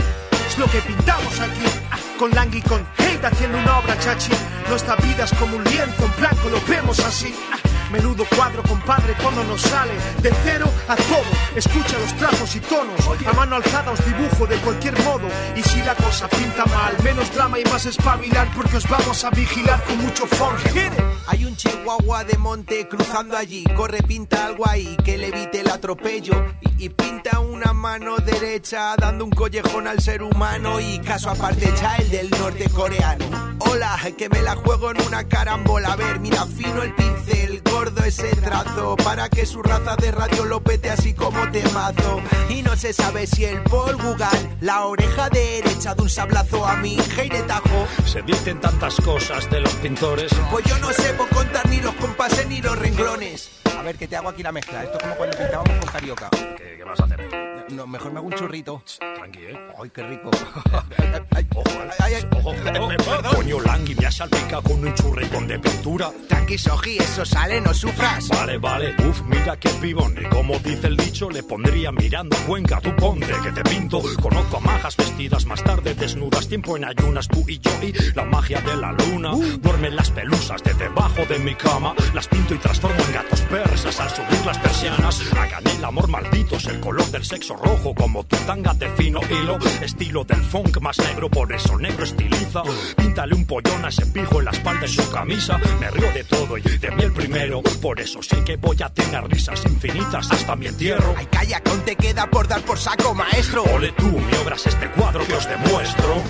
Es 0.49 0.59
lo 0.59 0.67
que 0.67 0.81
pintamos 0.81 1.41
aquí. 1.41 2.08
Con 2.19 2.33
Langui, 2.33 2.61
con 2.63 2.85
Hate 2.99 3.25
haciendo 3.25 3.59
una 3.59 3.79
obra 3.79 3.97
chachi. 3.99 4.33
Nuestra 4.69 4.97
vida 4.97 5.25
es 5.25 5.33
como 5.35 5.57
un 5.57 5.63
lienzo 5.65 6.05
en 6.05 6.17
blanco, 6.19 6.49
lo 6.51 6.61
vemos 6.67 6.99
así. 6.99 7.33
Ah, 7.53 7.59
Menudo 7.93 8.27
cuadro, 8.37 8.63
compadre, 8.65 9.15
cuando 9.23 9.43
nos 9.45 9.63
sale 9.63 9.95
de 10.21 10.31
cero 10.45 10.69
a 10.89 10.97
todo. 10.97 11.23
Escucha 11.57 11.99
los 11.99 12.15
trazos 12.17 12.55
y 12.57 12.61
tonos. 12.61 13.01
A 13.27 13.33
mano 13.33 13.57
alzada 13.57 13.93
os 13.93 14.05
dibujo 14.05 14.47
de 14.47 14.57
cualquier 14.57 14.99
modo. 15.05 15.27
Y 15.57 15.63
si 15.63 15.81
la 15.83 15.95
cosa 15.95 16.29
pinta 16.29 16.67
mal, 16.67 16.95
menos 17.03 17.33
drama 17.33 17.59
y 17.59 17.65
más 17.65 17.87
espabilar, 17.87 18.49
porque 18.55 18.77
os 18.77 18.89
vamos 18.89 19.25
a 19.25 19.31
vigilar 19.31 19.83
con 19.85 19.99
mucho 19.99 20.27
forge. 20.27 20.91
Hay 21.29 21.45
un 21.47 21.57
chihuahua 21.57 22.25
de 22.25 22.37
monte 22.37 22.87
cruzando 22.89 23.37
allí. 23.37 23.65
Corre, 23.75 24.03
pinta 24.03 24.47
algo 24.47 24.69
ahí 24.69 24.97
que 25.03 25.17
le 25.17 25.29
evite 25.29 25.61
el 25.61 25.71
atropello. 25.71 26.35
Y, 26.61 26.85
y 26.85 26.89
pinta 26.91 27.41
una 27.41 27.73
mano 27.73 28.17
derecha 28.19 28.95
dando 28.97 29.25
un 29.25 29.31
collejón 29.31 29.87
al 29.87 30.01
ser 30.01 30.23
humano. 30.23 30.79
Y 30.79 30.99
caso 30.99 31.31
aparte, 31.31 31.69
echa 31.71 31.97
el 31.97 32.08
del 32.11 32.31
norte 32.31 32.69
coreano. 32.71 33.25
Hola, 33.59 33.99
que 34.17 34.29
me 34.29 34.41
la 34.41 34.57
juego 34.57 34.91
en 34.91 35.03
una 35.03 35.29
carambola. 35.29 35.93
A 35.93 35.97
ver, 35.97 36.21
mira 36.21 36.47
fino 36.47 36.83
el 36.83 36.95
pincel, 36.95 37.63
gordo 37.63 38.03
ese 38.05 38.29
trazo. 38.37 38.97
Para 38.97 39.29
que 39.29 39.45
su 39.45 39.63
raza 39.63 39.97
de 39.97 40.11
radio 40.11 40.45
lo 40.47 40.63
pete 40.63 40.91
así 40.91 41.13
como 41.13 41.51
te 41.51 41.63
mazo. 41.71 42.23
Y 42.49 42.63
no 42.63 42.77
se 42.77 42.93
sabe 42.93 43.27
si 43.27 43.45
el 43.45 43.63
Paul 43.63 43.97
Gugal, 43.97 44.57
la 44.61 44.87
oreja 44.87 45.29
derecha 45.29 45.95
de 45.95 46.03
un 46.03 46.09
sablazo 46.09 46.65
a 46.67 46.77
mi 46.77 46.97
Heire 47.17 47.43
Tajo. 47.43 47.87
Se 48.07 48.23
dicen 48.23 48.61
tantas 48.61 48.97
cosas 48.97 49.51
de 49.51 49.61
los 49.61 49.73
pintores. 49.75 50.33
Pues 50.51 50.65
yo 50.65 50.79
no 50.79 50.91
sé 50.93 51.13
por 51.15 51.29
contar 51.29 51.69
ni 51.69 51.81
los 51.81 51.95
compases 51.97 52.47
ni 52.49 52.63
los 52.63 52.79
renglones. 52.79 53.51
A 53.79 53.83
ver, 53.83 53.97
que 53.97 54.09
te 54.09 54.17
hago 54.17 54.31
aquí 54.31 54.43
la 54.43 54.53
mezcla. 54.53 54.83
Esto 54.83 54.97
es 54.97 55.03
como 55.03 55.15
cuando 55.17 55.37
pintábamos 55.37 55.79
con 55.79 55.93
carioca. 55.93 56.31
¿Qué, 56.31 56.75
qué 56.79 56.85
vas 56.85 57.01
a 57.01 57.05
hacer? 57.05 57.58
No, 57.71 57.87
mejor 57.87 58.13
me 58.13 58.19
hago 58.19 58.29
un 58.29 58.33
churrito. 58.33 58.83
Tranqui, 58.99 59.39
¿eh? 59.41 59.59
Ay, 59.81 59.91
qué 59.91 60.03
rico. 60.03 60.31
Ojo, 61.55 61.71
ay, 61.99 62.15
ay. 62.15 62.27
ojo, 62.37 62.51
ojo. 62.51 63.37
Coño, 63.37 63.61
Langui, 63.61 63.95
me 63.95 64.07
has 64.07 64.17
salpicado 64.17 64.63
con 64.63 64.87
un 64.87 64.95
churricón 64.95 65.47
de 65.47 65.59
pintura. 65.59 66.11
Tranqui, 66.29 66.57
Soji, 66.57 66.99
eso 66.99 67.25
sale, 67.25 67.61
no 67.61 67.75
sufras. 67.75 68.29
Vale, 68.29 68.59
vale. 68.59 68.95
Uf, 69.07 69.23
mira 69.23 69.57
qué 69.59 69.69
pibón. 69.81 70.15
Y 70.19 70.25
como 70.29 70.59
dice 70.59 70.87
el 70.87 70.97
dicho, 70.97 71.29
le 71.31 71.43
pondría 71.43 71.93
mirando 71.93 72.37
Cuenca. 72.47 72.81
Tú 72.81 72.95
ponte 72.97 73.33
que 73.43 73.53
te 73.53 73.63
pinto. 73.65 74.01
Conozco 74.23 74.57
a 74.57 74.61
majas 74.61 74.97
vestidas 74.97 75.45
más 75.47 75.63
tarde 75.63 75.95
desnudas. 75.95 76.49
Tiempo 76.49 76.77
en 76.77 76.85
ayunas, 76.85 77.29
tú 77.29 77.45
y 77.47 77.59
yo 77.59 77.71
y 77.83 77.93
la 78.15 78.25
magia 78.25 78.61
de 78.61 78.77
la 78.77 78.93
luna. 78.93 79.33
Duermen 79.59 79.97
las 79.97 80.11
pelusas 80.11 80.63
de 80.63 80.75
debajo 80.75 81.25
de 81.27 81.39
mi 81.39 81.55
cama. 81.55 81.95
Las 82.15 82.29
pinto 82.29 82.55
y 82.55 82.59
transformo 82.59 83.03
en 83.05 83.13
gatos 83.13 83.41
persas 83.43 84.01
al 84.01 84.11
subir 84.11 84.47
las 84.47 84.59
persianas. 84.59 85.21
Hagan 85.33 85.67
el 85.67 85.85
amor 85.85 86.09
malditos, 86.09 86.67
el 86.67 86.81
color 86.81 87.07
del 87.11 87.25
sexo 87.25 87.58
rojo 87.59 87.95
como 87.95 88.25
tu 88.25 88.37
tanga 88.39 88.75
de 88.75 88.89
fino 88.91 89.21
hilo. 89.31 89.59
Estilo 89.83 90.25
del 90.25 90.43
funk 90.43 90.81
más 90.81 90.99
negro, 90.99 91.29
por 91.29 91.53
eso 91.53 91.79
negro 91.79 92.05
estiliza. 92.05 92.63
Píntale 92.97 93.35
un 93.35 93.47
pollón 93.47 93.85
a 93.85 93.89
ese 93.89 94.07
pijo 94.07 94.39
en 94.39 94.45
la 94.47 94.51
espalda 94.51 94.87
en 94.87 94.93
su 94.93 95.11
camisa. 95.11 95.59
Me 95.81 95.91
río 95.91 96.13
de 96.13 96.25
todo 96.25 96.59
y 96.59 96.63
de 96.63 96.91
mí 96.91 97.03
el 97.03 97.13
primero. 97.13 97.63
Por 97.83 98.01
eso 98.01 98.23
sé 98.23 98.43
que 98.45 98.57
voy 98.57 98.77
a 98.83 98.89
tener 98.89 99.25
risas 99.29 99.65
infinitas 99.67 100.31
hasta 100.31 100.57
mi 100.57 100.67
entierro. 100.67 101.15
Ay, 101.17 101.27
calla, 101.27 101.63
aún 101.65 101.81
te 101.81 101.97
queda 101.97 102.29
por 102.31 102.49
dar 102.49 102.63
por 102.63 102.79
saco, 102.79 103.15
maestro. 103.15 103.63
Ole 103.75 103.93
tú, 103.93 104.07
mi 104.09 104.37
obra 104.43 104.57
es 104.57 104.67
este 104.67 104.91
cuadro 104.91 105.27
que 105.27 105.35
os 105.35 105.49
demuestro. 105.49 106.23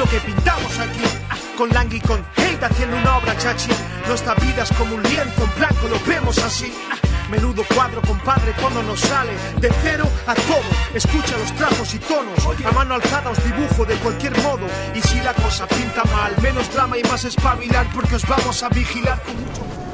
Lo 0.00 0.06
que 0.06 0.18
pintamos 0.20 0.78
aquí. 0.78 1.04
Ah, 1.28 1.36
Con 1.58 1.68
Lang 1.68 1.92
y 1.92 2.00
con 2.00 2.24
Hate 2.34 2.64
haciendo 2.64 2.96
una 2.96 3.18
obra 3.18 3.36
chachi. 3.36 3.68
Nuestra 4.08 4.34
vida 4.36 4.62
es 4.62 4.72
como 4.72 4.94
un 4.94 5.02
lienzo 5.02 5.44
en 5.44 5.54
blanco, 5.58 5.88
lo 5.90 6.00
vemos 6.08 6.38
así. 6.38 6.72
Ah, 6.90 6.96
Menudo 7.30 7.62
cuadro, 7.74 8.00
compadre, 8.00 8.54
cuando 8.58 8.82
nos 8.82 8.98
sale 8.98 9.32
de 9.60 9.70
cero 9.82 10.08
a 10.26 10.34
todo. 10.34 10.70
Escucha 10.94 11.36
los 11.36 11.54
trazos 11.54 11.92
y 11.92 11.98
tonos. 11.98 12.38
A 12.64 12.72
mano 12.72 12.94
alzada 12.94 13.28
os 13.28 13.44
dibujo 13.44 13.84
de 13.84 13.94
cualquier 13.96 14.34
modo. 14.40 14.66
Y 14.94 15.02
si 15.02 15.20
la 15.20 15.34
cosa 15.34 15.66
pinta 15.66 16.02
mal, 16.04 16.34
menos 16.40 16.72
drama 16.72 16.96
y 16.96 17.02
más 17.02 17.26
espabilar, 17.26 17.86
porque 17.94 18.14
os 18.14 18.26
vamos 18.26 18.62
a 18.62 18.70
vigilar 18.70 19.22
con 19.22 19.34
mucho. 19.36 19.89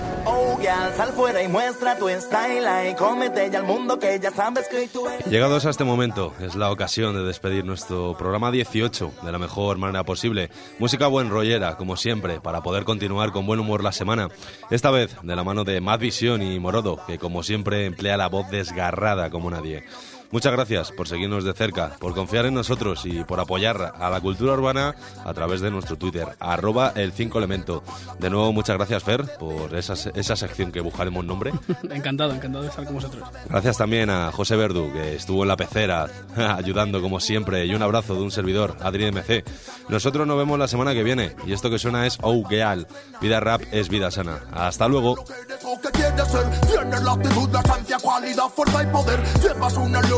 Llegados 5.31 5.67
a 5.67 5.71
este 5.71 5.85
momento, 5.85 6.35
es 6.41 6.57
la 6.57 6.73
ocasión 6.73 7.15
de 7.15 7.23
despedir 7.23 7.65
nuestro 7.65 8.17
programa 8.19 8.51
18 8.51 9.13
de 9.23 9.33
la 9.33 9.39
mejor 9.39 9.79
manera 9.79 10.03
posible. 10.03 10.51
Música 10.81 11.07
buen 11.07 11.31
rollera, 11.31 11.77
como 11.77 11.97
siempre, 11.97 12.41
para 12.41 12.61
poder 12.61 12.83
continuar 12.83 13.31
con 13.31 13.47
buen 13.47 13.61
humor 13.61 13.85
la 13.85 13.93
semana. 13.93 14.29
Esta 14.69 14.91
vez 14.91 15.17
de 15.23 15.37
la 15.37 15.45
mano 15.45 15.63
de 15.63 15.81
Mad 15.81 16.01
Vision 16.01 16.43
y 16.43 16.59
Morodo, 16.59 16.99
que 17.07 17.19
como 17.19 17.45
siempre 17.45 17.87
emplea 17.87 18.17
la 18.17 18.29
voz 18.29 18.51
desgarrada 18.51 19.31
como 19.31 19.51
nadie. 19.51 19.85
Muchas 20.31 20.53
gracias 20.53 20.93
por 20.93 21.09
seguirnos 21.09 21.45
de 21.45 21.53
cerca, 21.53 21.97
por 21.99 22.15
confiar 22.15 22.47
en 22.47 22.55
nosotros 22.55 23.07
y 23.07 23.25
por 23.25 23.41
apoyar 23.41 23.95
a 23.99 24.11
la 24.11 24.21
cultura 24.21 24.55
urbana 24.55 24.95
a 25.25 25.35
través 25.35 25.61
de 25.61 25.71
nuestro 25.71 25.97
Twitter, 25.97 26.29
arroba 26.41 26.93
el 26.97 27.13
5 27.13 27.39
elemento. 27.39 27.83
De 28.19 28.31
nuevo, 28.31 28.53
muchas 28.53 28.77
gracias, 28.77 29.03
Fer, 29.03 29.25
por 29.39 29.75
esa, 29.75 29.95
esa 30.15 30.37
sección 30.37 30.73
que 30.73 30.81
buscaremos 30.81 31.25
nombre. 31.25 31.53
encantado, 31.91 32.33
encantado 32.35 32.65
de 32.65 32.71
estar 32.71 32.85
con 32.85 32.95
vosotros. 32.95 33.29
Gracias 33.49 33.79
también 33.79 34.11
a 34.11 34.33
José 34.33 34.57
Verdu, 34.57 34.93
que 34.93 35.15
estuvo 35.15 35.43
en 35.43 35.49
la 35.49 35.57
pecera, 35.57 36.09
ayudando 36.37 37.01
como 37.01 37.21
siempre, 37.21 37.65
y 37.67 37.75
un 37.75 37.83
abrazo 37.83 38.15
de 38.15 38.23
un 38.23 38.31
servidor, 38.31 38.77
Adri 38.81 39.11
MC. 39.11 39.45
Nosotros 39.89 40.27
nos 40.27 40.37
vemos 40.37 40.59
la 40.59 40.69
semana 40.69 40.93
que 40.93 41.03
viene, 41.03 41.37
y 41.47 41.53
esto 41.53 41.71
que 41.71 41.79
suena 41.79 42.07
es 42.07 42.19
Oh 42.23 42.45
Geal. 42.45 42.87
Vida 43.21 43.41
rap 43.41 43.63
es 43.73 43.89
vida 43.89 44.11
sana. 44.11 44.41
Hasta 44.53 44.89
luego. 44.89 45.17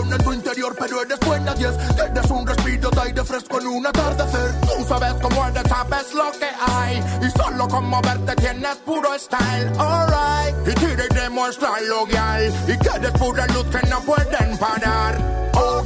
Que 0.02 0.08
y 0.08 0.12
en 0.12 0.24
tu 0.24 0.32
interior, 0.32 0.76
pero 0.78 1.02
eres 1.02 1.18
buena 1.20 1.54
10. 1.54 1.96
Tienes 1.96 2.30
un 2.30 2.46
respiro 2.46 2.90
de 2.90 3.00
aire 3.00 3.24
fresco 3.24 3.60
en 3.60 3.66
un 3.66 3.86
atardecer. 3.86 4.60
Tú 4.60 4.84
sabes 4.86 5.14
cómo 5.20 5.46
eres, 5.46 5.62
sabes 5.68 6.14
lo 6.14 6.30
que 6.32 6.48
hay. 6.72 7.02
Y 7.26 7.30
solo 7.30 7.68
con 7.68 7.86
moverte 7.86 8.34
tienes 8.36 8.76
puro 8.76 9.18
style, 9.18 9.72
alright. 9.78 10.54
Y 10.66 10.74
tira 10.74 11.04
y 11.10 11.14
demuestra 11.14 11.80
lo 11.88 12.06
guial. 12.06 12.52
Y 12.68 12.78
que 12.78 12.88
eres 12.96 13.12
pura 13.12 13.46
luz 13.48 13.66
que 13.66 13.88
no 13.88 14.00
pueden 14.02 14.58
parar. 14.58 15.18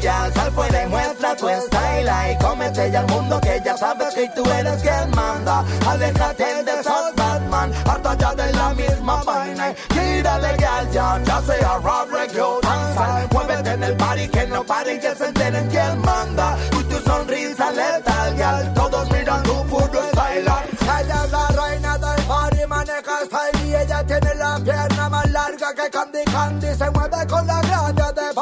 Gal, 0.03 0.33
sal 0.35 0.51
fuera 0.51 0.83
y 0.83 0.87
muestra 0.89 1.37
tu 1.37 1.49
style 1.49 2.11
y 2.33 2.39
cómete 2.43 2.91
ya 2.91 3.01
al 3.01 3.07
mundo 3.07 3.41
que 3.41 3.63
ya 3.65 3.77
sabes 3.77 4.13
que 4.13 4.29
tú 4.35 4.43
eres 4.51 4.83
quien 4.83 5.11
manda. 5.15 5.65
Aléjate 5.89 6.65
de 6.65 6.81
esos 6.81 7.15
Batman, 7.15 7.73
harta 7.87 8.17
ya 8.19 8.35
de 8.35 8.53
la 8.53 8.75
misma 8.75 9.23
vaina. 9.23 9.73
Tírale 9.91 10.57
gal, 10.57 10.91
ya, 10.91 11.21
ya 11.25 11.41
sea 11.43 11.79
rap, 11.79 12.11
reggae 12.11 12.43
danza. 12.63 13.29
Muévete 13.31 13.71
en 13.71 13.83
el 13.85 13.97
party 13.97 14.29
que 14.29 14.47
no 14.49 14.65
pare 14.65 14.99
que 14.99 15.15
se 15.15 15.27
enteren 15.27 15.69
quién 15.69 16.01
manda. 16.01 16.59
Y 16.73 16.83
tu 16.83 16.99
sonrisa 17.09 17.71
letal, 17.71 18.37
gal, 18.37 18.75
todos 18.75 19.09
miran 19.13 19.43
tu 19.45 19.65
puro 19.67 20.03
style. 20.11 20.53
Ella 21.01 21.25
es 21.25 21.31
la 21.31 21.47
reina 21.47 21.99
del 21.99 22.27
party, 22.27 22.67
maneja 22.67 23.17
style 23.25 23.69
y 23.69 23.75
ella 23.77 24.05
tiene 24.05 24.35
la 24.35 24.59
pierna 24.59 25.09
más 25.09 25.31
larga 25.31 25.75
que 25.75 25.91
Candy 25.91 26.25
Candy. 26.25 26.75
Se 26.75 26.91
mueve 26.91 27.27
con 27.29 27.47
la 27.47 27.62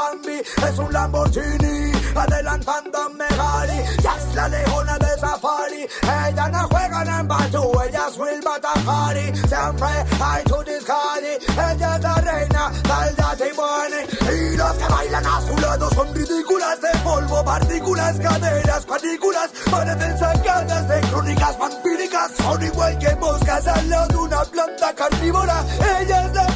Es 0.01 0.78
un 0.78 0.90
Lamborghini, 0.92 1.92
adelantando 2.14 2.98
a 2.98 3.09
Megari. 3.11 3.84
Ya 4.03 4.16
es 4.16 4.34
la 4.34 4.48
leona 4.48 4.96
de 4.98 5.20
Safari, 5.20 5.86
ella 6.03 6.48
no 6.48 6.68
juega 6.68 7.20
en 7.20 7.28
Batu, 7.28 7.72
ella 7.86 8.07
es 8.09 8.16
Will 8.16 8.40
Batahari. 8.42 9.26
Siempre 9.36 9.88
hay 10.22 10.44
to 10.44 10.62
discari, 10.62 11.36
ella 11.53 11.96
es 11.96 12.03
la 12.03 12.14
reina 12.14 12.70
del 12.70 13.16
Dirty 13.16 13.57
Money. 13.57 14.53
Y 14.53 14.57
los 14.57 14.72
que 14.72 14.88
bailan 14.88 15.26
a 15.26 15.40
su 15.42 15.59
lado 15.59 15.90
son 15.90 16.14
ridículas 16.14 16.80
de 16.80 16.98
polvo, 17.01 17.44
partículas, 17.44 18.18
caderas, 18.18 18.86
cuadrículas, 18.86 19.51
parecen 19.70 20.18
sacadas 20.18 20.88
de 20.88 21.01
crónicas 21.11 21.59
vampíricas. 21.59 22.30
Son 22.38 22.62
igual 22.62 22.98
que 22.98 23.14
moscas 23.16 23.66
al 23.66 23.90
lado 23.90 24.09
de 24.09 24.16
una 24.16 24.44
planta 24.46 24.94
carnívora. 24.94 25.62
Ella 26.01 26.26
es 26.26 26.34
la 26.34 26.49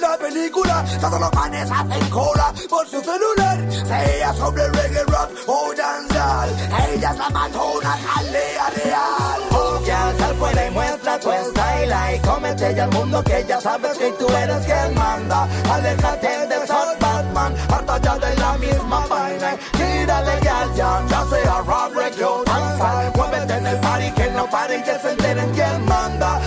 la 0.00 0.16
película. 0.16 0.84
Todos 1.00 1.20
los 1.20 1.30
panes 1.30 1.70
hacen 1.70 2.10
cola 2.10 2.52
por 2.68 2.88
su 2.88 3.00
celular. 3.00 3.58
Sea 3.70 4.34
sobre 4.34 4.68
reggae 4.68 5.04
rap 5.04 5.30
o 5.46 5.72
danzal. 5.76 6.50
Ella 6.90 7.10
es 7.10 7.18
la 7.18 7.30
matona 7.30 7.98
jalea 8.06 8.70
real. 8.70 9.40
Oh, 9.52 9.80
ya 9.84 10.14
sal 10.18 10.34
fuera 10.36 10.66
y 10.66 10.70
muestra 10.70 11.20
tu 11.20 11.30
style 11.30 11.94
y 12.14 12.18
cómete 12.20 12.74
ya 12.74 12.84
al 12.84 12.90
mundo 12.90 13.22
que 13.22 13.44
ya 13.46 13.60
sabes 13.60 13.98
que 13.98 14.10
tú 14.12 14.28
eres 14.28 14.64
quien 14.64 14.94
manda. 14.94 15.48
Aléjate 15.70 16.46
de 16.46 16.64
esos 16.64 16.98
Batman, 17.00 17.54
harta 17.68 17.98
ya 17.98 18.18
de 18.18 18.36
la 18.36 18.58
misma 18.58 19.06
vaina. 19.06 19.56
Tírale 19.72 20.40
ya, 20.42 20.66
ya, 20.74 21.02
ya 21.08 21.24
sea 21.30 21.62
rap, 21.66 21.94
reggae 21.94 22.24
o 22.24 22.42
danza. 22.44 23.12
Muévete 23.16 23.54
en 23.54 23.66
el 23.66 23.80
party 23.80 24.10
que 24.12 24.30
no 24.30 24.50
pare 24.50 24.78
y 24.78 24.82
que 24.82 24.98
se 24.98 25.10
enteren 25.10 25.50
quién 25.52 25.84
manda. 25.84 26.40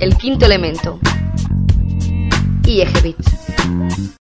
El 0.00 0.16
quinto 0.16 0.46
elemento. 0.46 0.98
IEG 2.64 3.02
Beats. 3.02 4.27